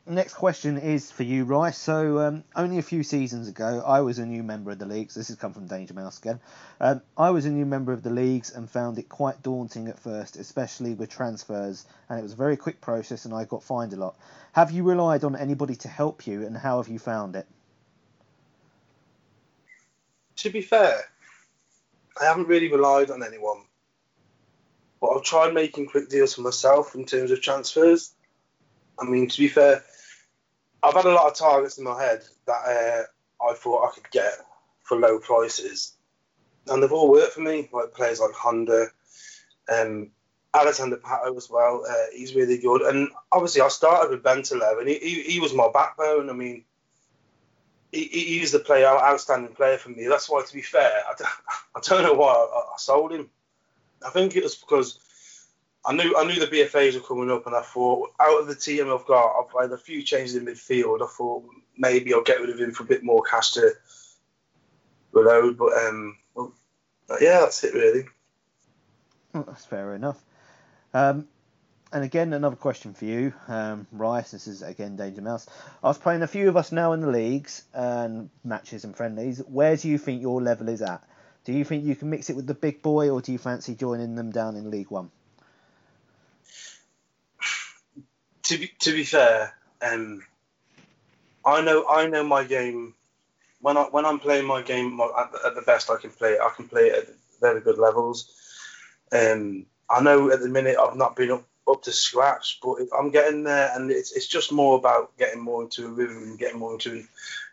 next 0.07 0.35
question 0.35 0.79
is 0.79 1.11
for 1.11 1.23
you, 1.23 1.45
Rice. 1.45 1.79
So, 1.79 2.19
um, 2.19 2.45
only 2.57 2.79
a 2.79 2.83
few 2.83 3.03
seasons 3.03 3.49
ago, 3.49 3.83
I 3.87 4.01
was 4.01 4.19
a 4.19 4.27
new 4.27 4.43
member 4.43 4.71
of 4.71 4.79
the 4.79 4.87
leagues. 4.87 5.15
This 5.15 5.29
has 5.29 5.37
come 5.37 5.53
from 5.53 5.67
Danger 5.67 5.95
Mouse 5.95 6.19
again. 6.19 6.41
Um, 6.81 7.03
I 7.17 7.31
was 7.31 7.47
a 7.47 7.51
new 7.51 7.67
member 7.67 7.93
of 7.93 8.03
the 8.03 8.11
leagues 8.11 8.51
and 8.51 8.69
found 8.69 8.99
it 8.99 9.09
quite 9.09 9.43
daunting 9.43 9.89
at 9.89 9.99
first, 9.99 10.37
especially 10.37 10.95
with 10.95 11.11
transfers, 11.11 11.87
and 12.09 12.19
it 12.19 12.23
was 12.23 12.33
a 12.33 12.37
very 12.37 12.57
quick 12.57 12.81
process, 12.81 13.25
and 13.25 13.35
I 13.35 13.45
got 13.45 13.63
fined 13.63 13.93
a 13.93 13.97
lot. 13.97 14.17
Have 14.53 14.71
you 14.71 14.83
relied 14.83 15.25
on 15.25 15.37
anybody 15.37 15.77
to 15.77 15.89
help 15.89 16.27
you, 16.27 16.45
and 16.47 16.57
how 16.57 16.79
have 16.79 16.89
you 16.89 16.99
found 16.99 17.37
it? 17.37 17.47
To 20.37 20.51
be 20.51 20.63
fair, 20.63 20.99
I 22.21 22.25
haven't 22.25 22.49
really 22.49 22.71
relied 22.71 23.11
on 23.11 23.23
anyone, 23.23 23.63
but 25.01 25.09
I've 25.09 25.23
tried 25.23 25.55
making 25.55 25.87
quick 25.87 26.09
deals 26.09 26.35
for 26.35 26.41
myself 26.41 26.95
in 26.95 27.05
terms 27.05 27.31
of 27.31 27.41
transfers. 27.43 28.13
I 28.99 29.05
mean, 29.05 29.29
to 29.29 29.39
be 29.39 29.49
fair, 29.49 29.83
I've 30.83 30.95
had 30.95 31.05
a 31.05 31.13
lot 31.13 31.27
of 31.27 31.37
targets 31.37 31.79
in 31.79 31.85
my 31.85 32.01
head 32.01 32.23
that 32.47 32.53
uh, 32.53 33.47
I 33.49 33.55
thought 33.55 33.89
I 33.89 33.95
could 33.95 34.11
get 34.11 34.33
for 34.83 34.99
low 34.99 35.19
prices, 35.19 35.95
and 36.69 36.83
they've 36.83 36.93
all 36.93 37.11
worked 37.11 37.35
for 37.35 37.41
me. 37.41 37.69
Like 37.73 37.93
players 37.93 38.21
like 38.21 38.33
Honda, 38.33 38.89
um, 39.73 40.11
Alexander 40.55 40.97
Pato 40.97 41.37
as 41.37 41.51
well. 41.51 41.85
Uh, 41.89 41.95
he's 42.15 42.35
really 42.35 42.59
good, 42.59 42.83
and 42.83 43.09
obviously 43.33 43.61
I 43.61 43.69
started 43.69 44.11
with 44.11 44.23
Bentaleb, 44.23 44.79
and 44.81 44.89
he, 44.89 44.99
he, 44.99 45.23
he 45.23 45.41
was 45.41 45.55
my 45.55 45.69
backbone. 45.73 46.31
I 46.31 46.33
mean, 46.33 46.65
he, 47.93 48.05
he's 48.07 48.53
the 48.53 48.59
player, 48.61 48.87
outstanding 48.87 49.55
player 49.55 49.79
for 49.79 49.91
me. 49.91 50.07
That's 50.07 50.29
why, 50.29 50.43
to 50.43 50.55
be 50.55 50.63
fair, 50.63 50.93
I 51.09 51.15
don't, 51.19 51.31
I 51.77 51.81
don't 51.83 52.03
know 52.05 52.19
why 52.19 52.33
I, 52.33 52.59
I 52.59 52.77
sold 52.79 53.13
him. 53.13 53.29
I 54.05 54.11
think 54.11 54.35
it 54.35 54.43
was 54.43 54.57
because 54.57 54.99
I 55.85 55.95
knew 55.95 56.15
I 56.17 56.25
knew 56.25 56.39
the 56.39 56.47
BFAs 56.47 56.95
were 56.95 57.07
coming 57.07 57.31
up, 57.31 57.47
and 57.47 57.57
I 57.57 57.63
thought 57.63 58.13
out 58.21 58.41
of 58.41 58.47
the 58.47 58.55
team 58.55 58.91
I've 58.93 59.07
got, 59.07 59.33
I've 59.39 59.63
had 59.63 59.73
a 59.73 59.79
few 59.79 60.03
changes 60.03 60.37
in 60.37 60.45
midfield. 60.45 61.03
I 61.03 61.07
thought 61.07 61.45
maybe 61.79 62.13
I'll 62.13 62.23
get 62.23 62.41
rid 62.41 62.51
of 62.51 62.61
him 62.61 62.73
for 62.73 62.83
a 62.83 62.87
bit 62.87 63.03
more 63.03 63.23
cash 63.23 63.53
to 63.53 63.73
reload. 65.13 65.57
But 65.57 65.73
um, 65.73 66.19
well, 66.35 66.53
yeah, 67.21 67.41
that's 67.41 67.65
it 67.65 67.73
really. 67.73 68.05
Well, 69.33 69.45
that's 69.45 69.65
fair 69.65 69.95
enough. 69.95 70.23
Um, 70.93 71.29
and 71.93 72.05
again, 72.05 72.33
another 72.35 72.57
question 72.57 72.93
for 72.93 73.07
you, 73.07 73.33
um, 73.49 73.87
Rice. 73.91 74.33
This 74.33 74.47
is 74.47 74.63
again 74.63 74.97
Danger 74.97 75.23
Mouse. 75.23 75.47
I 75.83 75.89
was 75.89 75.99
playing 75.99 76.23
a 76.23 76.27
few 76.27 76.49
of 76.49 76.59
us 76.59 76.73
now 76.73 76.93
in 76.93 77.01
the 77.01 77.11
leagues 77.11 77.65
and 77.73 78.29
matches 78.45 78.85
and 78.85 78.95
friendlies. 78.95 79.39
Where 79.39 79.77
do 79.77 79.89
you 79.89 79.97
think 79.97 80.21
your 80.21 80.43
level 80.43 80.69
is 80.69 80.83
at? 80.83 81.03
Do 81.45 81.53
you 81.55 81.65
think 81.65 81.85
you 81.85 81.97
can 81.97 82.11
mix 82.11 82.29
it 82.29 82.37
with 82.37 82.47
the 82.47 82.55
big 82.55 82.83
boy, 82.83 83.09
or 83.09 83.23
do 83.23 83.33
you 83.33 83.39
fancy 83.39 83.75
joining 83.75 84.15
them 84.15 84.31
down 84.31 84.57
in 84.57 84.71
League 84.71 84.91
One? 84.91 85.11
To 88.51 88.59
be 88.59 88.73
to 88.81 88.93
be 88.93 89.05
fair, 89.05 89.55
um, 89.81 90.23
I 91.45 91.63
know 91.63 91.87
I 91.89 92.07
know 92.09 92.25
my 92.25 92.43
game. 92.45 92.95
When 93.61 93.77
I 93.77 93.85
when 93.85 94.05
I'm 94.05 94.19
playing 94.19 94.47
my 94.47 94.61
game 94.63 95.01
at 95.01 95.31
the, 95.33 95.39
at 95.47 95.55
the 95.55 95.63
best 95.63 95.89
I 95.89 95.97
can 95.97 96.11
play 96.11 96.33
it, 96.33 96.41
I 96.43 96.51
can 96.57 96.67
play 96.67 96.89
it 96.89 97.09
at 97.09 97.15
very 97.41 97.61
good 97.61 97.79
levels. 97.79 98.33
Um, 99.13 99.67
I 99.89 100.01
know 100.03 100.31
at 100.33 100.41
the 100.41 100.49
minute 100.49 100.77
I've 100.79 100.97
not 100.97 101.15
been 101.15 101.31
up, 101.31 101.45
up 101.69 101.83
to 101.85 101.93
scratch, 101.93 102.59
but 102.61 102.79
I'm 102.99 103.11
getting 103.11 103.45
there, 103.45 103.71
and 103.75 103.91
it's 103.91 104.11
it's 104.13 104.27
just 104.27 104.51
more 104.51 104.77
about 104.77 105.17
getting 105.17 105.41
more 105.41 105.63
into 105.63 105.87
a 105.87 105.91
rhythm 105.91 106.25
and 106.25 106.39
getting 106.39 106.59
more 106.59 106.73
into 106.73 107.05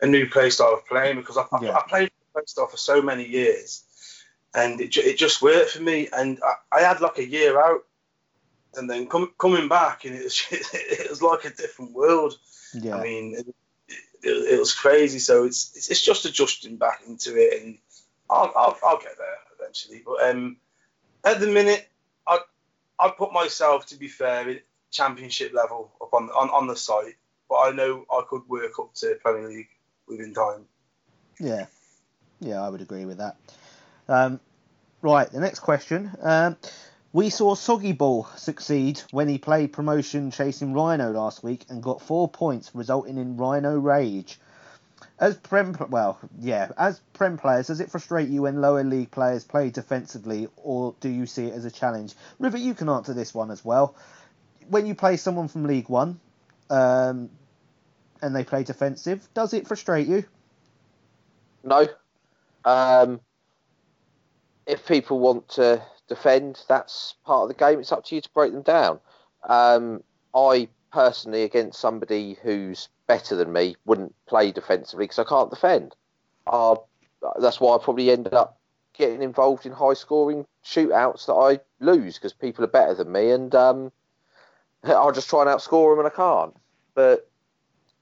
a 0.02 0.08
new 0.08 0.28
play 0.28 0.50
style 0.50 0.74
of 0.74 0.88
playing 0.88 1.18
because 1.18 1.38
I, 1.38 1.46
yeah. 1.62 1.74
I, 1.74 1.78
I 1.78 1.88
played 1.88 2.12
play 2.34 2.44
style 2.48 2.68
for 2.68 2.78
so 2.78 3.04
many 3.04 3.26
years, 3.28 3.84
and 4.56 4.82
it, 4.82 4.98
it 4.98 5.18
just 5.18 5.44
worked 5.44 5.72
for 5.72 5.84
me. 5.84 6.10
And 6.12 6.40
I, 6.44 6.78
I 6.78 6.82
had 6.82 7.02
like 7.02 7.20
a 7.20 7.28
year 7.28 7.62
out 7.62 7.84
and 8.76 8.90
then 8.90 9.08
com- 9.08 9.34
coming 9.38 9.68
back, 9.68 10.06
and 10.06 10.16
it 10.16 10.24
was, 10.24 10.44
it 10.52 11.10
was 11.10 11.22
like 11.22 11.46
a 11.46 11.50
different 11.50 11.94
world. 11.94 12.38
Yeah. 12.74 12.98
I 12.98 13.04
mean, 13.04 13.36
it, 13.36 13.48
it, 14.22 14.54
it, 14.54 14.60
was 14.60 14.74
crazy. 14.74 15.20
So 15.20 15.46
it's, 15.46 15.90
it's 15.90 16.02
just 16.02 16.26
adjusting 16.26 16.78
back 16.78 17.02
into 17.08 17.36
it, 17.36 17.62
and 17.62 17.78
I'll, 18.30 18.52
I'll, 18.56 18.78
I'll 18.84 18.98
get 18.98 19.18
there 19.18 19.38
eventually. 19.60 20.04
But 20.06 20.30
um, 20.30 20.58
at 21.24 21.40
the 21.40 21.48
minute, 21.48 21.88
I 22.28 22.40
I 23.00 23.10
put 23.10 23.32
myself, 23.32 23.86
to 23.88 23.96
be 23.96 24.08
fair, 24.08 24.50
at 24.50 24.62
championship 24.92 25.54
level 25.54 25.92
up 26.02 26.14
on, 26.14 26.30
on 26.30 26.50
on 26.50 26.68
the 26.68 26.76
site, 26.76 27.16
but 27.50 27.56
I 27.56 27.72
know 27.72 28.06
I 28.12 28.22
could 28.28 28.48
work 28.48 28.80
up 28.80 28.94
to 28.96 29.18
Premier 29.22 29.48
League 29.48 29.70
within 30.08 30.34
time. 30.34 30.66
Yeah, 31.40 31.66
yeah, 32.40 32.62
I 32.62 32.70
would 32.70 32.82
agree 32.82 33.06
with 33.06 33.18
that. 33.18 33.38
Um, 34.08 34.40
right, 35.02 35.30
the 35.30 35.40
next 35.40 35.60
question. 35.60 36.12
Um, 36.22 36.58
we 37.18 37.32
saw 37.32 37.56
Soggy 37.56 37.94
Ball 37.94 38.28
succeed 38.36 39.02
when 39.10 39.28
he 39.28 39.40
played 39.40 39.74
promotion 39.74 40.30
chasing 40.30 40.72
Rhino 40.72 41.12
last 41.12 41.44
week 41.44 41.66
and 41.68 41.82
got 41.82 42.00
four 42.00 42.30
points, 42.30 42.70
resulting 42.76 43.18
in 43.18 43.38
Rhino 43.38 43.76
Rage. 43.76 44.40
As 45.18 45.36
Prem, 45.36 45.76
well, 45.90 46.20
yeah, 46.40 46.70
as 46.78 47.00
Prem 47.14 47.40
players, 47.40 47.66
does 47.66 47.80
it 47.80 47.90
frustrate 47.90 48.30
you 48.30 48.44
when 48.44 48.62
lower 48.62 48.84
league 48.84 49.10
players 49.10 49.44
play 49.44 49.72
defensively, 49.72 50.48
or 50.58 50.94
do 51.00 51.10
you 51.10 51.26
see 51.26 51.46
it 51.46 51.56
as 51.56 51.66
a 51.66 51.72
challenge? 51.72 52.14
River, 52.38 52.60
you 52.60 52.76
can 52.76 52.88
answer 52.88 53.16
this 53.16 53.34
one 53.34 53.50
as 53.50 53.66
well. 53.66 53.96
When 54.70 54.86
you 54.86 54.94
play 54.94 55.18
someone 55.18 55.48
from 55.48 55.64
League 55.64 55.90
One, 55.90 56.20
um, 56.70 57.32
and 58.22 58.36
they 58.36 58.44
play 58.44 58.64
defensive, 58.64 59.28
does 59.34 59.56
it 59.56 59.68
frustrate 59.68 60.06
you? 60.06 60.24
No. 61.64 61.88
Um, 62.64 63.22
if 64.68 64.86
people 64.86 65.18
want 65.18 65.48
to 65.54 65.82
defend. 66.08 66.64
That's 66.68 67.16
part 67.26 67.44
of 67.44 67.50
the 67.50 67.54
game. 67.56 67.80
It's 67.80 67.92
up 67.92 68.06
to 68.06 68.16
you 68.16 68.22
to 68.22 68.30
break 68.34 68.54
them 68.54 68.62
down. 68.62 69.00
Um, 69.48 70.04
I 70.34 70.68
personally, 70.92 71.44
against 71.44 71.80
somebody 71.80 72.38
who's 72.42 72.90
better 73.08 73.36
than 73.36 73.54
me, 73.54 73.76
wouldn't 73.86 74.16
play 74.26 74.52
defensively 74.52 75.06
because 75.06 75.20
I 75.20 75.24
can't 75.24 75.50
defend. 75.50 75.96
Uh, 76.46 76.76
that's 77.40 77.60
why 77.60 77.76
I 77.76 77.84
probably 77.84 78.12
ended 78.12 78.34
up 78.34 78.60
getting 78.94 79.22
involved 79.22 79.66
in 79.66 79.72
high 79.72 79.94
scoring 79.94 80.46
shootouts 80.66 81.28
that 81.28 81.34
I 81.34 81.60
lose 81.80 82.16
because 82.16 82.34
people 82.34 82.64
are 82.64 82.70
better 82.70 82.96
than 82.96 83.12
me 83.12 83.32
and 83.32 83.54
um, 83.54 83.92
I'll 84.84 85.12
just 85.12 85.30
try 85.30 85.42
and 85.42 85.50
outscore 85.50 85.94
them 85.94 86.06
and 86.06 86.12
I 86.12 86.16
can't. 86.16 86.56
But 86.94 87.30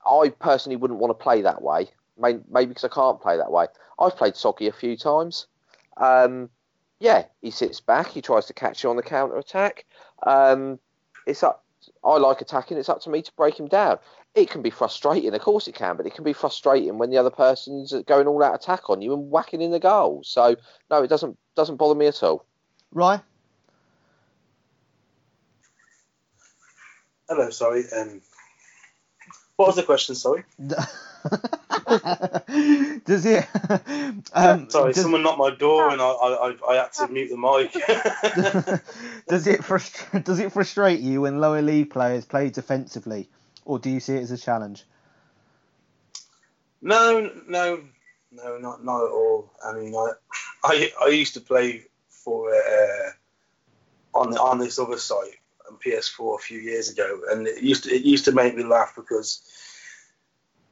I 0.05 0.29
personally 0.29 0.77
wouldn't 0.77 0.99
want 0.99 1.17
to 1.17 1.23
play 1.23 1.41
that 1.41 1.61
way, 1.61 1.89
maybe 2.17 2.67
because 2.67 2.85
I 2.85 2.89
can't 2.89 3.21
play 3.21 3.37
that 3.37 3.51
way. 3.51 3.67
I've 3.99 4.15
played 4.15 4.35
Soggy 4.35 4.67
a 4.67 4.71
few 4.71 4.95
times. 4.95 5.47
Um, 5.97 6.49
yeah, 6.99 7.25
he 7.41 7.51
sits 7.51 7.81
back. 7.81 8.07
He 8.07 8.21
tries 8.21 8.45
to 8.47 8.53
catch 8.53 8.83
you 8.83 8.89
on 8.89 8.95
the 8.95 9.03
counter 9.03 9.37
attack. 9.37 9.85
Um, 10.25 10.79
it's 11.27 11.43
up. 11.43 11.63
I 12.03 12.17
like 12.17 12.41
attacking. 12.41 12.77
It's 12.77 12.89
up 12.89 13.01
to 13.01 13.09
me 13.09 13.21
to 13.21 13.31
break 13.33 13.59
him 13.59 13.67
down. 13.67 13.99
It 14.33 14.49
can 14.49 14.61
be 14.61 14.69
frustrating, 14.69 15.33
of 15.33 15.41
course 15.41 15.67
it 15.67 15.75
can, 15.75 15.95
but 15.95 16.05
it 16.05 16.13
can 16.13 16.23
be 16.23 16.33
frustrating 16.33 16.97
when 16.97 17.09
the 17.09 17.17
other 17.17 17.29
person's 17.29 17.93
going 18.05 18.27
all 18.27 18.43
out 18.43 18.55
attack 18.55 18.89
on 18.89 19.01
you 19.01 19.13
and 19.13 19.29
whacking 19.31 19.61
in 19.61 19.71
the 19.71 19.79
goal. 19.79 20.21
So 20.25 20.55
no, 20.89 21.03
it 21.03 21.07
doesn't 21.07 21.37
doesn't 21.55 21.77
bother 21.77 21.95
me 21.95 22.07
at 22.07 22.21
all. 22.21 22.45
Right. 22.91 23.21
Hello, 27.29 27.49
sorry. 27.49 27.85
Um, 27.95 28.21
what 29.55 29.67
was 29.67 29.75
the 29.75 29.83
question? 29.83 30.15
Sorry. 30.15 30.43
does 33.05 33.25
it? 33.25 33.47
Um, 34.33 34.69
Sorry, 34.69 34.93
does, 34.93 35.03
someone 35.03 35.23
knocked 35.23 35.37
my 35.37 35.51
door 35.51 35.89
and 35.89 36.01
I, 36.01 36.05
I, 36.05 36.55
I 36.69 36.75
had 36.75 36.91
to 36.93 37.07
mute 37.07 37.29
the 37.29 37.37
mic. 37.37 37.73
does 39.27 39.45
it 39.47 39.61
frust- 39.61 40.23
Does 40.23 40.39
it 40.39 40.51
frustrate 40.51 40.99
you 40.99 41.21
when 41.21 41.39
lower 41.39 41.61
league 41.61 41.91
players 41.91 42.25
play 42.25 42.49
defensively, 42.49 43.29
or 43.65 43.77
do 43.79 43.89
you 43.89 43.99
see 43.99 44.15
it 44.15 44.21
as 44.21 44.31
a 44.31 44.37
challenge? 44.37 44.85
No, 46.81 47.31
no, 47.47 47.83
no, 48.31 48.57
not 48.57 48.83
not 48.83 49.05
at 49.05 49.11
all. 49.11 49.51
I 49.63 49.73
mean, 49.73 49.95
I 49.95 50.11
I, 50.63 50.91
I 51.03 51.07
used 51.07 51.33
to 51.35 51.41
play 51.41 51.83
for 52.09 52.53
uh, 52.53 53.11
on 54.13 54.31
the, 54.31 54.41
on 54.41 54.59
this 54.59 54.79
other 54.79 54.97
site 54.97 55.39
on 55.69 55.77
PS4 55.77 56.35
a 56.35 56.41
few 56.41 56.59
years 56.59 56.89
ago, 56.89 57.21
and 57.29 57.47
it 57.47 57.61
used 57.61 57.83
to 57.83 57.93
it 57.93 58.03
used 58.03 58.25
to 58.25 58.31
make 58.31 58.55
me 58.55 58.63
laugh 58.63 58.93
because 58.95 59.41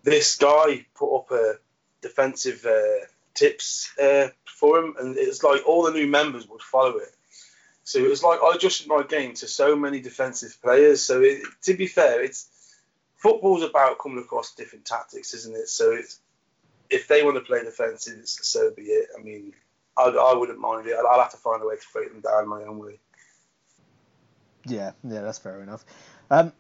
this 0.04 0.36
guy 0.36 0.86
put 0.95 1.16
up 1.16 1.32
a 1.32 1.54
defensive 2.01 2.66
uh, 2.66 3.06
tips 3.34 3.91
uh, 3.99 4.30
for 4.45 4.80
him, 4.80 4.95
and 4.99 5.18
it's 5.18 5.43
like 5.43 5.68
all 5.68 5.84
the 5.84 5.91
new 5.91 6.08
members 6.08 6.47
would 6.47 6.62
follow 6.62 6.97
it. 6.97 7.16
So 7.84 7.99
it 7.99 8.10
was 8.10 8.24
like 8.24 8.39
I 8.41 8.56
adjusted 8.56 8.88
my 8.88 9.04
game 9.04 9.34
to 9.36 9.47
so 9.47 9.76
many 9.76 9.99
defensive 9.99 10.58
players. 10.62 11.01
So 11.01 11.22
it, 11.22 11.41
to 11.64 11.74
be 11.76 11.88
fair, 11.88 12.24
it's 12.24 12.49
football's 13.18 13.64
about 13.64 13.99
coming 13.99 14.20
across 14.20 14.56
different 14.56 14.86
tactics, 14.86 15.34
isn't 15.34 15.56
it? 15.56 15.70
So 15.70 15.91
it's 15.91 16.20
if 16.89 17.08
they 17.08 17.24
want 17.24 17.36
to 17.38 17.41
play 17.41 17.64
defensive, 17.64 18.22
so 18.26 18.72
be 18.72 18.84
it. 18.84 19.10
I 19.18 19.22
mean, 19.22 19.54
I, 19.97 20.04
I 20.04 20.34
wouldn't 20.36 20.60
mind 20.60 20.88
it. 20.88 20.95
I'll 20.95 21.20
have 21.20 21.32
to 21.32 21.38
find 21.38 21.62
a 21.62 21.66
way 21.66 21.76
to 21.76 21.86
break 21.93 22.12
them 22.12 22.22
down 22.22 22.47
my 22.47 22.64
own 22.64 22.80
way. 22.80 22.99
Yeah, 24.66 24.91
yeah, 25.04 25.22
that's 25.22 25.39
fair 25.39 25.62
enough. 25.62 25.84
Um, 26.32 26.54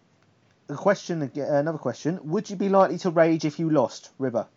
a 0.69 0.75
question 0.75 1.31
another 1.35 1.77
question. 1.77 2.19
Would 2.23 2.49
you 2.49 2.55
be 2.55 2.69
likely 2.69 2.97
to 2.99 3.09
rage 3.09 3.45
if 3.45 3.59
you 3.59 3.69
lost, 3.69 4.09
River? 4.17 4.47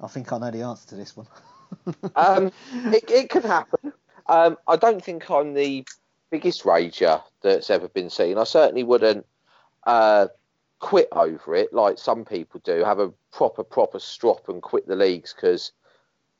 I 0.00 0.08
think 0.08 0.32
I 0.32 0.38
know 0.38 0.50
the 0.50 0.62
answer 0.62 0.88
to 0.88 0.94
this 0.96 1.16
one. 1.16 1.26
um, 2.16 2.50
it, 2.72 3.10
it 3.10 3.30
can 3.30 3.42
happen. 3.42 3.92
Um, 4.26 4.56
I 4.66 4.76
don't 4.76 5.02
think 5.02 5.30
I'm 5.30 5.54
the 5.54 5.84
biggest 6.30 6.64
rager 6.64 7.22
that's 7.42 7.70
ever 7.70 7.88
been 7.88 8.10
seen. 8.10 8.38
I 8.38 8.44
certainly 8.44 8.82
wouldn't 8.82 9.26
uh, 9.86 10.28
quit 10.78 11.08
over 11.12 11.54
it 11.54 11.72
like 11.72 11.98
some 11.98 12.24
people 12.24 12.60
do, 12.64 12.84
have 12.84 12.98
a 12.98 13.12
proper 13.32 13.62
proper 13.62 13.98
strop 13.98 14.48
and 14.48 14.62
quit 14.62 14.86
the 14.86 14.96
leagues 14.96 15.32
because 15.32 15.72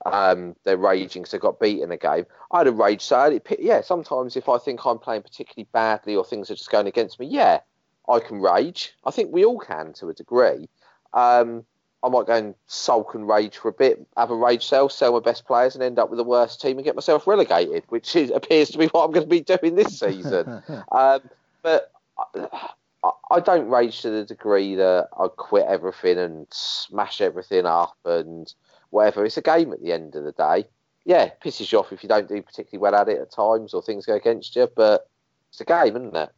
um, 0.05 0.57
they're 0.65 0.77
raging 0.77 1.23
because 1.23 1.33
they 1.33 1.39
got 1.39 1.61
beaten 1.61 1.93
a 1.93 1.97
game. 1.97 2.27
I 2.51 2.59
had 2.59 2.67
a 2.67 2.73
rage 2.73 3.03
side. 3.03 3.41
Yeah, 3.59 3.83
sometimes 3.83 4.37
if 4.37 4.49
I 4.49 4.59
think 4.59 4.85
I'm 4.85 4.99
playing 4.99 5.23
particularly 5.23 5.69
badly 5.73 6.17
or 6.17 6.25
things 6.25 6.51
are 6.51 6.57
just 6.57 6.71
going 6.71 6.89
against 6.89 7.21
me, 7.21 7.27
yeah, 7.27 7.61
I 8.09 8.19
can 8.21 8.41
rage. 8.41 8.95
I 9.05 9.11
think 9.11 9.33
we 9.33 9.45
all 9.45 9.59
can 9.59 9.93
to 9.95 10.09
a 10.09 10.15
degree. 10.15 10.69
Um, 11.13 11.65
I 12.03 12.09
might 12.09 12.27
go 12.27 12.35
and 12.35 12.55
sulk 12.67 13.15
and 13.15 13.29
rage 13.29 13.59
for 13.59 13.69
a 13.69 13.73
bit, 13.73 14.05
have 14.17 14.31
a 14.31 14.37
rage 14.37 14.67
sale, 14.67 14.89
sell 14.89 15.13
my 15.13 15.21
best 15.21 15.47
players, 15.47 15.75
and 15.75 15.85
end 15.85 16.01
up 16.01 16.11
with 16.11 16.17
the 16.17 16.25
worst 16.25 16.61
team 16.61 16.77
and 16.77 16.85
get 16.85 16.97
myself 16.97 17.27
relegated, 17.29 17.85
which 17.91 18.17
is, 18.17 18.31
appears 18.31 18.71
to 18.71 18.79
be 18.79 18.87
what 18.89 19.05
I'm 19.05 19.13
going 19.13 19.29
to 19.29 19.31
be 19.31 19.41
doing 19.41 19.77
this 19.77 20.01
season. 20.01 20.63
um, 20.93 21.21
but 21.63 21.93
I, 22.35 23.11
I, 23.31 23.41
don't 23.41 23.69
rage 23.69 24.03
to 24.03 24.11
the 24.11 24.25
degree 24.25 24.75
that 24.75 25.09
I 25.17 25.29
quit 25.29 25.67
everything 25.67 26.19
and 26.19 26.47
smash 26.51 27.21
everything 27.21 27.67
up 27.67 27.97
and 28.05 28.53
whatever. 28.91 29.25
It's 29.25 29.37
a 29.37 29.43
game 29.43 29.73
at 29.73 29.81
the 29.81 29.93
end 29.93 30.17
of 30.17 30.25
the 30.25 30.33
day. 30.33 30.67
Yeah, 31.05 31.25
it 31.25 31.39
pisses 31.45 31.71
you 31.71 31.79
off 31.79 31.93
if 31.93 32.03
you 32.03 32.09
don't 32.09 32.29
do 32.29 32.43
particularly 32.43 32.83
well 32.83 33.01
at 33.01 33.09
it 33.09 33.21
at 33.21 33.31
times 33.31 33.75
or 33.75 33.83
things 33.83 34.07
go 34.07 34.15
against 34.15 34.57
you, 34.57 34.69
but 34.75 35.09
it's 35.51 35.61
a 35.61 35.65
game, 35.65 35.97
isn't 35.97 36.17
it? 36.17 36.31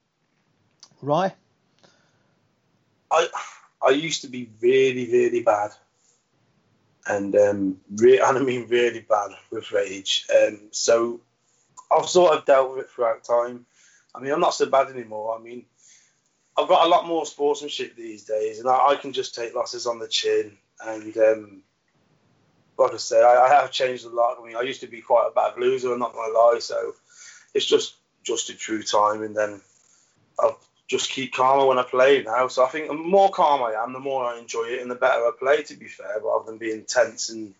Right. 1.01 1.33
I 3.15 3.29
I 3.87 3.91
used 3.91 4.23
to 4.23 4.29
be 4.29 4.51
really, 4.61 5.11
really 5.11 5.43
bad, 5.43 5.71
and 7.07 7.35
um, 7.37 7.81
re- 7.97 8.21
and 8.25 8.39
I 8.39 8.41
mean 8.41 8.67
really 8.69 9.01
bad 9.01 9.31
with 9.51 9.73
rage. 9.73 10.27
Um, 10.35 10.69
so 10.71 11.21
I've 11.91 12.09
sort 12.09 12.37
of 12.37 12.45
dealt 12.45 12.71
with 12.71 12.85
it 12.85 12.91
throughout 12.91 13.25
time. 13.25 13.67
I 14.15 14.21
mean, 14.21 14.33
I'm 14.33 14.41
not 14.41 14.55
so 14.55 14.67
bad 14.67 14.89
anymore. 14.89 15.37
I 15.37 15.43
mean, 15.43 15.65
I've 16.57 16.69
got 16.69 16.87
a 16.87 16.89
lot 16.89 17.07
more 17.07 17.27
sportsmanship 17.27 17.97
these 17.97 18.25
days, 18.25 18.61
and 18.61 18.69
I, 18.69 18.89
I 18.91 18.97
can 18.97 19.13
just 19.13 19.35
take 19.35 19.55
losses 19.55 19.87
on 19.87 19.99
the 19.99 20.09
chin. 20.09 20.57
And 20.85 21.17
um, 21.17 21.63
like 22.79 22.95
I 22.95 22.97
say, 22.97 23.23
I, 23.23 23.47
I, 23.47 23.49
have 23.49 23.71
changed 23.71 24.05
a 24.05 24.09
lot. 24.09 24.39
I 24.41 24.47
mean, 24.47 24.57
I 24.57 24.63
used 24.63 24.81
to 24.81 24.87
be 24.87 25.01
quite 25.01 25.29
a 25.31 25.35
bad 25.35 25.59
loser. 25.59 25.93
I'm 25.93 25.99
not 25.99 26.15
gonna 26.15 26.33
lie. 26.33 26.59
So 26.61 26.95
it's 27.55 27.67
just 27.67 27.97
just 28.23 28.51
a 28.51 28.55
true 28.55 28.83
time, 28.83 29.23
and 29.23 29.37
then 29.37 29.61
I've 30.43 30.57
just 30.95 31.11
keep 31.11 31.33
calmer 31.33 31.67
when 31.67 31.79
I 31.79 31.83
play 31.83 32.23
now. 32.23 32.47
So 32.47 32.65
I 32.65 32.69
think 32.69 32.87
the 32.87 32.95
more 32.95 33.29
calm 33.29 33.63
I 33.63 33.73
am, 33.73 33.93
the 33.93 33.99
more 33.99 34.25
I 34.25 34.39
enjoy 34.39 34.65
it, 34.65 34.81
and 34.81 34.89
the 34.89 34.95
better 34.95 35.21
I 35.27 35.31
play. 35.37 35.63
To 35.65 35.77
be 35.77 35.89
fair, 35.89 36.21
rather 36.23 36.47
than 36.47 36.59
being 36.59 36.85
tense 36.85 37.31
and 37.31 37.53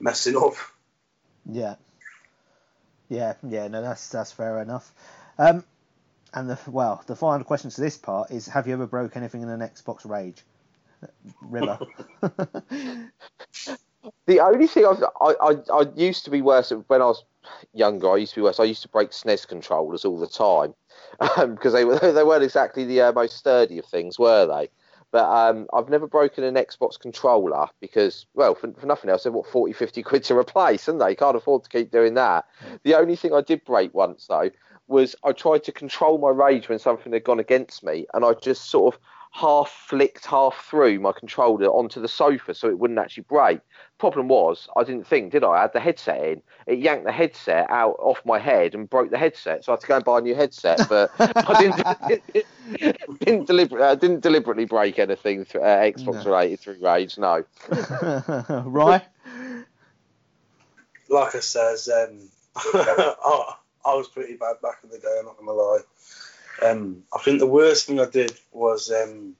messing 0.00 0.36
up. 0.36 0.54
Yeah. 1.44 1.74
Yeah, 3.08 3.34
yeah, 3.46 3.68
no, 3.68 3.82
that's 3.82 4.08
that's 4.08 4.32
fair 4.32 4.62
enough. 4.62 4.90
Um, 5.38 5.64
and 6.32 6.48
the 6.50 6.58
well, 6.66 7.04
the 7.06 7.14
final 7.14 7.44
question 7.44 7.70
to 7.70 7.80
this 7.80 7.98
part 7.98 8.30
is: 8.30 8.48
Have 8.48 8.66
you 8.66 8.72
ever 8.72 8.86
broke 8.86 9.16
anything 9.16 9.42
in 9.42 9.48
an 9.50 9.60
Xbox 9.60 10.08
Rage? 10.08 10.42
River. 11.42 11.78
the 14.26 14.40
only 14.40 14.66
thing 14.66 14.86
I've, 14.86 15.04
I, 15.20 15.34
I 15.40 15.56
I 15.72 15.86
used 15.94 16.24
to 16.24 16.30
be 16.30 16.40
worse 16.40 16.72
when 16.88 17.02
I 17.02 17.04
was 17.04 17.22
younger. 17.74 18.10
I 18.10 18.16
used 18.16 18.32
to 18.32 18.40
be 18.40 18.44
worse. 18.44 18.58
I 18.58 18.64
used 18.64 18.82
to 18.82 18.88
break 18.88 19.10
SNES 19.10 19.46
controllers 19.46 20.06
all 20.06 20.18
the 20.18 20.26
time 20.26 20.74
because 21.20 21.66
um, 21.66 21.72
they 21.72 21.84
were 21.84 21.98
they 22.12 22.24
weren't 22.24 22.44
exactly 22.44 22.84
the 22.84 23.00
uh, 23.00 23.12
most 23.12 23.36
sturdy 23.36 23.78
of 23.78 23.86
things, 23.86 24.18
were 24.18 24.46
they? 24.46 24.68
But 25.12 25.24
um, 25.30 25.66
I've 25.72 25.88
never 25.88 26.06
broken 26.06 26.44
an 26.44 26.56
Xbox 26.56 26.98
controller 26.98 27.68
because, 27.80 28.26
well, 28.34 28.54
for, 28.54 28.72
for 28.72 28.86
nothing 28.86 29.08
else, 29.08 29.22
they're 29.22 29.32
what 29.32 29.46
40, 29.46 29.72
50 29.72 30.02
quid 30.02 30.24
to 30.24 30.36
replace, 30.36 30.88
and 30.88 31.00
they 31.00 31.14
can't 31.14 31.36
afford 31.36 31.62
to 31.62 31.70
keep 31.70 31.90
doing 31.90 32.14
that. 32.14 32.44
The 32.82 32.96
only 32.96 33.16
thing 33.16 33.32
I 33.32 33.40
did 33.40 33.64
break 33.64 33.94
once 33.94 34.26
though 34.26 34.50
was 34.88 35.16
I 35.24 35.32
tried 35.32 35.64
to 35.64 35.72
control 35.72 36.18
my 36.18 36.28
rage 36.30 36.68
when 36.68 36.78
something 36.78 37.12
had 37.12 37.24
gone 37.24 37.40
against 37.40 37.82
me, 37.82 38.06
and 38.14 38.24
I 38.24 38.34
just 38.34 38.70
sort 38.70 38.94
of 38.94 39.00
half 39.36 39.70
flicked 39.70 40.24
half 40.24 40.64
through 40.64 40.98
my 40.98 41.12
controller 41.12 41.66
onto 41.66 42.00
the 42.00 42.08
sofa 42.08 42.54
so 42.54 42.68
it 42.68 42.78
wouldn't 42.78 42.98
actually 42.98 43.24
break. 43.24 43.60
Problem 43.98 44.28
was, 44.28 44.66
I 44.76 44.82
didn't 44.82 45.06
think, 45.06 45.32
did 45.32 45.44
I? 45.44 45.50
I 45.50 45.60
had 45.62 45.74
the 45.74 45.80
headset 45.80 46.24
in. 46.24 46.42
It 46.66 46.78
yanked 46.78 47.04
the 47.04 47.12
headset 47.12 47.70
out 47.70 47.96
off 47.98 48.20
my 48.24 48.38
head 48.38 48.74
and 48.74 48.88
broke 48.88 49.10
the 49.10 49.18
headset, 49.18 49.62
so 49.62 49.72
I 49.72 49.74
had 49.74 49.80
to 49.80 49.86
go 49.86 49.96
and 49.96 50.04
buy 50.04 50.18
a 50.18 50.20
new 50.22 50.34
headset. 50.34 50.88
But 50.88 51.10
I 51.18 51.60
didn't 51.60 52.46
didn't, 53.20 53.48
deliber- 53.48 53.80
uh, 53.80 53.94
didn't 53.94 54.20
deliberately 54.20 54.64
break 54.64 54.98
anything 54.98 55.42
uh, 55.54 55.58
Xbox 55.58 56.24
no. 56.24 56.30
related 56.30 56.60
through 56.60 56.78
rage. 56.80 57.18
No. 57.18 57.44
right. 58.64 59.04
Like 61.10 61.34
I 61.34 61.40
says, 61.40 61.90
um, 61.90 62.20
I, 62.56 63.54
I 63.84 63.94
was 63.94 64.08
pretty 64.08 64.36
bad 64.36 64.56
back 64.62 64.78
in 64.82 64.88
the 64.88 64.98
day. 64.98 65.16
I'm 65.18 65.26
not 65.26 65.36
gonna 65.38 65.52
lie. 65.52 65.80
Um, 66.62 67.02
I 67.12 67.18
think 67.18 67.38
the 67.38 67.46
worst 67.46 67.86
thing 67.86 68.00
I 68.00 68.06
did 68.06 68.36
was 68.52 68.90
um, 68.90 69.34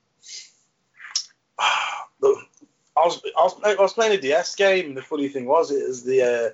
I 1.59 3.05
was, 3.07 3.23
I 3.25 3.43
was 3.43 3.61
I 3.65 3.75
was 3.75 3.93
playing 3.93 4.19
a 4.19 4.21
DS 4.21 4.55
game. 4.55 4.87
And 4.87 4.97
the 4.97 5.03
funny 5.03 5.29
thing 5.29 5.47
was, 5.47 5.71
it 5.71 5.87
was 5.87 6.05
the 6.05 6.23
uh, 6.23 6.51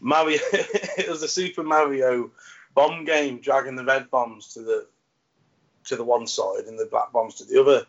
Mario. 0.00 0.38
it 0.52 1.08
was 1.08 1.20
the 1.20 1.28
Super 1.28 1.62
Mario 1.62 2.30
bomb 2.74 3.04
game, 3.04 3.40
dragging 3.40 3.76
the 3.76 3.84
red 3.84 4.10
bombs 4.10 4.54
to 4.54 4.62
the 4.62 4.86
to 5.84 5.96
the 5.96 6.04
one 6.04 6.26
side 6.26 6.64
and 6.66 6.78
the 6.78 6.86
black 6.86 7.12
bombs 7.12 7.36
to 7.36 7.44
the 7.44 7.60
other. 7.60 7.86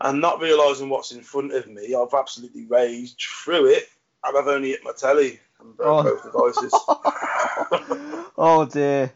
And 0.00 0.20
not 0.20 0.40
realizing 0.40 0.88
what's 0.88 1.12
in 1.12 1.22
front 1.22 1.54
of 1.54 1.68
me, 1.68 1.94
I've 1.94 2.12
absolutely 2.12 2.66
raged 2.66 3.22
through 3.22 3.66
it, 3.66 3.88
and 4.24 4.36
I've 4.36 4.48
only 4.48 4.70
hit 4.70 4.84
my 4.84 4.92
telly 4.92 5.40
and 5.60 5.76
broke 5.76 6.06
oh. 6.06 6.20
both 6.32 6.56
devices. 6.56 6.72
oh 8.36 8.68
dear. 8.70 9.12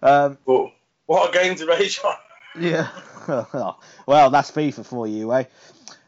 Um, 0.00 0.38
but 0.46 0.72
what 1.08 1.34
a 1.34 1.38
game 1.38 1.56
to 1.56 1.66
rage 1.66 1.98
on. 2.04 2.14
Yeah. 2.60 2.88
well, 4.06 4.30
that's 4.30 4.50
FIFA 4.50 4.84
for 4.84 5.06
you, 5.06 5.32
eh? 5.32 5.44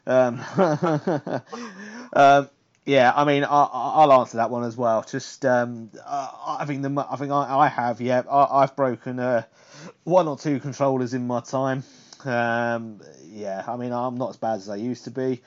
Um, 0.07 0.41
um, 2.13 2.51
yeah, 2.85 3.13
I 3.15 3.25
mean, 3.25 3.45
I, 3.45 4.05
will 4.05 4.13
answer 4.13 4.37
that 4.37 4.51
one 4.51 4.65
as 4.65 4.77
well. 4.77 5.03
Just, 5.03 5.45
um, 5.47 5.91
I 6.07 6.65
think 6.67 6.83
the, 6.83 7.07
I 7.11 7.17
think 7.17 7.33
I, 7.33 7.61
I 7.61 7.69
have, 7.69 8.01
yeah, 8.01 8.23
I, 8.31 8.61
have 8.61 8.77
broken 8.77 9.19
uh, 9.19 9.45
one 10.05 10.29
or 10.29 10.37
two 10.37 10.61
controllers 10.61 11.15
in 11.15 11.27
my 11.27 11.41
time. 11.41 11.83
Um, 12.25 13.01
yeah, 13.25 13.65
I 13.67 13.77
mean, 13.77 13.93
I'm 13.93 14.17
not 14.17 14.31
as 14.31 14.37
bad 14.37 14.57
as 14.57 14.69
I 14.69 14.77
used 14.77 15.05
to 15.05 15.11
be. 15.11 15.41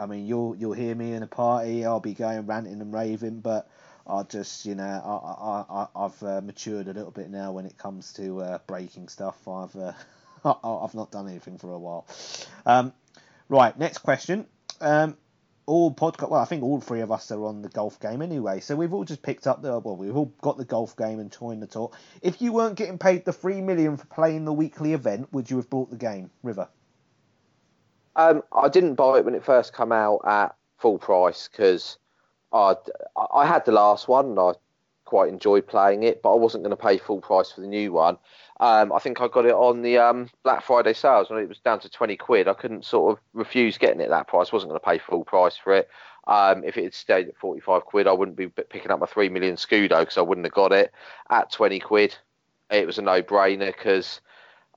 I 0.00 0.06
mean, 0.06 0.26
you'll 0.26 0.56
you'll 0.56 0.72
hear 0.72 0.94
me 0.94 1.12
in 1.12 1.22
a 1.22 1.26
party, 1.26 1.84
I'll 1.84 2.00
be 2.00 2.14
going 2.14 2.46
ranting 2.46 2.80
and 2.80 2.92
raving, 2.92 3.40
but 3.40 3.68
I 4.06 4.22
just, 4.24 4.66
you 4.66 4.74
know, 4.74 4.84
I, 4.84 5.74
I, 5.74 5.86
I, 5.94 6.02
have 6.02 6.22
uh, 6.22 6.40
matured 6.40 6.88
a 6.88 6.92
little 6.92 7.10
bit 7.10 7.30
now 7.30 7.52
when 7.52 7.66
it 7.66 7.78
comes 7.78 8.12
to 8.14 8.40
uh, 8.40 8.58
breaking 8.66 9.08
stuff. 9.08 9.46
I've 9.46 9.74
uh, 9.76 9.92
I've 10.44 10.94
not 10.94 11.10
done 11.10 11.28
anything 11.28 11.58
for 11.58 11.72
a 11.72 11.78
while. 11.78 12.06
Um, 12.66 12.92
right, 13.48 13.78
next 13.78 13.98
question. 13.98 14.46
Um, 14.80 15.16
all 15.66 15.92
podcast. 15.92 16.30
Well, 16.30 16.40
I 16.40 16.46
think 16.46 16.62
all 16.62 16.80
three 16.80 17.00
of 17.00 17.12
us 17.12 17.30
are 17.30 17.44
on 17.44 17.62
the 17.62 17.68
golf 17.68 18.00
game 18.00 18.22
anyway, 18.22 18.60
so 18.60 18.74
we've 18.74 18.92
all 18.92 19.04
just 19.04 19.22
picked 19.22 19.46
up 19.46 19.62
the. 19.62 19.78
Well, 19.78 19.96
we've 19.96 20.16
all 20.16 20.32
got 20.40 20.56
the 20.56 20.64
golf 20.64 20.96
game 20.96 21.20
and 21.20 21.30
joined 21.30 21.62
the 21.62 21.66
tour. 21.66 21.90
If 22.22 22.42
you 22.42 22.52
weren't 22.52 22.76
getting 22.76 22.98
paid 22.98 23.24
the 23.24 23.32
three 23.32 23.60
million 23.60 23.96
for 23.96 24.06
playing 24.06 24.44
the 24.44 24.52
weekly 24.52 24.94
event, 24.94 25.32
would 25.32 25.50
you 25.50 25.56
have 25.58 25.70
bought 25.70 25.90
the 25.90 25.96
game, 25.96 26.30
River? 26.42 26.68
Um, 28.16 28.42
I 28.52 28.68
didn't 28.68 28.94
buy 28.94 29.18
it 29.18 29.24
when 29.24 29.34
it 29.34 29.44
first 29.44 29.74
came 29.74 29.92
out 29.92 30.20
at 30.26 30.56
full 30.78 30.98
price 30.98 31.48
because 31.50 31.98
I 32.52 32.74
I 33.32 33.46
had 33.46 33.64
the 33.64 33.72
last 33.72 34.08
one 34.08 34.26
and 34.26 34.38
I 34.38 34.52
quite 35.10 35.28
enjoyed 35.28 35.66
playing 35.66 36.04
it, 36.04 36.22
but 36.22 36.32
I 36.32 36.36
wasn't 36.36 36.62
going 36.62 36.76
to 36.76 36.82
pay 36.82 36.96
full 36.96 37.20
price 37.20 37.50
for 37.50 37.60
the 37.60 37.66
new 37.66 37.92
one. 37.92 38.16
Um, 38.60 38.92
I 38.92 39.00
think 39.00 39.20
I 39.20 39.26
got 39.26 39.44
it 39.44 39.52
on 39.52 39.82
the 39.82 39.98
um, 39.98 40.30
Black 40.44 40.64
Friday 40.64 40.92
sales 40.92 41.28
when 41.28 41.42
it 41.42 41.48
was 41.48 41.58
down 41.58 41.80
to 41.80 41.88
20 41.88 42.16
quid. 42.16 42.46
I 42.46 42.54
couldn't 42.54 42.84
sort 42.84 43.12
of 43.12 43.24
refuse 43.32 43.76
getting 43.76 44.00
it 44.00 44.04
at 44.04 44.10
that 44.10 44.28
price. 44.28 44.52
Wasn't 44.52 44.70
going 44.70 44.80
to 44.80 44.86
pay 44.86 44.98
full 44.98 45.24
price 45.24 45.56
for 45.56 45.74
it. 45.74 45.88
Um, 46.28 46.62
if 46.62 46.76
it 46.76 46.84
had 46.84 46.94
stayed 46.94 47.28
at 47.28 47.36
45 47.38 47.86
quid, 47.86 48.06
I 48.06 48.12
wouldn't 48.12 48.36
be 48.36 48.46
picking 48.48 48.92
up 48.92 49.00
my 49.00 49.06
3 49.06 49.30
million 49.30 49.56
Scudo 49.56 49.98
because 49.98 50.16
I 50.16 50.22
wouldn't 50.22 50.46
have 50.46 50.54
got 50.54 50.72
it 50.72 50.92
at 51.28 51.50
20 51.50 51.80
quid. 51.80 52.14
It 52.70 52.86
was 52.86 52.98
a 52.98 53.02
no 53.02 53.20
brainer 53.20 53.74
because 53.76 54.20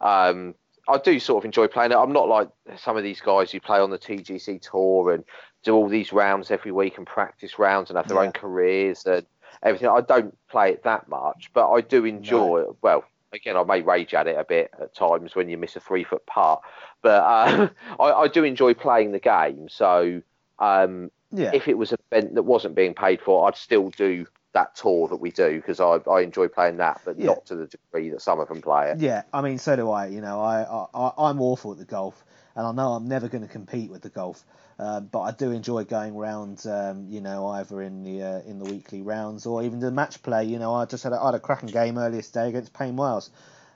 um, 0.01 0.55
I 0.87 0.97
do 0.97 1.19
sort 1.19 1.43
of 1.43 1.45
enjoy 1.45 1.67
playing 1.67 1.91
it. 1.91 1.97
I'm 1.97 2.11
not 2.11 2.27
like 2.27 2.49
some 2.77 2.97
of 2.97 3.03
these 3.03 3.21
guys 3.21 3.51
who 3.51 3.59
play 3.59 3.79
on 3.79 3.91
the 3.91 3.99
TGC 3.99 4.67
tour 4.67 5.13
and 5.13 5.23
do 5.63 5.75
all 5.75 5.87
these 5.87 6.13
rounds 6.13 6.51
every 6.51 6.71
week 6.71 6.97
and 6.97 7.07
practice 7.07 7.57
rounds 7.57 7.89
and 7.89 7.97
have 7.97 8.07
their 8.07 8.17
yeah. 8.17 8.23
own 8.23 8.31
careers 8.31 9.05
and 9.05 9.25
everything. 9.61 9.89
I 9.89 10.01
don't 10.01 10.37
play 10.49 10.71
it 10.71 10.83
that 10.83 11.07
much, 11.07 11.51
but 11.53 11.71
I 11.71 11.81
do 11.81 12.05
enjoy 12.05 12.47
no. 12.47 12.57
it. 12.57 12.75
Well, 12.81 13.05
again, 13.33 13.57
I 13.57 13.63
may 13.63 13.81
rage 13.81 14.13
at 14.13 14.27
it 14.27 14.37
a 14.37 14.43
bit 14.43 14.71
at 14.79 14.93
times 14.93 15.35
when 15.35 15.49
you 15.49 15.57
miss 15.57 15.75
a 15.75 15.79
three 15.79 16.03
foot 16.03 16.25
putt, 16.25 16.61
but 17.01 17.23
uh, 17.23 17.69
I, 17.99 18.03
I, 18.03 18.27
do 18.27 18.43
enjoy 18.43 18.73
playing 18.73 19.11
the 19.11 19.19
game. 19.19 19.67
So 19.69 20.21
um, 20.59 21.11
yeah. 21.31 21.51
if 21.53 21.67
it 21.67 21.77
was 21.77 21.91
an 21.91 21.97
event 22.11 22.35
that 22.35 22.43
wasn't 22.43 22.75
being 22.75 22.93
paid 22.93 23.21
for, 23.21 23.47
I'd 23.47 23.57
still 23.57 23.89
do 23.89 24.25
that 24.53 24.75
tour 24.75 25.07
that 25.07 25.17
we 25.17 25.31
do 25.31 25.55
because 25.55 25.79
I, 25.79 25.97
I 26.09 26.21
enjoy 26.21 26.47
playing 26.47 26.77
that, 26.77 27.01
but 27.03 27.17
yeah. 27.17 27.25
not 27.25 27.45
to 27.47 27.55
the 27.55 27.65
degree 27.65 28.09
that 28.09 28.21
some 28.21 28.39
of 28.39 28.47
them 28.47 28.61
play 28.61 28.91
it. 28.91 28.99
Yeah, 28.99 29.23
I 29.33 29.41
mean, 29.41 29.57
so 29.57 29.75
do 29.75 29.89
I. 29.89 30.07
You 30.07 30.21
know, 30.21 30.41
I, 30.41 30.87
I 30.93 31.11
I'm 31.17 31.41
awful 31.41 31.71
at 31.71 31.79
the 31.79 31.85
golf, 31.85 32.23
and 32.55 32.65
I 32.65 32.71
know 32.71 32.93
I'm 32.93 33.07
never 33.07 33.27
going 33.27 33.41
to 33.41 33.51
compete 33.51 33.89
with 33.89 34.01
the 34.01 34.09
golf. 34.09 34.45
Um, 34.79 35.07
but 35.11 35.21
I 35.21 35.31
do 35.31 35.51
enjoy 35.51 35.83
going 35.85 36.15
round, 36.15 36.65
um, 36.67 37.07
you 37.09 37.21
know, 37.21 37.47
either 37.47 37.81
in 37.81 38.03
the 38.03 38.23
uh, 38.23 38.39
in 38.41 38.59
the 38.59 38.65
weekly 38.65 39.01
rounds 39.01 39.45
or 39.45 39.63
even 39.63 39.79
the 39.79 39.91
match 39.91 40.21
play. 40.23 40.45
You 40.45 40.59
know, 40.59 40.73
I 40.73 40.85
just 40.85 41.03
had 41.03 41.13
a, 41.13 41.21
I 41.21 41.27
had 41.27 41.35
a 41.35 41.39
cracking 41.39 41.69
game 41.69 41.97
earlier 41.97 42.21
today 42.21 42.49
against 42.49 42.73
Payne 42.73 42.95
Wells. 42.95 43.29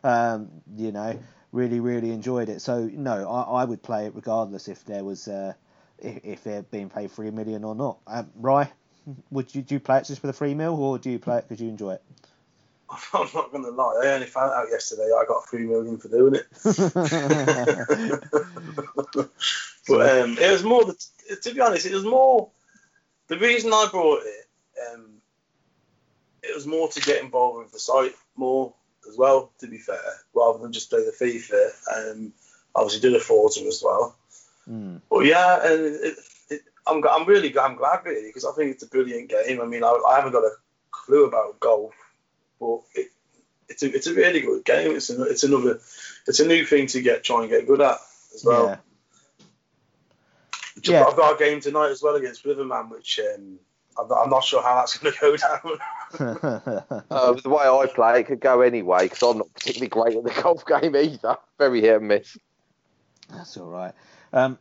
Um, 0.04 0.50
you 0.76 0.92
know, 0.92 1.20
really 1.52 1.80
really 1.80 2.12
enjoyed 2.12 2.50
it. 2.50 2.62
So 2.62 2.90
no, 2.92 3.30
I, 3.30 3.62
I 3.62 3.66
would 3.66 3.84
play 3.84 4.06
it 4.08 4.16
regardless 4.16 4.68
if 4.68 4.84
there 4.86 5.04
was 5.04 5.28
uh, 5.28 5.54
if, 6.00 6.20
if 6.24 6.44
they're 6.44 6.64
being 6.64 6.90
paid 6.90 7.12
three 7.12 7.32
million 7.32 7.64
or 7.64 7.76
not. 7.76 8.00
Um, 8.08 8.30
Rye, 8.36 8.72
would 9.32 9.54
you 9.54 9.62
do 9.62 9.76
you 9.76 9.80
play 9.80 10.00
it 10.00 10.06
just 10.06 10.22
for 10.22 10.28
the 10.28 10.34
free 10.34 10.56
meal 10.56 10.76
or 10.76 10.98
do 10.98 11.10
you 11.10 11.20
play 11.20 11.38
it 11.38 11.48
because 11.48 11.62
you 11.62 11.70
enjoy 11.70 11.94
it? 11.94 12.04
I'm 13.14 13.28
not 13.34 13.52
going 13.52 13.64
to 13.64 13.72
lie. 13.72 14.02
I 14.04 14.08
only 14.10 14.28
found 14.28 14.54
out 14.54 14.68
yesterday 14.72 15.04
I 15.04 15.26
got 15.28 15.48
three 15.48 15.66
million 15.66 15.98
for 15.98 16.08
doing 16.08 16.36
it. 16.36 16.48
but 19.88 20.10
um, 20.10 20.38
it 20.38 20.52
was 20.52 20.64
more. 20.64 20.86
The, 20.86 20.96
to 21.42 21.54
be 21.54 21.62
honest, 21.62 21.86
it 21.86 21.94
was 21.94 22.06
more. 22.06 22.50
The 23.28 23.38
reason 23.38 23.74
I 23.74 23.88
brought 23.92 24.22
it, 24.24 24.48
um, 24.94 25.06
it 26.42 26.56
was 26.56 26.66
more 26.66 26.88
to 26.88 27.02
get 27.02 27.22
involved 27.22 27.60
with 27.60 27.74
the 27.74 27.80
site 27.80 28.16
more 28.36 28.74
as 29.10 29.18
well. 29.18 29.52
To 29.60 29.68
be 29.68 29.78
fair, 29.78 30.00
rather 30.34 30.60
than 30.60 30.72
just 30.72 30.90
play 30.90 31.04
the 31.04 31.12
FIFA. 31.12 32.12
Um, 32.12 32.32
obviously, 32.74 33.02
do 33.02 33.12
the 33.12 33.20
Forza 33.20 33.66
as 33.66 33.82
well. 33.84 34.16
Mm. 34.70 35.02
But 35.10 35.26
yeah, 35.26 35.66
and 35.66 35.86
it, 35.86 36.18
it, 36.50 36.62
I'm 36.86 37.04
I'm 37.08 37.26
really 37.26 37.58
I'm 37.58 37.76
glad 37.76 38.06
really 38.06 38.28
because 38.28 38.46
I 38.46 38.52
think 38.54 38.72
it's 38.72 38.84
a 38.84 38.88
brilliant 38.88 39.30
game. 39.30 39.62
I 39.62 39.66
mean, 39.66 39.84
I, 39.84 39.98
I 40.10 40.16
haven't 40.16 40.34
got 40.34 40.44
a 40.44 40.52
clue 40.92 41.26
about 41.26 41.60
golf, 41.60 41.94
but 42.60 42.80
it, 42.96 43.08
it's 43.70 43.84
a 43.84 43.94
it's 43.94 44.08
a 44.08 44.14
really 44.14 44.42
good 44.42 44.64
game. 44.66 44.96
It's 44.96 45.10
a, 45.10 45.24
it's 45.24 45.44
another 45.44 45.80
it's 46.28 46.40
a 46.40 46.48
new 46.48 46.66
thing 46.66 46.88
to 46.88 47.02
get 47.02 47.24
try 47.24 47.42
and 47.42 47.50
get 47.50 47.68
good 47.68 47.82
at 47.82 47.98
as 48.36 48.44
well. 48.46 48.68
Yeah. 48.68 48.78
Which 50.76 50.90
I've, 50.90 51.06
got, 51.06 51.10
I've 51.10 51.18
got 51.18 51.36
a 51.36 51.44
game 51.44 51.60
tonight 51.60 51.90
as 51.90 52.04
well 52.04 52.16
against 52.16 52.46
Riverman, 52.46 52.92
which 52.92 53.20
um, 53.20 53.58
I'm, 53.98 54.08
not, 54.08 54.24
I'm 54.24 54.30
not 54.30 54.44
sure 54.44 54.62
how 54.62 54.76
that's 54.76 54.98
going 54.98 55.14
to 55.14 55.20
go 55.20 55.38
down. 55.38 55.78
Uh, 57.12 57.34
the 57.34 57.50
way 57.50 57.64
I 57.64 57.86
play, 57.94 58.22
it 58.22 58.28
could 58.28 58.40
go 58.40 58.62
anyway 58.62 59.04
because 59.04 59.22
I'm 59.22 59.40
not 59.40 59.54
particularly 59.54 59.90
great 59.90 60.16
at 60.16 60.24
the 60.24 60.42
golf 60.44 60.66
game 60.66 60.96
either. 60.96 61.38
Very 61.58 61.82
hit 61.82 61.98
and 61.98 62.08
miss. 62.08 62.38
That's 63.30 63.58
all 63.58 63.70
right. 63.70 63.94
Um, 64.32 64.58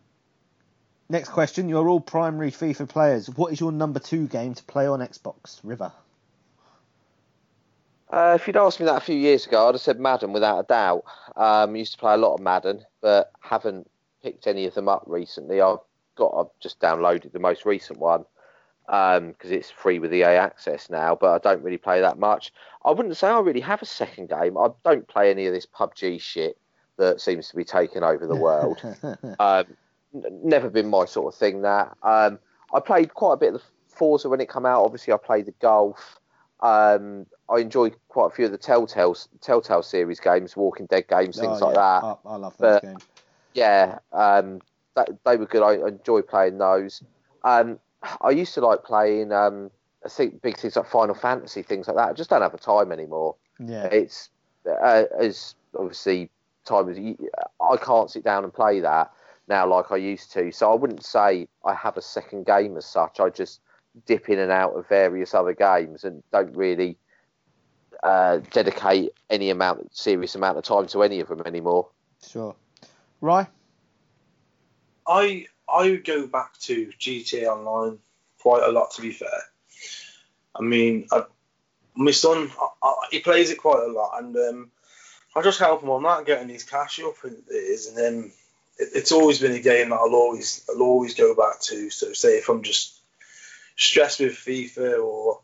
next 1.08 1.28
question. 1.28 1.68
You're 1.68 1.88
all 1.88 2.00
primary 2.00 2.50
FIFA 2.50 2.88
players. 2.88 3.30
What 3.30 3.52
is 3.52 3.60
your 3.60 3.70
number 3.70 4.00
two 4.00 4.26
game 4.26 4.54
to 4.54 4.64
play 4.64 4.86
on 4.86 5.00
Xbox? 5.00 5.60
River. 5.62 5.92
Uh, 8.10 8.36
if 8.40 8.46
you'd 8.46 8.56
asked 8.56 8.78
me 8.78 8.86
that 8.86 8.96
a 8.96 9.04
few 9.04 9.16
years 9.16 9.46
ago, 9.46 9.68
I'd 9.68 9.74
have 9.74 9.80
said 9.80 9.98
Madden 9.98 10.32
without 10.32 10.60
a 10.60 10.62
doubt. 10.64 11.04
Um, 11.36 11.74
used 11.74 11.92
to 11.92 11.98
play 11.98 12.14
a 12.14 12.18
lot 12.18 12.34
of 12.34 12.40
Madden, 12.40 12.84
but 13.00 13.32
haven't 13.40 13.90
picked 14.22 14.46
any 14.46 14.66
of 14.66 14.74
them 14.74 14.88
up 14.88 15.02
recently. 15.06 15.60
I've 15.60 15.78
got 16.16 16.34
I've 16.36 16.60
just 16.60 16.80
downloaded 16.80 17.32
the 17.32 17.38
most 17.38 17.64
recent 17.64 17.98
one 17.98 18.24
because 18.86 19.18
um, 19.18 19.34
it's 19.42 19.70
free 19.70 19.98
with 19.98 20.14
EA 20.14 20.22
access 20.24 20.88
now, 20.88 21.16
but 21.20 21.34
I 21.34 21.38
don't 21.38 21.62
really 21.62 21.78
play 21.78 22.00
that 22.00 22.18
much. 22.18 22.52
I 22.84 22.92
wouldn't 22.92 23.16
say 23.16 23.28
I 23.28 23.40
really 23.40 23.60
have 23.60 23.82
a 23.82 23.86
second 23.86 24.28
game. 24.28 24.56
I 24.56 24.68
don't 24.84 25.08
play 25.08 25.30
any 25.30 25.46
of 25.46 25.52
this 25.52 25.66
PUBG 25.66 26.20
shit 26.20 26.56
that 26.96 27.20
seems 27.20 27.48
to 27.48 27.56
be 27.56 27.64
taking 27.64 28.04
over 28.04 28.26
the 28.26 28.36
world. 28.36 28.80
um, 29.40 29.66
n- 30.14 30.40
never 30.42 30.70
been 30.70 30.88
my 30.88 31.04
sort 31.04 31.34
of 31.34 31.38
thing. 31.38 31.62
That 31.62 31.96
um, 32.04 32.38
I 32.72 32.80
played 32.80 33.14
quite 33.14 33.34
a 33.34 33.36
bit 33.38 33.54
of 33.54 33.60
the 33.60 33.66
Forza 33.88 34.28
when 34.28 34.40
it 34.40 34.52
came 34.52 34.66
out. 34.66 34.84
Obviously, 34.84 35.12
I 35.12 35.16
played 35.16 35.46
the 35.46 35.54
golf. 35.60 36.20
Um, 36.60 37.26
I 37.50 37.58
enjoyed 37.58 37.96
quite 38.08 38.26
a 38.26 38.30
few 38.30 38.46
of 38.46 38.52
the 38.52 38.58
Telltale 38.58 39.16
Telltale 39.40 39.82
series 39.82 40.20
games, 40.20 40.56
Walking 40.56 40.86
Dead 40.86 41.06
games, 41.08 41.38
things 41.38 41.60
Oh, 41.60 41.66
like 41.66 41.74
that. 41.74 42.04
I, 42.04 42.14
I 42.24 42.36
love 42.36 42.56
those 42.58 42.80
But- 42.80 42.82
games. 42.82 43.06
Yeah, 43.54 43.98
um, 44.12 44.60
that, 44.96 45.08
they 45.24 45.36
were 45.38 45.46
good. 45.46 45.62
I 45.62 45.88
enjoy 45.88 46.20
playing 46.20 46.58
those. 46.58 47.02
Um, 47.42 47.78
I 48.20 48.30
used 48.30 48.52
to 48.54 48.60
like 48.60 48.84
playing. 48.84 49.32
Um, 49.32 49.70
I 50.04 50.10
think 50.10 50.42
big 50.42 50.58
things 50.58 50.76
like 50.76 50.86
Final 50.86 51.14
Fantasy, 51.14 51.62
things 51.62 51.88
like 51.88 51.96
that. 51.96 52.10
I 52.10 52.12
just 52.12 52.28
don't 52.28 52.42
have 52.42 52.52
the 52.52 52.58
time 52.58 52.92
anymore. 52.92 53.34
Yeah. 53.58 53.86
It's 53.86 54.28
uh, 54.66 55.04
as 55.18 55.54
obviously 55.78 56.30
time 56.66 56.90
is. 56.90 56.98
I 57.60 57.76
can't 57.78 58.10
sit 58.10 58.24
down 58.24 58.44
and 58.44 58.52
play 58.52 58.80
that 58.80 59.10
now 59.48 59.66
like 59.66 59.90
I 59.90 59.96
used 59.96 60.32
to. 60.32 60.52
So 60.52 60.70
I 60.70 60.74
wouldn't 60.74 61.04
say 61.04 61.48
I 61.64 61.72
have 61.74 61.96
a 61.96 62.02
second 62.02 62.44
game 62.44 62.76
as 62.76 62.84
such. 62.84 63.20
I 63.20 63.30
just 63.30 63.60
dip 64.04 64.28
in 64.28 64.38
and 64.38 64.52
out 64.52 64.72
of 64.72 64.88
various 64.88 65.34
other 65.34 65.54
games 65.54 66.04
and 66.04 66.22
don't 66.32 66.54
really 66.56 66.98
uh, 68.02 68.38
dedicate 68.52 69.12
any 69.30 69.50
amount, 69.50 69.96
serious 69.96 70.34
amount 70.34 70.58
of 70.58 70.64
time 70.64 70.86
to 70.88 71.02
any 71.02 71.20
of 71.20 71.28
them 71.28 71.42
anymore. 71.46 71.88
Sure. 72.26 72.54
right. 73.20 73.46
I 75.06 75.46
I 75.68 75.96
go 75.96 76.26
back 76.26 76.58
to 76.60 76.92
GTA 76.98 77.46
Online 77.46 77.98
quite 78.40 78.62
a 78.62 78.72
lot. 78.72 78.92
To 78.92 79.02
be 79.02 79.12
fair, 79.12 79.28
I 80.54 80.62
mean, 80.62 81.06
I, 81.12 81.24
my 81.94 82.10
son 82.10 82.50
I, 82.60 82.68
I, 82.82 82.94
he 83.10 83.20
plays 83.20 83.50
it 83.50 83.58
quite 83.58 83.82
a 83.82 83.92
lot, 83.92 84.18
and 84.18 84.36
um, 84.36 84.70
I 85.34 85.42
just 85.42 85.60
help 85.60 85.82
him 85.82 85.90
on 85.90 86.02
that, 86.02 86.26
getting 86.26 86.48
his 86.48 86.64
cash 86.64 87.00
up, 87.00 87.14
and 87.22 87.36
it 87.48 87.54
is, 87.54 87.86
and 87.88 87.96
then 87.96 88.32
it, 88.78 88.88
it's 88.94 89.12
always 89.12 89.40
been 89.40 89.52
a 89.52 89.60
game 89.60 89.90
that 89.90 89.96
I'll 89.96 90.14
always 90.14 90.68
I'll 90.68 90.82
always 90.82 91.14
go 91.14 91.34
back 91.34 91.60
to. 91.62 91.90
So 91.90 92.12
say 92.12 92.38
if 92.38 92.48
I'm 92.48 92.62
just 92.62 92.95
stressed 93.76 94.20
with 94.20 94.32
FIFA 94.32 95.04
or 95.04 95.40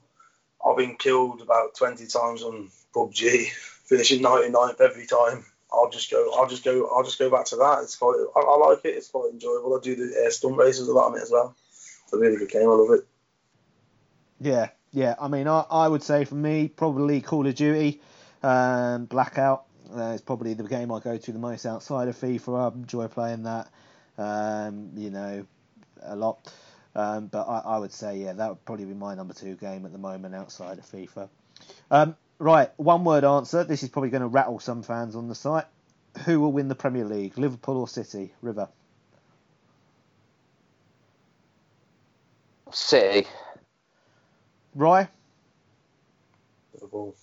I've 0.64 0.76
been 0.76 0.97
killed 0.97 1.41
about 1.41 1.74
20 1.74 2.07
times 2.07 2.43
on 2.43 2.70
PUBG, 2.95 3.49
finishing 3.85 4.22
99th 4.22 4.80
every 4.80 5.07
time. 5.07 5.45
I'll 5.72 5.91
just 5.91 6.11
go. 6.11 6.33
I'll 6.35 6.49
just 6.49 6.64
go. 6.64 6.87
I'll 6.95 7.03
just 7.03 7.18
go 7.18 7.30
back 7.30 7.47
to 7.47 7.57
that. 7.57 7.80
It's 7.83 7.97
quite. 7.97 8.14
I, 8.37 8.41
I 8.41 8.57
like 8.68 8.85
it. 8.85 8.95
It's 8.95 9.09
quite 9.09 9.30
enjoyable. 9.33 9.74
I 9.74 9.80
do 9.83 9.97
the 9.97 10.14
air 10.22 10.30
stunt 10.30 10.59
races 10.59 10.87
a 10.87 10.93
lot 10.93 11.11
on 11.11 11.16
it 11.16 11.22
as 11.22 11.30
well. 11.30 11.57
It's 12.05 12.12
a 12.12 12.18
really 12.18 12.37
good 12.37 12.51
game. 12.51 12.68
I 12.68 12.72
love 12.72 12.91
it. 12.91 13.07
Yeah, 14.39 14.68
yeah. 14.91 15.14
I 15.18 15.28
mean, 15.28 15.49
I, 15.49 15.64
I 15.70 15.89
would 15.89 16.03
say 16.03 16.26
for 16.26 16.35
me, 16.35 16.68
probably 16.68 17.22
Call 17.22 17.47
of 17.47 17.55
Duty, 17.55 18.03
um, 18.43 19.07
Blackout 19.07 19.64
uh, 19.97 20.12
is 20.12 20.20
probably 20.20 20.53
the 20.55 20.64
game 20.64 20.93
I 20.93 21.01
go 21.01 21.16
to 21.16 21.33
the 21.33 21.39
most 21.39 21.64
outside 21.64 22.09
of 22.09 22.16
FIFA. 22.16 22.72
I 22.72 22.74
enjoy 22.74 23.09
playing 23.09 23.45
that, 23.45 23.70
um, 24.18 24.91
you 24.95 25.11
know, 25.11 25.47
a 26.03 26.16
lot. 26.16 26.53
Um, 26.95 27.26
but 27.26 27.45
I, 27.49 27.59
I 27.61 27.78
would 27.78 27.93
say, 27.93 28.18
yeah, 28.18 28.34
that 28.34 28.49
would 28.49 28.64
probably 28.64 28.84
be 28.84 28.95
my 28.95 29.14
number 29.14 29.34
two 29.34 29.55
game 29.57 29.86
at 29.86 29.93
the 29.93 29.99
moment 29.99 30.34
outside 30.34 30.78
of 30.78 30.84
FIFA. 30.84 31.28
Um, 31.90 32.16
right, 32.38 32.70
one 32.76 33.05
word 33.05 33.24
answer. 33.24 33.64
This 33.64 33.82
is 33.82 33.88
probably 33.88 34.11
going 34.11 34.22
to 34.22 34.28
rattle 34.28 34.59
some 34.59 34.82
fans 34.82 35.16
on 35.16 35.28
the 35.28 35.34
site. 35.34 35.66
Who 36.26 36.40
will 36.40 36.53
win 36.53 36.68
the 36.68 36.74
Premier 36.74 37.05
League, 37.05 37.38
Liverpool 37.38 37.78
or 37.78 37.88
City? 37.88 38.34
River. 38.43 38.68
City. 42.72 43.26
Rye. 44.74 45.09
Liverpool. 46.74 47.16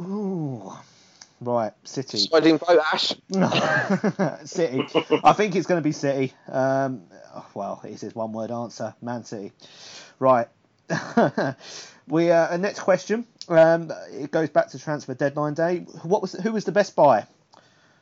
Ooh. 0.00 0.72
Right, 1.40 1.72
City. 1.84 2.18
Sliding 2.18 2.58
vote, 2.58 2.80
Ash. 2.92 3.14
No, 3.30 3.48
City. 4.44 4.86
I 5.24 5.32
think 5.32 5.56
it's 5.56 5.66
going 5.66 5.80
to 5.80 5.84
be 5.84 5.92
City. 5.92 6.34
Um, 6.48 7.02
well, 7.54 7.80
it 7.84 7.92
is 7.92 8.00
says 8.00 8.14
one 8.14 8.32
word 8.32 8.50
answer. 8.50 8.94
Man 9.00 9.24
City. 9.24 9.52
Right. 10.18 10.48
we 12.08 12.30
uh, 12.30 12.56
next 12.58 12.80
question. 12.80 13.26
Um, 13.48 13.90
it 14.12 14.30
goes 14.30 14.50
back 14.50 14.68
to 14.70 14.78
transfer 14.78 15.14
deadline 15.14 15.54
day. 15.54 15.78
What 16.02 16.20
was 16.20 16.32
who 16.32 16.52
was 16.52 16.64
the 16.64 16.72
best 16.72 16.94
buy? 16.94 17.26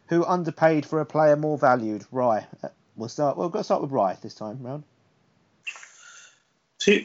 Who 0.08 0.24
underpaid 0.24 0.86
for 0.86 1.00
a 1.00 1.06
player 1.06 1.36
more 1.36 1.58
valued? 1.58 2.04
Rye. 2.10 2.46
Uh, 2.62 2.68
We'll 2.98 3.08
start. 3.08 3.36
We'll 3.36 3.48
go 3.48 3.62
start 3.62 3.80
with 3.80 3.92
Rye 3.92 4.18
this 4.20 4.34
time 4.34 4.58
round. 4.60 4.82
To 6.80 7.04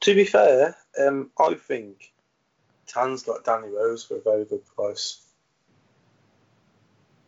to 0.00 0.14
be 0.14 0.24
fair, 0.24 0.76
um, 1.00 1.30
I 1.38 1.54
think 1.54 2.12
Tan's 2.86 3.22
got 3.22 3.42
Danny 3.42 3.68
Rose 3.68 4.04
for 4.04 4.18
a 4.18 4.20
very 4.20 4.44
good 4.44 4.64
price. 4.76 5.23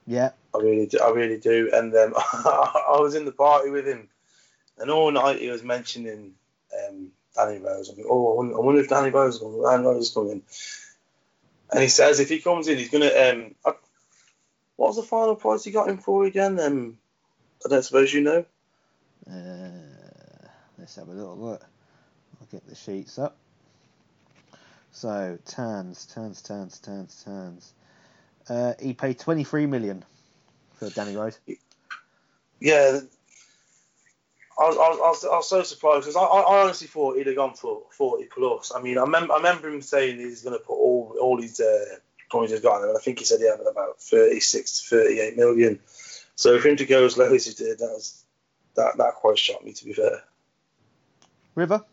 Yeah. 0.06 0.30
I 0.54 0.58
really 0.58 0.86
do. 0.86 0.98
I 1.00 1.10
really 1.10 1.38
do. 1.38 1.70
And 1.72 1.94
um, 1.94 2.14
I 2.16 2.96
was 3.00 3.14
in 3.14 3.24
the 3.24 3.32
party 3.32 3.70
with 3.70 3.86
him, 3.86 4.08
and 4.78 4.90
all 4.90 5.10
night 5.10 5.40
he 5.40 5.50
was 5.50 5.62
mentioning 5.62 6.32
um, 6.72 7.08
Danny 7.34 7.58
Rose. 7.58 7.88
I'm 7.88 7.96
like, 7.96 8.06
oh, 8.08 8.54
I 8.54 8.58
wonder, 8.58 8.80
if 8.80 8.88
Danny 8.88 9.10
Rose 9.10 9.34
is 9.34 9.40
coming. 9.40 9.62
Danny 9.62 9.84
Rose 9.84 10.06
is 10.06 10.14
coming. 10.14 10.42
And 11.72 11.82
he 11.82 11.88
says 11.88 12.20
if 12.20 12.28
he 12.28 12.38
comes 12.38 12.68
in, 12.68 12.78
he's 12.78 12.90
gonna. 12.90 13.06
Um, 13.06 13.54
I, 13.64 13.72
what 14.76 14.88
was 14.88 14.96
the 14.96 15.02
final 15.02 15.34
price 15.34 15.64
he 15.64 15.70
got 15.70 15.88
him 15.88 15.98
for 15.98 16.24
again? 16.24 16.60
Um, 16.60 16.98
I 17.64 17.68
don't 17.68 17.82
suppose 17.82 18.12
you 18.12 18.20
know. 18.20 18.44
Uh, 19.28 20.48
let's 20.78 20.94
have 20.96 21.08
a 21.08 21.12
little 21.12 21.36
look. 21.36 21.64
I'll 22.40 22.46
get 22.50 22.66
the 22.68 22.74
sheets 22.74 23.18
up. 23.18 23.36
So 24.92 25.38
Tans, 25.44 26.06
Tans, 26.06 26.40
Tans, 26.40 26.78
Tans, 26.78 27.22
Tans. 27.24 27.72
Uh, 28.48 28.74
he 28.80 28.94
paid 28.94 29.18
23 29.18 29.66
million 29.66 30.04
for 30.74 30.90
Danny 30.90 31.16
Rose. 31.16 31.38
Yeah. 32.60 33.00
I 34.58 34.62
was, 34.68 34.76
I 34.76 34.88
was, 34.88 34.98
I 34.98 35.08
was, 35.08 35.24
I 35.24 35.36
was 35.36 35.48
so 35.48 35.62
surprised 35.62 36.02
because 36.02 36.16
I, 36.16 36.22
I 36.22 36.40
I 36.40 36.62
honestly 36.62 36.86
thought 36.86 37.16
he'd 37.16 37.26
have 37.26 37.36
gone 37.36 37.52
for 37.54 37.82
40 37.92 38.24
plus. 38.32 38.72
I 38.74 38.80
mean, 38.80 38.96
I, 38.96 39.04
mem- 39.04 39.30
I 39.30 39.36
remember 39.36 39.68
him 39.68 39.82
saying 39.82 40.18
he's 40.18 40.42
going 40.42 40.58
to 40.58 40.64
put 40.64 40.74
all 40.74 41.14
all 41.20 41.40
his 41.40 41.60
uh, 41.60 41.96
coins 42.30 42.52
he's 42.52 42.60
got 42.60 42.82
in, 42.82 42.88
and 42.88 42.96
I 42.96 43.00
think 43.00 43.18
he 43.18 43.26
said 43.26 43.40
he 43.40 43.48
had 43.48 43.60
about 43.60 44.00
36 44.00 44.80
to 44.80 44.96
38 44.96 45.36
million. 45.36 45.78
So 46.36 46.58
for 46.58 46.68
him 46.68 46.76
to 46.76 46.86
go 46.86 47.04
as 47.04 47.18
low 47.18 47.34
as 47.34 47.46
he 47.46 47.52
did, 47.52 47.78
that 47.78 47.84
was 47.84 48.24
that 48.76 48.96
that 48.96 49.14
quite 49.16 49.38
shocked 49.38 49.64
me. 49.64 49.72
To 49.74 49.84
be 49.84 49.92
fair, 49.92 50.22
River. 51.54 51.84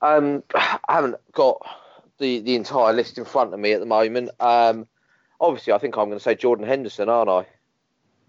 Um, 0.00 0.42
I 0.54 0.78
haven't 0.88 1.16
got 1.32 1.64
the, 2.18 2.40
the 2.40 2.56
entire 2.56 2.92
list 2.92 3.18
in 3.18 3.24
front 3.24 3.54
of 3.54 3.60
me 3.60 3.72
at 3.72 3.80
the 3.80 3.86
moment. 3.86 4.30
Um, 4.40 4.88
obviously, 5.42 5.72
I 5.74 5.78
think 5.78 5.96
I'm 5.96 6.06
going 6.06 6.18
to 6.18 6.22
say 6.22 6.34
Jordan 6.34 6.66
Henderson, 6.66 7.08
aren't 7.10 7.28
I? 7.30 7.46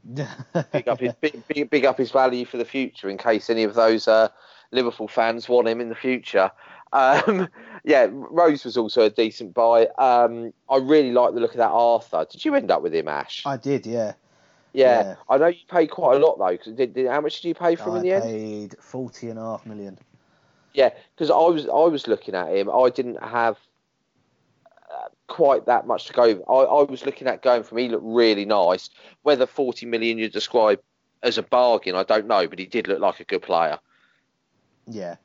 big 0.73 0.87
up 0.89 0.99
his 0.99 1.13
big, 1.21 1.47
big, 1.47 1.69
big 1.69 1.85
up 1.85 1.97
his 1.97 2.11
value 2.11 2.43
for 2.45 2.57
the 2.57 2.65
future 2.65 3.09
in 3.09 3.17
case 3.17 3.49
any 3.49 3.63
of 3.63 3.73
those 3.73 4.07
uh, 4.07 4.27
Liverpool 4.71 5.07
fans 5.07 5.47
want 5.47 5.67
him 5.67 5.79
in 5.79 5.87
the 5.87 5.95
future. 5.95 6.51
Um, 6.91 7.47
yeah, 7.85 8.07
Rose 8.11 8.65
was 8.65 8.75
also 8.75 9.03
a 9.03 9.09
decent 9.09 9.53
buy. 9.53 9.87
Um, 9.97 10.51
I 10.69 10.77
really 10.77 11.11
like 11.13 11.33
the 11.33 11.39
look 11.39 11.51
of 11.51 11.57
that 11.57 11.69
Arthur. 11.71 12.25
Did 12.29 12.43
you 12.43 12.53
end 12.55 12.69
up 12.69 12.81
with 12.81 12.93
him, 12.93 13.07
Ash? 13.07 13.43
I 13.45 13.55
did, 13.55 13.85
yeah. 13.85 14.13
Yeah, 14.73 15.03
Yeah. 15.03 15.15
I 15.29 15.37
know 15.37 15.47
you 15.47 15.59
paid 15.69 15.87
quite 15.91 16.15
a 16.17 16.19
lot 16.19 16.37
though. 16.37 16.57
'cause 16.57 16.73
did, 16.73 16.93
did, 16.93 17.07
how 17.07 17.21
much 17.21 17.41
did 17.41 17.47
you 17.47 17.55
pay 17.55 17.75
for 17.75 17.91
him 17.91 17.97
in 17.97 18.01
the 18.03 18.11
end? 18.13 18.23
I 18.23 18.27
paid 18.27 18.75
forty 18.79 19.29
and 19.29 19.37
a 19.39 19.43
half 19.43 19.65
million. 19.65 19.97
Yeah, 20.73 20.89
because 21.15 21.29
I 21.29 21.37
was 21.37 21.67
I 21.67 21.85
was 21.87 22.07
looking 22.07 22.33
at 22.33 22.49
him. 22.49 22.69
I 22.69 22.89
didn't 22.89 23.23
have 23.23 23.57
quite 25.27 25.65
that 25.65 25.87
much 25.87 26.05
to 26.05 26.13
go. 26.13 26.23
I, 26.23 26.53
I 26.53 26.83
was 26.83 27.05
looking 27.05 27.27
at 27.27 27.41
going 27.41 27.63
from. 27.63 27.77
He 27.77 27.89
looked 27.89 28.05
really 28.05 28.45
nice. 28.45 28.89
Whether 29.23 29.45
forty 29.45 29.85
million 29.85 30.17
you 30.17 30.29
describe 30.29 30.81
as 31.21 31.37
a 31.37 31.43
bargain, 31.43 31.95
I 31.95 32.03
don't 32.03 32.27
know, 32.27 32.47
but 32.47 32.59
he 32.59 32.65
did 32.65 32.87
look 32.87 32.99
like 32.99 33.19
a 33.19 33.23
good 33.23 33.41
player. 33.41 33.79
Yeah, 34.87 35.15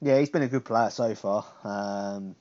yeah, 0.00 0.18
he's 0.18 0.30
been 0.30 0.42
a 0.42 0.48
good 0.48 0.64
player 0.64 0.90
so 0.90 1.14
far. 1.14 1.44
Um, 1.64 2.36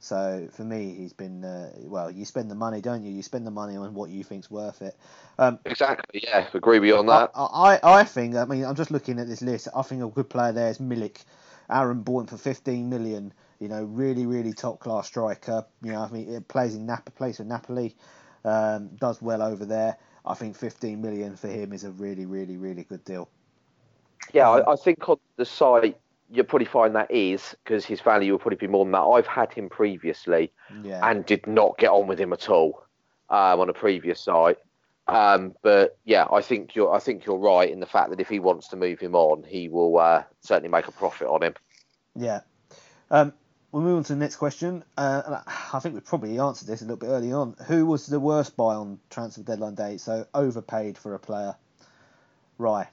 so 0.00 0.48
for 0.52 0.62
me, 0.62 0.94
he's 0.96 1.12
been 1.12 1.44
uh, 1.44 1.72
well. 1.80 2.10
You 2.10 2.24
spend 2.24 2.50
the 2.50 2.54
money, 2.54 2.80
don't 2.80 3.02
you? 3.02 3.12
You 3.12 3.22
spend 3.22 3.46
the 3.46 3.50
money 3.50 3.76
on 3.76 3.94
what 3.94 4.10
you 4.10 4.22
think's 4.22 4.50
worth 4.50 4.82
it. 4.82 4.96
Um, 5.38 5.58
Exactly. 5.64 6.20
Yeah, 6.22 6.46
agree 6.54 6.78
with 6.78 6.88
you 6.88 6.96
on 6.96 7.06
that. 7.06 7.30
I, 7.34 7.78
I, 7.82 8.00
I 8.00 8.04
think. 8.04 8.36
I 8.36 8.44
mean, 8.44 8.64
I'm 8.64 8.76
just 8.76 8.90
looking 8.90 9.18
at 9.18 9.26
this 9.26 9.42
list. 9.42 9.68
I 9.74 9.82
think 9.82 10.02
a 10.02 10.08
good 10.08 10.28
player 10.30 10.52
there 10.52 10.70
is 10.70 10.78
Milik. 10.78 11.24
Aaron 11.70 12.04
him 12.06 12.26
for 12.26 12.36
15 12.36 12.88
million. 12.88 13.32
You 13.60 13.68
know, 13.68 13.84
really, 13.84 14.26
really 14.26 14.52
top 14.52 14.80
class 14.80 15.06
striker. 15.06 15.64
You 15.82 15.92
know, 15.92 16.02
I 16.02 16.10
mean, 16.10 16.32
it 16.32 16.48
plays 16.48 16.74
in 16.74 16.86
Napa, 16.86 17.10
plays 17.10 17.38
for 17.38 17.44
Napoli, 17.44 17.96
um, 18.44 18.88
does 18.96 19.20
well 19.20 19.42
over 19.42 19.64
there. 19.64 19.96
I 20.24 20.34
think 20.34 20.56
15 20.56 21.00
million 21.00 21.36
for 21.36 21.48
him 21.48 21.72
is 21.72 21.84
a 21.84 21.90
really, 21.90 22.26
really, 22.26 22.56
really 22.56 22.84
good 22.84 23.04
deal. 23.04 23.28
Yeah, 24.32 24.48
I, 24.48 24.72
I 24.72 24.76
think 24.76 25.08
on 25.08 25.16
the 25.36 25.44
site 25.44 25.96
you'll 26.30 26.44
probably 26.44 26.66
find 26.66 26.94
that 26.94 27.10
is 27.10 27.56
because 27.64 27.84
his 27.84 28.00
value 28.00 28.32
will 28.32 28.38
probably 28.38 28.56
be 28.56 28.66
more 28.66 28.84
than 28.84 28.92
that. 28.92 29.00
I've 29.00 29.26
had 29.26 29.52
him 29.52 29.68
previously 29.68 30.52
Yeah. 30.82 31.00
and 31.08 31.24
did 31.24 31.46
not 31.46 31.78
get 31.78 31.90
on 31.90 32.06
with 32.06 32.20
him 32.20 32.32
at 32.32 32.48
all 32.50 32.84
um, 33.30 33.60
on 33.60 33.68
a 33.68 33.72
previous 33.72 34.20
site. 34.20 34.58
Um, 35.06 35.54
but 35.62 35.96
yeah, 36.04 36.26
I 36.30 36.42
think 36.42 36.74
you're 36.74 36.92
I 36.92 36.98
think 36.98 37.24
you're 37.24 37.38
right 37.38 37.70
in 37.70 37.80
the 37.80 37.86
fact 37.86 38.10
that 38.10 38.20
if 38.20 38.28
he 38.28 38.40
wants 38.40 38.68
to 38.68 38.76
move 38.76 39.00
him 39.00 39.14
on, 39.14 39.42
he 39.42 39.68
will 39.68 39.98
uh, 39.98 40.24
certainly 40.42 40.68
make 40.68 40.86
a 40.86 40.92
profit 40.92 41.28
on 41.28 41.42
him. 41.42 41.54
Yeah. 42.14 42.40
Um, 43.10 43.32
we'll 43.72 43.82
move 43.82 43.98
on 43.98 44.04
to 44.04 44.14
the 44.14 44.18
next 44.18 44.36
question. 44.36 44.84
Uh, 44.96 45.40
I 45.72 45.78
think 45.80 45.94
we 45.94 46.00
probably 46.00 46.38
answered 46.38 46.68
this 46.68 46.80
a 46.80 46.84
little 46.84 46.96
bit 46.96 47.08
early 47.08 47.32
on. 47.32 47.54
Who 47.66 47.86
was 47.86 48.06
the 48.06 48.20
worst 48.20 48.56
buy 48.56 48.74
on 48.74 48.98
transfer 49.10 49.42
deadline 49.42 49.74
day? 49.74 49.96
So 49.98 50.26
overpaid 50.34 50.96
for 50.96 51.14
a 51.14 51.18
player. 51.18 51.54
Right. 52.56 52.88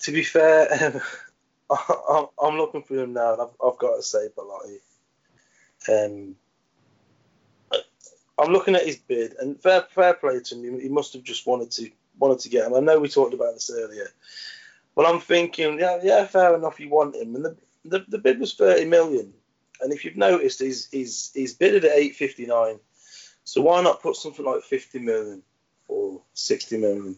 To 0.00 0.12
be 0.12 0.24
fair, 0.24 1.02
um, 1.70 2.28
I'm, 2.42 2.56
looking 2.56 2.82
for 2.82 2.98
him 2.98 3.12
now, 3.12 3.34
and 3.34 3.42
I've, 3.42 3.54
I've 3.64 3.78
got 3.78 3.96
to 3.96 4.02
say 4.02 4.28
Belotti. 4.34 4.78
Um, 5.88 6.36
I'm 8.38 8.52
looking 8.52 8.74
at 8.74 8.86
his 8.86 8.96
bid, 8.96 9.34
and 9.38 9.60
fair 9.60 9.82
fair 9.90 10.14
play 10.14 10.40
to 10.40 10.54
him. 10.54 10.80
He 10.80 10.88
must 10.88 11.12
have 11.12 11.22
just 11.22 11.46
wanted 11.46 11.70
to 11.72 11.90
wanted 12.18 12.40
to 12.40 12.48
get 12.48 12.66
him. 12.66 12.74
I 12.74 12.80
know 12.80 12.98
we 12.98 13.08
talked 13.08 13.34
about 13.34 13.52
this 13.52 13.70
earlier, 13.70 14.08
but 14.96 15.06
I'm 15.06 15.20
thinking, 15.20 15.78
yeah, 15.78 15.98
yeah, 16.02 16.24
fair 16.24 16.54
enough. 16.54 16.80
You 16.80 16.88
want 16.88 17.16
him, 17.16 17.36
and 17.36 17.44
the 17.44 17.56
the, 17.84 18.04
the 18.08 18.18
bid 18.18 18.40
was 18.40 18.54
30 18.54 18.86
million. 18.86 19.32
And 19.80 19.92
if 19.92 20.04
you've 20.04 20.16
noticed, 20.16 20.60
he's 20.60 20.88
he's 20.90 21.30
he's 21.34 21.54
bidded 21.54 21.84
at 21.84 21.96
859. 21.96 22.78
So 23.44 23.62
why 23.62 23.82
not 23.82 24.02
put 24.02 24.16
something 24.16 24.44
like 24.44 24.62
50 24.62 24.98
million 24.98 25.42
or 25.88 26.20
60 26.34 26.78
million? 26.78 27.16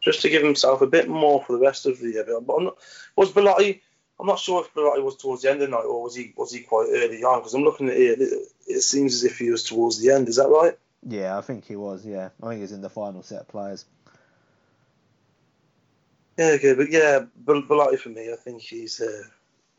just 0.00 0.22
to 0.22 0.30
give 0.30 0.42
himself 0.42 0.80
a 0.80 0.86
bit 0.86 1.08
more 1.08 1.42
for 1.44 1.52
the 1.52 1.58
rest 1.64 1.86
of 1.86 1.98
the 1.98 2.10
year. 2.10 2.24
But 2.24 2.54
I'm 2.54 2.64
not, 2.64 2.78
was 3.16 3.32
Belotti? 3.32 3.82
I'm 4.20 4.26
not 4.26 4.38
sure 4.38 4.62
if 4.62 4.74
Belotti 4.74 5.00
was 5.00 5.16
towards 5.16 5.42
the 5.42 5.50
end 5.50 5.62
of 5.62 5.70
the 5.70 5.76
night 5.76 5.84
or 5.84 6.02
was 6.02 6.14
he 6.14 6.32
was 6.36 6.52
he 6.52 6.60
quite 6.60 6.88
early 6.90 7.22
on? 7.22 7.40
Because 7.40 7.54
I'm 7.54 7.62
looking 7.62 7.88
at 7.88 7.96
it, 7.96 8.20
it, 8.20 8.48
it 8.66 8.80
seems 8.80 9.14
as 9.14 9.24
if 9.24 9.38
he 9.38 9.50
was 9.50 9.62
towards 9.62 10.00
the 10.00 10.12
end. 10.12 10.28
Is 10.28 10.36
that 10.36 10.48
right? 10.48 10.76
Yeah, 11.06 11.38
I 11.38 11.40
think 11.40 11.64
he 11.64 11.76
was. 11.76 12.04
Yeah, 12.04 12.30
I 12.42 12.48
think 12.48 12.56
he 12.56 12.62
was 12.62 12.72
in 12.72 12.80
the 12.80 12.90
final 12.90 13.22
set 13.22 13.42
of 13.42 13.48
players. 13.48 13.84
Yeah, 16.36 16.50
okay, 16.56 16.74
but 16.74 16.90
yeah, 16.90 17.20
Bel- 17.36 17.62
Belotti 17.62 17.96
for 17.96 18.10
me, 18.10 18.32
I 18.32 18.36
think 18.36 18.62
he's 18.62 19.00
uh, 19.00 19.22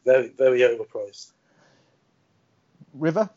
very 0.05 0.29
very 0.29 0.59
overpriced. 0.61 1.31
River. 2.93 3.29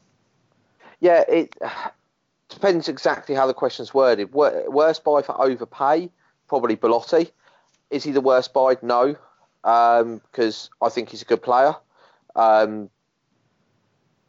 Yeah, 1.00 1.24
it 1.28 1.56
depends 2.48 2.88
exactly 2.88 3.34
how 3.34 3.46
the 3.46 3.54
question's 3.54 3.92
worded. 3.92 4.32
Worst 4.32 5.04
buy 5.04 5.22
for 5.22 5.40
overpay, 5.40 6.10
probably 6.48 6.76
Belotti. 6.76 7.30
Is 7.90 8.04
he 8.04 8.12
the 8.12 8.20
worst 8.20 8.54
buy? 8.54 8.76
No, 8.82 9.16
because 9.62 10.70
I 10.80 10.88
think 10.88 11.10
he's 11.10 11.22
a 11.22 11.26
good 11.26 11.42
player. 11.42 11.74
Um, 12.34 12.88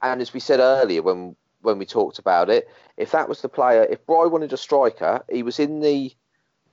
and 0.02 0.22
as 0.22 0.34
we 0.34 0.40
said 0.40 0.60
earlier 0.60 1.02
when 1.02 1.36
when 1.62 1.80
we 1.80 1.86
talked 1.86 2.20
about 2.20 2.50
it, 2.50 2.68
if 2.98 3.12
that 3.12 3.30
was 3.30 3.42
the 3.42 3.50
player, 3.50 3.84
if 3.84 4.06
Bry 4.06 4.26
wanted 4.26 4.52
a 4.52 4.58
striker, 4.58 5.24
he 5.32 5.44
was 5.44 5.60
in 5.60 5.80
the 5.80 6.14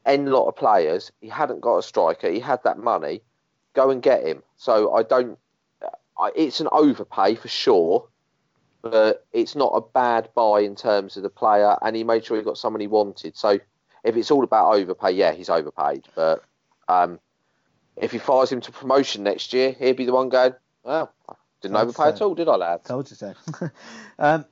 end 0.05 0.31
lot 0.31 0.49
of 0.49 0.57
players. 0.57 1.13
He 1.21 1.29
hadn't 1.29 1.61
got 1.61 1.79
a 1.79 1.83
striker. 1.83 2.29
He 2.29 2.41
had 2.41 2.63
that 2.65 2.79
money. 2.79 3.23
Go 3.75 3.91
and 3.91 4.03
get 4.03 4.27
him. 4.27 4.43
So 4.57 4.93
I 4.95 5.03
don't. 5.05 5.39
I, 6.21 6.31
it's 6.35 6.61
an 6.61 6.69
overpay 6.71 7.35
for 7.37 7.49
sure 7.49 8.09
but 8.83 9.27
it's 9.33 9.55
not 9.55 9.73
a 9.75 9.81
bad 9.81 10.31
buy 10.35 10.61
in 10.61 10.75
terms 10.75 11.17
of 11.17 11.23
the 11.23 11.31
player, 11.31 11.77
and 11.83 11.95
he 11.95 12.05
made 12.05 12.25
sure 12.25 12.37
he 12.37 12.43
got 12.43 12.59
someone 12.59 12.81
he 12.81 12.87
wanted. 12.87 13.37
So 13.37 13.59
if 14.05 14.17
it's 14.17 14.31
all 14.31 14.45
about 14.45 14.75
overpay, 14.75 15.13
yeah, 15.13 15.33
he's 15.33 15.51
overpaid. 15.51 16.07
But 16.15 16.43
um, 16.89 17.21
if 17.97 18.13
he 18.13 18.19
fires 18.19 18.51
him 18.51 18.61
to 18.63 18.73
promotion 18.73 19.23
next 19.23 19.53
year, 19.53 19.73
he'll 19.73 19.95
be 19.95 20.07
the 20.07 20.13
one 20.13 20.31
going, 20.31 20.55
well, 20.83 21.13
I 21.29 21.35
didn't 21.61 21.77
I'd 21.77 21.83
overpay 21.83 22.09
at 22.09 22.23
all, 22.23 22.35
did 22.35 22.49
I, 22.49 22.57
lad? 22.57 22.85
Told 22.85 23.11
you 23.11 23.17
so. 23.17 23.35
um, 24.19 24.47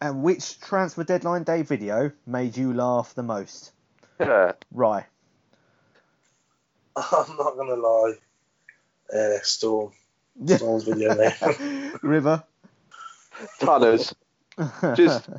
and 0.00 0.22
which 0.22 0.60
transfer 0.60 1.04
deadline 1.04 1.44
day 1.44 1.62
video 1.62 2.12
made 2.26 2.56
you 2.56 2.74
laugh 2.74 3.14
the 3.14 3.22
most? 3.22 3.72
Right. 4.70 5.04
I'm 6.96 7.36
not 7.36 7.56
gonna 7.56 7.76
lie, 7.76 8.14
uh, 9.14 9.38
Storm 9.42 9.92
Storm's 10.46 10.84
video 10.84 11.14
name. 11.14 11.92
River. 12.02 12.42
Tunners. 13.60 14.14
Just- 14.94 15.28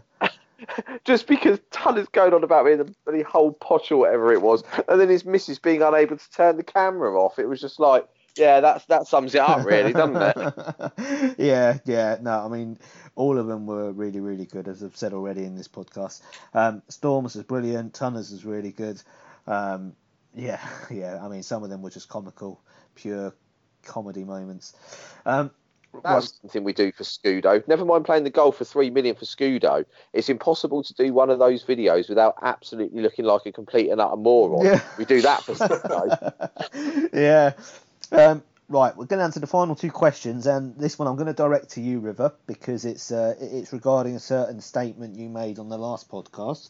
Just 1.03 1.27
because 1.27 1.59
Tunner's 1.71 2.07
going 2.07 2.33
on 2.33 2.43
about 2.43 2.65
me 2.65 2.71
in 2.71 2.77
the 2.77 2.95
bloody 3.05 3.21
whole 3.21 3.51
potch 3.51 3.91
or 3.91 3.97
whatever 3.97 4.31
it 4.31 4.41
was, 4.41 4.63
and 4.87 4.99
then 4.99 5.09
his 5.09 5.25
missus 5.25 5.59
being 5.59 5.81
unable 5.81 6.17
to 6.17 6.31
turn 6.31 6.55
the 6.55 6.63
camera 6.63 7.19
off, 7.19 7.37
it 7.37 7.47
was 7.47 7.59
just 7.59 7.79
like, 7.81 8.07
yeah, 8.37 8.61
that's 8.61 8.85
that 8.85 9.05
sums 9.07 9.35
it 9.35 9.41
up, 9.41 9.65
really, 9.65 9.91
doesn't 9.93 10.15
it? 10.15 11.35
yeah, 11.37 11.79
yeah. 11.85 12.17
No, 12.21 12.45
I 12.45 12.47
mean, 12.47 12.79
all 13.15 13.37
of 13.37 13.47
them 13.47 13.65
were 13.67 13.91
really, 13.91 14.21
really 14.21 14.45
good, 14.45 14.67
as 14.67 14.83
I've 14.83 14.95
said 14.95 15.13
already 15.13 15.43
in 15.43 15.55
this 15.55 15.67
podcast. 15.67 16.21
Um, 16.53 16.81
Storms 16.87 17.35
was 17.35 17.43
brilliant. 17.43 17.93
Tunners 17.93 18.31
was 18.31 18.45
really 18.45 18.71
good. 18.71 19.01
Um, 19.45 19.93
yeah, 20.33 20.61
yeah. 20.89 21.19
I 21.21 21.27
mean, 21.27 21.43
some 21.43 21.63
of 21.63 21.69
them 21.69 21.81
were 21.81 21.91
just 21.91 22.07
comical, 22.07 22.61
pure 22.95 23.35
comedy 23.83 24.23
moments. 24.23 24.73
Um, 25.25 25.51
That's 26.03 26.39
something 26.41 26.63
we 26.63 26.73
do 26.73 26.91
for 26.91 27.03
Scudo. 27.03 27.65
Never 27.67 27.85
mind 27.85 28.05
playing 28.05 28.23
the 28.23 28.29
goal 28.29 28.51
for 28.51 28.65
three 28.65 28.89
million 28.89 29.15
for 29.15 29.25
Scudo. 29.25 29.85
It's 30.13 30.29
impossible 30.29 30.83
to 30.83 30.93
do 30.93 31.13
one 31.13 31.29
of 31.29 31.39
those 31.39 31.63
videos 31.63 32.09
without 32.09 32.35
absolutely 32.41 33.01
looking 33.01 33.25
like 33.25 33.45
a 33.45 33.51
complete 33.51 33.89
and 33.89 34.01
utter 34.01 34.15
moron. 34.15 34.65
Yeah. 34.65 34.81
We 34.97 35.05
do 35.05 35.21
that 35.21 35.43
for 35.43 35.53
Scudo. 35.55 37.09
yeah. 37.13 37.53
Um, 38.11 38.43
right, 38.69 38.95
we're 38.95 39.05
going 39.05 39.19
to 39.19 39.23
answer 39.23 39.39
the 39.39 39.47
final 39.47 39.75
two 39.75 39.91
questions, 39.91 40.47
and 40.47 40.75
this 40.77 40.97
one 40.97 41.07
I'm 41.07 41.15
going 41.15 41.27
to 41.27 41.33
direct 41.33 41.69
to 41.71 41.81
you, 41.81 41.99
River, 41.99 42.33
because 42.47 42.85
it's 42.85 43.11
uh, 43.11 43.35
it's 43.39 43.73
regarding 43.73 44.15
a 44.15 44.19
certain 44.19 44.61
statement 44.61 45.17
you 45.17 45.29
made 45.29 45.59
on 45.59 45.69
the 45.69 45.77
last 45.77 46.09
podcast. 46.09 46.69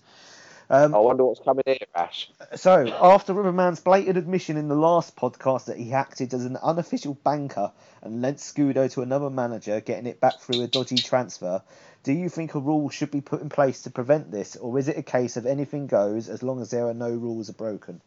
Um, 0.70 0.95
I 0.95 0.97
wonder 0.97 1.26
what's 1.26 1.41
coming 1.41 1.64
here, 1.66 1.78
Ash. 1.93 2.32
So, 2.55 2.88
after 3.01 3.34
Riverman's 3.34 3.80
blatant 3.80 4.18
admission 4.18 4.57
in 4.57 4.68
the 4.70 4.76
last 4.76 5.16
podcast 5.16 5.66
that 5.66 5.78
he 5.78 5.93
acted 5.93 6.34
as 6.34 6.45
an 6.45 6.57
unofficial 6.57 7.16
banker 7.24 7.72
and 8.01 8.22
lent 8.22 8.38
Scudo 8.38 8.91
to 8.93 9.01
another 9.01 9.30
manager, 9.30 9.82
getting 9.82 10.07
it 10.07 10.20
back 10.20 10.39
through 10.39 10.64
a 10.64 10.68
dodgy 10.68 10.95
transfer, 10.95 11.61
do 12.03 12.14
you 12.14 12.30
think 12.30 12.55
a 12.55 12.59
rule 12.59 12.89
should 12.89 13.11
be 13.11 13.22
put 13.22 13.41
in 13.41 13.49
place 13.49 13.82
to 13.84 13.89
prevent 13.89 14.32
this, 14.32 14.55
or 14.55 14.78
is 14.80 14.88
it 14.88 14.97
a 14.97 15.03
case 15.03 15.38
of 15.38 15.45
anything 15.45 15.88
goes 15.88 16.30
as 16.30 16.43
long 16.43 16.61
as 16.61 16.72
there 16.72 16.88
are 16.88 16.93
no 16.93 17.09
rules 17.09 17.49
are 17.49 17.53
broken? 17.53 18.01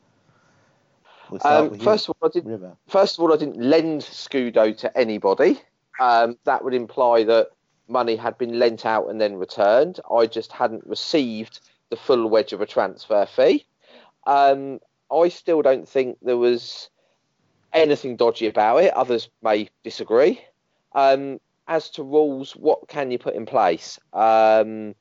We'll 1.31 1.41
Um, 1.45 1.79
first 1.79 2.09
of 2.09 2.17
all, 2.21 2.31
River. 2.43 2.77
first 2.89 3.19
of 3.19 3.23
all, 3.23 3.33
I 3.33 3.37
didn't 3.37 3.61
lend 3.61 4.03
Scudo 4.03 4.77
to 4.79 4.97
anybody. 4.97 5.61
Um, 5.99 6.39
that 6.45 6.63
would 6.63 6.75
imply 6.75 7.25
that 7.25 7.51
money 7.89 8.17
had 8.17 8.37
been 8.39 8.59
lent 8.59 8.85
out 8.85 9.09
and 9.09 9.21
then 9.21 9.37
returned. 9.37 10.01
I 10.11 10.27
just 10.27 10.53
hadn't 10.53 10.87
received 10.87 11.61
the 11.91 11.97
full 11.97 12.29
wedge 12.29 12.53
of 12.53 12.61
a 12.61 12.67
transfer 12.67 13.27
fee. 13.27 13.67
Um, 14.27 14.81
I 15.13 15.29
still 15.29 15.63
don't 15.63 15.89
think 15.89 16.19
there 16.23 16.37
was 16.37 16.91
anything 17.73 18.17
dodgy 18.17 18.47
about 18.47 18.79
it. 18.79 18.93
Others 18.95 19.29
may 19.43 19.69
disagree. 19.85 20.41
Um, 20.93 21.41
as 21.69 21.91
to 21.91 22.03
rules, 22.03 22.53
what 22.57 22.89
can 22.89 23.11
you 23.11 23.19
put 23.19 23.35
in 23.35 23.47
place? 23.47 23.99
Um, 24.13 24.95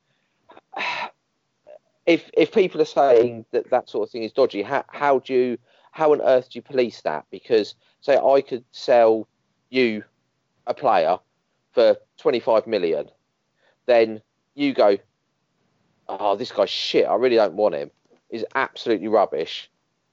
if 2.05 2.29
if 2.33 2.51
people 2.51 2.81
are 2.81 2.85
saying 2.85 3.45
that 3.51 3.69
that 3.71 3.89
sort 3.89 4.07
of 4.07 4.11
thing 4.11 4.23
is 4.23 4.31
dodgy, 4.31 4.61
how 4.61 4.83
how 4.87 5.19
do 5.19 5.33
you 5.33 5.57
how 5.91 6.11
on 6.11 6.21
earth 6.21 6.49
do 6.49 6.57
you 6.57 6.61
police 6.61 7.01
that? 7.01 7.25
Because 7.31 7.75
say 8.01 8.17
I 8.17 8.41
could 8.41 8.63
sell 8.71 9.27
you 9.69 10.03
a 10.67 10.73
player 10.73 11.17
for 11.73 11.97
25 12.17 12.67
million, 12.67 13.09
then 13.85 14.21
you 14.55 14.73
go, 14.73 14.97
oh, 16.07 16.35
this 16.35 16.51
guy's 16.51 16.69
shit. 16.69 17.05
I 17.05 17.15
really 17.15 17.35
don't 17.35 17.55
want 17.55 17.75
him. 17.75 17.91
He's 18.29 18.45
absolutely 18.55 19.07
rubbish. 19.07 19.69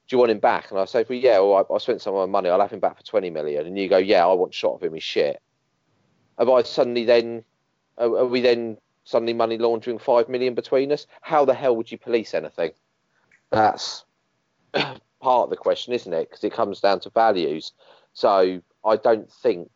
Do 0.08 0.14
you 0.14 0.18
want 0.18 0.30
him 0.30 0.38
back? 0.38 0.70
And 0.70 0.78
I 0.78 0.84
say, 0.84 1.04
well, 1.08 1.18
yeah, 1.18 1.38
well, 1.38 1.66
I, 1.70 1.74
I 1.74 1.78
spent 1.78 2.02
some 2.02 2.14
of 2.14 2.28
my 2.28 2.30
money. 2.30 2.50
I'll 2.50 2.60
have 2.60 2.72
him 2.72 2.80
back 2.80 2.96
for 2.96 3.04
20 3.04 3.30
million. 3.30 3.66
And 3.66 3.78
you 3.78 3.88
go, 3.88 3.98
yeah, 3.98 4.26
I 4.26 4.32
want 4.32 4.54
shot 4.54 4.74
of 4.74 4.82
him. 4.82 4.94
He's 4.94 5.02
shit. 5.02 5.40
Have 6.38 6.48
I 6.48 6.62
suddenly 6.62 7.04
then, 7.04 7.44
are, 7.98 8.18
are 8.18 8.26
we 8.26 8.40
then 8.40 8.78
suddenly 9.04 9.32
money 9.32 9.58
laundering 9.58 9.98
5 9.98 10.28
million 10.28 10.54
between 10.54 10.92
us? 10.92 11.06
How 11.20 11.44
the 11.44 11.54
hell 11.54 11.76
would 11.76 11.90
you 11.90 11.98
police 11.98 12.34
anything? 12.34 12.72
That's 13.50 14.04
part 14.72 15.00
of 15.22 15.50
the 15.50 15.56
question, 15.56 15.92
isn't 15.92 16.12
it? 16.12 16.28
Because 16.28 16.44
it 16.44 16.52
comes 16.52 16.80
down 16.80 17.00
to 17.00 17.10
values. 17.10 17.72
So 18.12 18.60
I 18.84 18.96
don't 18.96 19.30
think, 19.30 19.70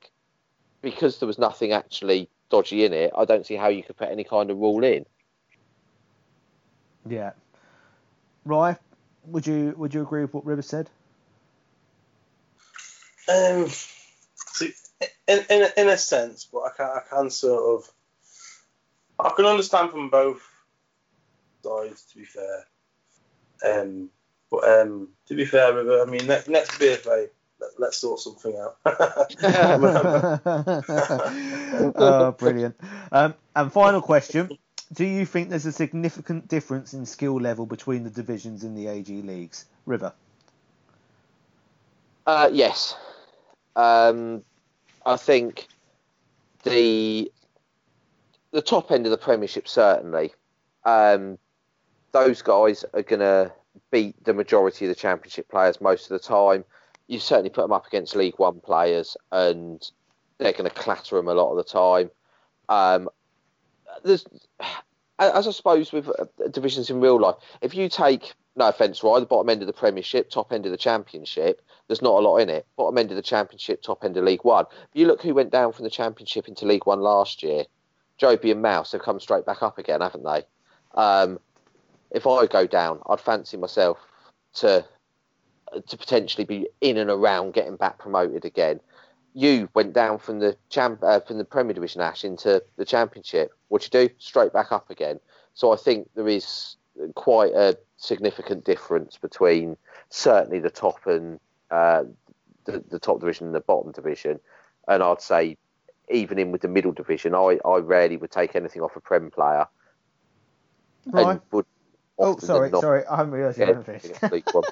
because 0.82 1.18
there 1.18 1.26
was 1.26 1.38
nothing 1.38 1.72
actually 1.72 2.28
dodgy 2.50 2.84
in 2.84 2.92
it, 2.92 3.12
I 3.16 3.24
don't 3.24 3.46
see 3.46 3.56
how 3.56 3.68
you 3.68 3.82
could 3.82 3.96
put 3.96 4.10
any 4.10 4.24
kind 4.24 4.50
of 4.50 4.58
rule 4.58 4.84
in. 4.84 5.06
Yeah. 7.09 7.32
Rye, 8.44 8.76
would 9.26 9.46
you 9.46 9.74
would 9.76 9.94
you 9.94 10.02
agree 10.02 10.22
with 10.22 10.34
what 10.34 10.46
River 10.46 10.62
said? 10.62 10.88
Um, 13.28 13.66
see, 13.68 14.72
in, 15.26 15.44
in, 15.50 15.62
a- 15.62 15.80
in 15.80 15.88
a 15.88 15.98
sense, 15.98 16.46
but 16.52 16.61
I 16.61 16.70
can, 16.76 16.86
I 16.86 17.00
can 17.09 17.30
sort 17.30 17.80
of. 17.80 17.90
I 19.18 19.30
can 19.34 19.46
understand 19.46 19.90
from 19.90 20.11
both 20.11 20.42
sides, 21.64 22.02
to 22.12 22.18
be 22.18 22.24
fair. 22.24 22.66
Um, 23.64 24.11
but 24.50 24.68
um, 24.68 25.09
to 25.26 25.34
be 25.34 25.46
fair, 25.46 25.74
River, 25.74 26.02
I 26.02 26.04
mean, 26.04 26.26
next, 26.26 26.48
next 26.48 26.72
BFA, 26.72 27.28
let, 27.59 27.70
let's 27.78 27.96
sort 27.96 28.20
something 28.20 28.54
out. 28.57 28.76
oh, 31.96 32.32
brilliant. 32.38 32.76
Um, 33.11 33.34
and 33.57 33.72
final 33.72 34.02
question. 34.02 34.50
Do 34.93 35.05
you 35.05 35.26
think 35.26 35.51
there's 35.51 35.66
a 35.66 35.72
significant 35.72 36.49
difference 36.49 36.95
in 36.95 37.07
skill 37.07 37.41
level 37.41 37.66
between 37.66 38.05
the 38.05 38.11
divisions 38.11 38.62
in 38.62 38.74
the 38.74 38.87
AG 38.87 39.11
leagues? 39.22 39.66
River. 39.84 40.12
Uh, 42.26 42.51
yes. 42.53 42.97
Um, 43.74 44.43
I 45.05 45.16
think 45.16 45.68
the 46.62 47.30
the 48.53 48.62
top 48.62 48.91
end 48.91 49.07
of 49.07 49.11
the 49.11 49.18
Premiership 49.18 49.68
certainly. 49.68 50.32
Um, 50.84 51.39
those 52.12 52.43
guys 52.43 52.84
are 52.95 53.03
going 53.03 53.20
to 53.20 53.53
beat 53.91 54.24
the 54.24 54.32
majority 54.32 54.87
of 54.87 54.89
the 54.89 54.95
Championship 54.95 55.49
players 55.49 55.80
most 55.80 56.11
of 56.11 56.20
the 56.20 56.26
time. 56.26 56.64
You 57.09 57.18
certainly 57.18 57.51
put 57.51 57.62
them 57.62 57.72
up 57.72 57.87
against 57.87 58.16
League 58.16 58.39
One 58.39 58.61
players, 58.61 59.16
and 59.30 59.89
they're 60.39 60.53
going 60.53 60.68
to 60.68 60.74
clatter 60.74 61.16
them 61.16 61.28
a 61.28 61.34
lot 61.34 61.51
of 61.51 61.57
the 61.57 61.64
time. 61.64 62.11
Um, 62.68 63.09
there's, 64.05 64.24
as 65.18 65.47
I 65.47 65.51
suppose 65.51 65.92
with 65.92 66.09
uh, 66.09 66.49
divisions 66.51 66.90
in 66.90 67.01
real 67.01 67.20
life, 67.20 67.36
if 67.61 67.74
you 67.74 67.88
take 67.88 68.34
no 68.57 68.68
offence, 68.68 69.03
right, 69.03 69.20
the 69.20 69.26
bottom 69.26 69.51
end 69.51 69.62
of 69.62 69.66
the 69.66 69.72
Premiership, 69.72 70.30
top 70.30 70.53
end 70.53 70.64
of 70.66 70.72
the 70.72 70.78
Championship, 70.78 71.62
there's 71.88 72.03
not 72.03 72.18
a 72.18 72.26
lot 72.26 72.38
in 72.38 72.49
it. 72.49 72.66
Bottom 72.76 72.99
end 72.99 73.11
of 73.11 73.16
the 73.16 73.22
Championship, 73.22 73.82
top 73.82 74.05
end 74.05 74.16
of 74.16 74.24
League 74.24 74.44
One. 74.44 74.64
But 74.68 74.99
you 74.99 75.07
look 75.07 75.22
who 75.22 75.34
went 75.34 75.53
down 75.53 75.72
from 75.72 75.84
the 75.84 75.90
Championship 75.90 76.49
into 76.49 76.66
League 76.66 76.86
One 76.86 77.01
last 77.01 77.42
year. 77.42 77.64
Joby 78.18 78.51
and 78.51 78.62
Mouse 78.62 78.92
have 78.92 79.03
come 79.03 79.20
straight 79.20 79.44
back 79.44 79.62
up 79.62 79.78
again, 79.78 80.01
haven't 80.01 80.24
they? 80.24 80.42
Um, 80.94 81.38
if 82.11 82.26
I 82.26 82.47
go 82.47 82.66
down, 82.66 83.01
I'd 83.09 83.20
fancy 83.20 83.57
myself 83.57 83.99
to 84.55 84.84
to 85.88 85.97
potentially 85.97 86.44
be 86.44 86.68
in 86.80 86.97
and 86.97 87.11
around 87.11 87.53
getting 87.53 87.76
back 87.76 87.99
promoted 87.99 88.44
again. 88.44 88.80
You 89.37 89.68
went 89.74 89.93
down 89.93 90.16
from 90.18 90.39
the 90.39 90.57
champ 90.70 91.01
uh, 91.03 91.20
from 91.20 91.37
the 91.37 91.45
Premier 91.45 91.74
Division 91.74 92.01
Ash 92.01 92.24
into 92.24 92.62
the 92.78 92.87
Championship. 92.87 93.53
What 93.68 93.84
you 93.84 93.91
do? 93.91 94.09
Straight 94.18 94.51
back 94.51 94.72
up 94.72 94.89
again. 94.89 95.20
So 95.53 95.74
I 95.74 95.76
think 95.76 96.09
there 96.14 96.26
is 96.26 96.76
quite 97.16 97.53
a 97.53 97.76
significant 97.99 98.64
difference 98.64 99.18
between 99.18 99.76
certainly 100.09 100.59
the 100.59 100.70
top 100.70 101.07
and 101.07 101.39
uh, 101.70 102.05
the, 102.64 102.82
the 102.89 102.99
top 102.99 103.20
division 103.20 103.45
and 103.47 103.55
the 103.55 103.61
bottom 103.61 103.93
division. 103.93 104.41
And 104.89 105.03
I'd 105.03 105.20
say 105.20 105.59
even 106.11 106.39
in 106.39 106.51
with 106.51 106.62
the 106.62 106.68
middle 106.68 106.93
division, 106.93 107.34
I, 107.34 107.59
I 107.62 107.76
rarely 107.76 108.16
would 108.16 108.30
take 108.30 108.57
anything 108.57 108.80
off 108.80 108.97
a 108.97 109.01
Prem 109.01 109.30
player. 109.30 109.66
Right. 111.09 111.32
And 111.32 111.41
would 111.53 111.66
Oh, 112.18 112.39
sorry, 112.39 112.70
not 112.70 112.80
sorry. 112.80 113.05
I 113.07 113.16
haven't 113.16 113.32
realised 113.34 113.59
you 113.59 113.66
hadn't 113.66 113.87
anything 113.87 114.01
finished. 114.01 114.22
against 114.22 114.32
League 114.47 114.55
One. 114.55 114.64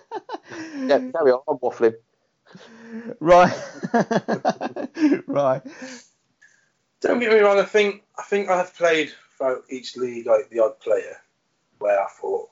yeah, 0.88 1.10
carry 1.12 1.32
on. 1.32 1.40
I'm 1.46 1.58
waffling. 1.58 1.94
right. 3.20 3.54
right. 5.26 5.62
Don't 7.00 7.20
get 7.20 7.32
me 7.32 7.38
wrong. 7.40 7.58
I 7.58 7.64
think 7.64 8.02
I 8.18 8.22
think 8.22 8.48
I 8.48 8.56
have 8.56 8.74
played 8.74 9.12
throughout 9.36 9.64
each 9.68 9.96
league 9.96 10.26
like 10.26 10.48
the 10.50 10.60
odd 10.60 10.80
player 10.80 11.16
where 11.78 12.00
I 12.00 12.06
thought, 12.08 12.50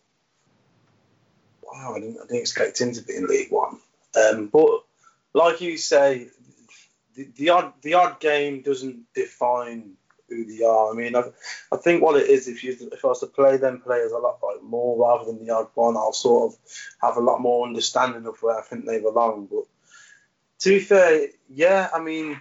wow, 1.62 1.94
I 1.96 2.00
didn't, 2.00 2.18
I 2.18 2.26
didn't 2.26 2.40
expect 2.40 2.80
him 2.80 2.92
to 2.92 3.02
be 3.02 3.16
in 3.16 3.26
League 3.26 3.50
One. 3.50 3.78
Um, 4.14 4.48
but 4.48 4.84
like 5.32 5.60
you 5.60 5.78
say, 5.78 6.28
the, 7.14 7.28
the 7.36 7.48
odd 7.50 7.72
the 7.82 7.94
odd 7.94 8.20
game 8.20 8.62
doesn't 8.62 9.12
define 9.14 9.92
who 10.28 10.44
they 10.44 10.64
are. 10.64 10.90
I 10.90 10.94
mean, 10.94 11.14
I, 11.14 11.24
I 11.70 11.76
think 11.76 12.02
what 12.02 12.20
it 12.20 12.28
is 12.28 12.48
if 12.48 12.64
you 12.64 12.76
if 12.92 13.04
I 13.04 13.08
was 13.08 13.20
to 13.20 13.26
play 13.26 13.56
them 13.56 13.80
players 13.80 14.12
a 14.12 14.18
lot 14.18 14.38
like 14.42 14.62
more 14.62 14.98
rather 14.98 15.30
than 15.30 15.44
the 15.44 15.52
odd 15.52 15.68
one, 15.74 15.96
I'll 15.96 16.12
sort 16.12 16.52
of 16.52 16.58
have 17.00 17.16
a 17.16 17.20
lot 17.20 17.40
more 17.40 17.66
understanding 17.66 18.26
of 18.26 18.42
where 18.42 18.58
I 18.58 18.62
think 18.62 18.86
they 18.86 19.00
belong. 19.00 19.48
But 19.50 19.64
to 20.62 20.68
be 20.70 20.80
fair, 20.80 21.28
yeah, 21.48 21.88
I 21.94 22.00
mean. 22.00 22.40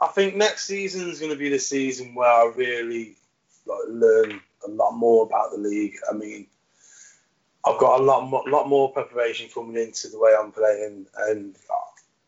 I 0.00 0.08
think 0.08 0.34
next 0.34 0.66
season 0.66 1.08
is 1.08 1.20
going 1.20 1.30
to 1.30 1.38
be 1.38 1.48
the 1.48 1.58
season 1.58 2.14
where 2.14 2.28
I 2.28 2.52
really 2.56 3.16
like, 3.64 3.78
learn 3.88 4.40
a 4.66 4.70
lot 4.70 4.90
more 4.92 5.24
about 5.24 5.52
the 5.52 5.56
league. 5.56 5.94
I 6.10 6.14
mean, 6.14 6.46
I've 7.64 7.78
got 7.78 8.00
a 8.00 8.02
lot 8.02 8.28
more, 8.28 8.42
lot 8.46 8.68
more 8.68 8.92
preparation 8.92 9.48
coming 9.54 9.80
into 9.80 10.08
the 10.08 10.18
way 10.18 10.32
I'm 10.38 10.52
playing, 10.52 11.06
and 11.28 11.56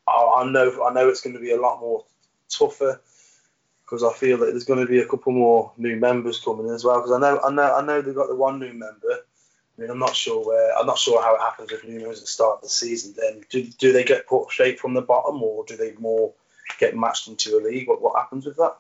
I, 0.09 0.13
I 0.13 0.45
know 0.49 0.85
I 0.85 0.93
know 0.93 1.09
it's 1.09 1.21
going 1.21 1.35
to 1.35 1.41
be 1.41 1.51
a 1.51 1.61
lot 1.61 1.81
more 1.81 2.05
tougher 2.49 3.01
because 3.85 4.03
I 4.03 4.13
feel 4.13 4.39
that 4.39 4.47
there's 4.47 4.65
going 4.65 4.81
to 4.81 4.91
be 4.91 5.01
a 5.01 5.07
couple 5.07 5.33
more 5.33 5.73
new 5.77 5.97
members 5.97 6.41
coming 6.41 6.71
as 6.71 6.85
well. 6.85 7.01
Because 7.01 7.13
I 7.13 7.19
know 7.19 7.41
I 7.45 7.51
know 7.51 7.75
I 7.75 7.85
know 7.85 8.01
they've 8.01 8.15
got 8.15 8.29
the 8.29 8.37
one 8.37 8.61
new 8.61 8.73
member. 8.73 9.26
I 9.77 9.83
mean, 9.83 9.91
I'm 9.91 9.99
not 9.99 10.17
sure 10.17 10.45
where 10.45 10.77
I'm 10.77 10.87
not 10.87 10.99
sure 10.99 11.23
how 11.23 11.35
it 11.35 11.41
happens 11.41 11.71
with 11.71 11.85
new 11.85 11.99
members 11.99 12.19
at 12.19 12.25
the 12.25 12.31
start 12.31 12.57
of 12.57 12.63
the 12.63 12.69
season. 12.69 13.15
Then 13.17 13.43
do, 13.51 13.63
do 13.65 13.93
they 13.93 14.05
get 14.05 14.27
put 14.27 14.51
straight 14.51 14.81
from 14.81 14.95
the 14.95 15.03
bottom, 15.03 15.43
or 15.43 15.65
do 15.65 15.77
they 15.77 15.93
more 15.99 16.33
get 16.79 16.97
matched 16.97 17.29
into 17.29 17.59
a 17.59 17.61
league? 17.61 17.89
What 17.89 18.01
what 18.01 18.19
happens 18.19 18.47
with 18.47 18.57
that? 18.57 18.77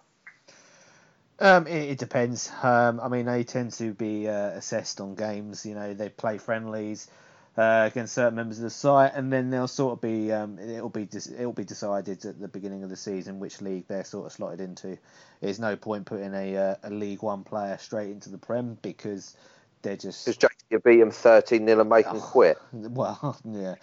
Um, 1.38 1.66
it, 1.66 1.90
it 1.90 1.98
depends. 1.98 2.50
Um, 2.62 2.98
I 3.00 3.08
mean, 3.08 3.26
they 3.26 3.44
tend 3.44 3.72
to 3.72 3.92
be 3.92 4.26
uh, 4.26 4.48
assessed 4.50 5.00
on 5.00 5.14
games. 5.14 5.66
You 5.66 5.74
know, 5.74 5.92
they 5.92 6.08
play 6.08 6.38
friendlies 6.38 7.10
uh, 7.56 7.88
against 7.90 8.14
certain 8.14 8.34
members 8.34 8.58
of 8.58 8.64
the 8.64 8.70
site, 8.70 9.12
and 9.14 9.32
then 9.32 9.50
they'll 9.50 9.68
sort 9.68 9.94
of 9.94 10.00
be 10.00 10.32
um, 10.32 10.58
it'll 10.58 10.88
be 10.88 11.04
dis- 11.04 11.30
it'll 11.30 11.52
be 11.52 11.64
decided 11.64 12.24
at 12.24 12.40
the 12.40 12.48
beginning 12.48 12.82
of 12.84 12.90
the 12.90 12.96
season 12.96 13.38
which 13.38 13.60
league 13.60 13.86
they're 13.88 14.04
sort 14.04 14.26
of 14.26 14.32
slotted 14.32 14.60
into. 14.60 14.98
There's 15.40 15.58
no 15.58 15.76
point 15.76 16.06
putting 16.06 16.34
a 16.34 16.56
uh, 16.56 16.74
a 16.84 16.90
League 16.90 17.22
One 17.22 17.44
player 17.44 17.78
straight 17.78 18.10
into 18.10 18.30
the 18.30 18.38
Prem 18.38 18.78
because 18.82 19.36
they're 19.82 19.96
just 19.96 20.26
Because 20.26 20.38
Jack, 20.38 20.55
you 20.70 20.78
beat 20.80 20.98
him 21.00 21.10
13 21.10 21.66
0 21.66 21.80
and 21.80 21.88
make 21.90 22.06
Oh. 22.08 22.18
quit. 22.20 22.58
well, 22.72 23.38
yeah. 23.44 23.76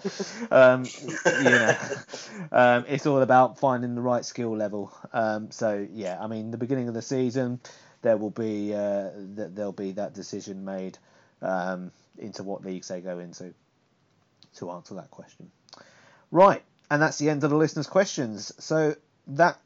Um, 0.51 0.83
you 1.25 1.43
know, 1.49 1.77
um, 2.51 2.85
it's 2.87 3.05
all 3.05 3.21
about 3.21 3.57
finding 3.59 3.95
the 3.95 4.01
right 4.01 4.25
skill 4.25 4.55
level. 4.55 4.93
Um, 5.13 5.51
so 5.51 5.87
yeah, 5.93 6.17
I 6.21 6.27
mean, 6.27 6.51
the 6.51 6.57
beginning 6.57 6.87
of 6.87 6.93
the 6.93 7.01
season, 7.01 7.59
there 8.01 8.17
will 8.17 8.31
be 8.31 8.73
uh, 8.73 9.11
th- 9.35 9.49
there'll 9.53 9.71
be 9.71 9.93
that 9.93 10.13
decision 10.13 10.65
made 10.65 10.97
um, 11.41 11.91
into 12.17 12.43
what 12.43 12.63
leagues 12.65 12.89
they 12.89 12.99
go 13.01 13.19
into 13.19 13.53
to 14.57 14.71
answer 14.71 14.95
that 14.95 15.09
question. 15.09 15.49
Right, 16.31 16.63
and 16.91 17.01
that's 17.01 17.17
the 17.17 17.29
end 17.29 17.43
of 17.43 17.49
the 17.49 17.55
listeners' 17.57 17.87
questions. 17.87 18.51
So 18.63 18.95
that 19.27 19.57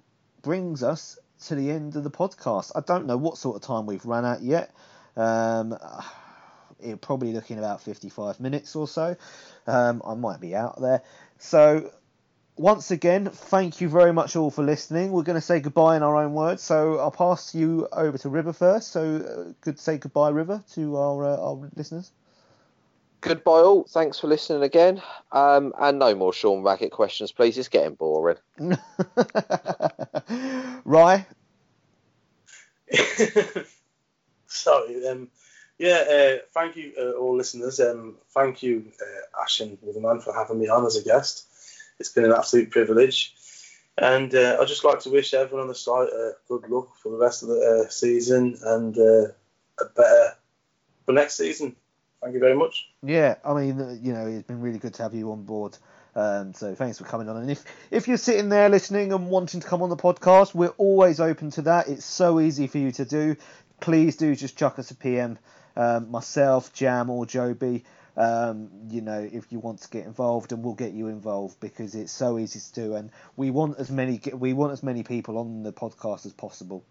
brings 0.43 0.84
us 0.84 1.18
to 1.47 1.55
the 1.55 1.72
end 1.72 1.95
of 1.95 2.03
the 2.03 2.11
podcast. 2.11 2.72
I 2.76 2.82
don't 2.82 3.05
know 3.05 3.18
what 3.18 3.38
sort 3.38 3.55
of 3.55 3.61
time 3.63 3.86
we've 3.86 4.05
run 4.05 4.24
at 4.26 4.41
yet. 4.41 4.72
Um, 5.15 5.78
it 6.80 7.01
probably 7.01 7.34
looking 7.34 7.59
about 7.59 7.82
55 7.82 8.39
minutes 8.39 8.75
or 8.75 8.88
so. 8.88 9.15
Um, 9.65 10.01
I 10.05 10.13
might 10.13 10.39
be 10.39 10.55
out 10.55 10.80
there. 10.82 11.01
So, 11.39 11.91
once 12.55 12.91
again, 12.91 13.30
thank 13.30 13.82
you 13.82 13.89
very 13.89 14.13
much 14.13 14.36
all 14.36 14.49
for 14.49 14.63
listening. 14.63 15.11
We're 15.11 15.23
going 15.23 15.39
to 15.39 15.45
say 15.45 15.59
goodbye 15.59 15.95
in 15.97 16.03
our 16.03 16.15
own 16.15 16.34
words. 16.34 16.63
So, 16.63 16.99
I'll 16.99 17.11
pass 17.11 17.53
you 17.53 17.88
over 17.91 18.17
to 18.19 18.30
River 18.30 18.53
first. 18.53 18.91
So, 18.91 19.17
uh, 19.17 19.53
good 19.61 19.80
say 19.80 19.97
goodbye, 19.97 20.30
River, 20.30 20.63
to 20.73 20.97
our, 20.97 21.23
uh, 21.25 21.38
our 21.38 21.69
listeners. 21.75 22.11
Goodbye, 23.21 23.61
all. 23.61 23.84
Thanks 23.84 24.19
for 24.19 24.28
listening 24.28 24.63
again. 24.63 25.01
Um, 25.32 25.73
and 25.80 25.97
no 25.99 26.13
more 26.15 26.34
Sean 26.34 26.61
Raggett 26.63 26.91
questions, 26.91 27.32
please. 27.32 27.57
It's 27.57 27.67
getting 27.67 27.95
boring. 27.95 28.38
Rye, 30.86 31.25
Sorry, 34.47 35.07
um, 35.07 35.30
yeah, 35.78 36.03
uh, 36.09 36.38
thank 36.53 36.75
you, 36.75 36.93
uh, 36.99 37.11
all 37.11 37.36
listeners. 37.36 37.80
Um, 37.80 38.15
thank 38.30 38.63
you, 38.63 38.91
uh, 39.01 39.41
Ash 39.41 39.59
and 39.59 39.78
Riverman, 39.82 40.21
for 40.21 40.34
having 40.34 40.59
me 40.59 40.67
on 40.67 40.86
as 40.86 40.95
a 40.95 41.03
guest. 41.03 41.45
It's 41.99 42.09
been 42.09 42.25
an 42.25 42.34
absolute 42.34 42.71
privilege. 42.71 43.36
And 43.97 44.34
uh, 44.36 44.57
I'd 44.59 44.67
just 44.67 44.84
like 44.84 44.99
to 45.01 45.09
wish 45.09 45.34
everyone 45.34 45.63
on 45.63 45.67
the 45.67 45.75
site 45.75 46.09
uh, 46.09 46.32
good 46.47 46.69
luck 46.69 46.95
for 46.97 47.11
the 47.11 47.17
rest 47.17 47.41
of 47.41 47.49
the 47.49 47.86
uh, 47.86 47.89
season 47.89 48.57
and 48.63 48.95
uh, 48.97 49.32
a 49.80 49.86
better 49.95 50.36
for 51.05 51.13
next 51.13 51.38
season. 51.38 51.75
Thank 52.21 52.34
you 52.34 52.39
very 52.39 52.55
much. 52.55 52.89
Yeah, 53.01 53.36
I 53.43 53.53
mean, 53.53 53.99
you 54.03 54.13
know, 54.13 54.28
it's 54.28 54.47
been 54.47 54.61
really 54.61 54.80
good 54.80 54.93
to 54.95 55.03
have 55.03 55.13
you 55.13 55.32
on 55.32 55.43
board. 55.43 55.78
Um, 56.15 56.53
so 56.53 56.73
thanks 56.73 56.97
for 56.97 57.05
coming 57.05 57.30
on. 57.30 57.38
And 57.38 57.49
if 57.49 57.63
if 57.91 58.07
you're 58.07 58.17
sitting 58.17 58.49
there 58.49 58.69
listening 58.69 59.13
and 59.13 59.30
wanting 59.30 59.61
to 59.61 59.67
come 59.67 59.82
on 59.82 59.89
the 59.89 59.97
podcast, 59.97 60.53
we're 60.53 60.73
always 60.78 61.19
open 61.19 61.51
to 61.51 61.63
that. 61.63 61.88
It's 61.88 62.05
so 62.05 62.39
easy 62.39 62.67
for 62.67 62.80
you 62.80 62.91
to 62.93 63.05
do. 63.05 63.36
Please 63.80 64.15
do 64.15 64.36
just 64.36 64.57
chuck 64.57 64.80
us 64.80 64.89
a 64.91 64.95
PM. 64.95 65.38
Um, 65.78 66.11
myself, 66.11 66.73
Jam, 66.73 67.09
or 67.09 67.25
Joby. 67.25 67.86
Um, 68.17 68.69
you 68.89 69.01
know, 69.01 69.30
if 69.32 69.51
you 69.51 69.59
want 69.59 69.82
to 69.84 69.89
get 69.89 70.07
involved, 70.07 70.51
and 70.51 70.63
we'll 70.63 70.73
get 70.73 70.91
you 70.91 71.07
involved 71.07 71.59
because 71.59 71.93
it's 71.93 72.11
so 72.11 72.39
easy 72.39 72.59
to 72.59 72.73
do, 72.73 72.95
and 72.95 73.11
we 73.36 73.51
want 73.51 73.78
as 73.78 73.91
many 73.91 74.19
we 74.34 74.53
want 74.53 74.73
as 74.73 74.82
many 74.82 75.03
people 75.03 75.38
on 75.38 75.61
the 75.61 75.71
podcast 75.71 76.25
as 76.25 76.34
possible. 76.34 76.84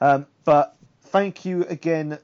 Um, 0.00 0.26
but 0.46 0.74
thank 1.02 1.44
you 1.44 1.66
again 1.66 2.18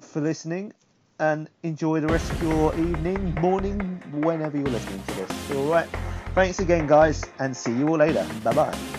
for 0.00 0.20
listening, 0.20 0.72
and 1.18 1.50
enjoy 1.64 1.98
the 1.98 2.06
rest 2.06 2.30
of 2.30 2.40
your 2.40 2.72
evening, 2.74 3.34
morning, 3.40 3.80
whenever 4.12 4.56
you're 4.56 4.68
listening 4.68 5.02
to 5.02 5.14
this. 5.14 5.50
All 5.56 5.66
right. 5.66 5.88
Thanks 6.34 6.60
again, 6.60 6.86
guys, 6.86 7.24
and 7.40 7.56
see 7.56 7.72
you 7.72 7.88
all 7.88 7.96
later. 7.96 8.24
Bye 8.44 8.54
bye. 8.54 8.97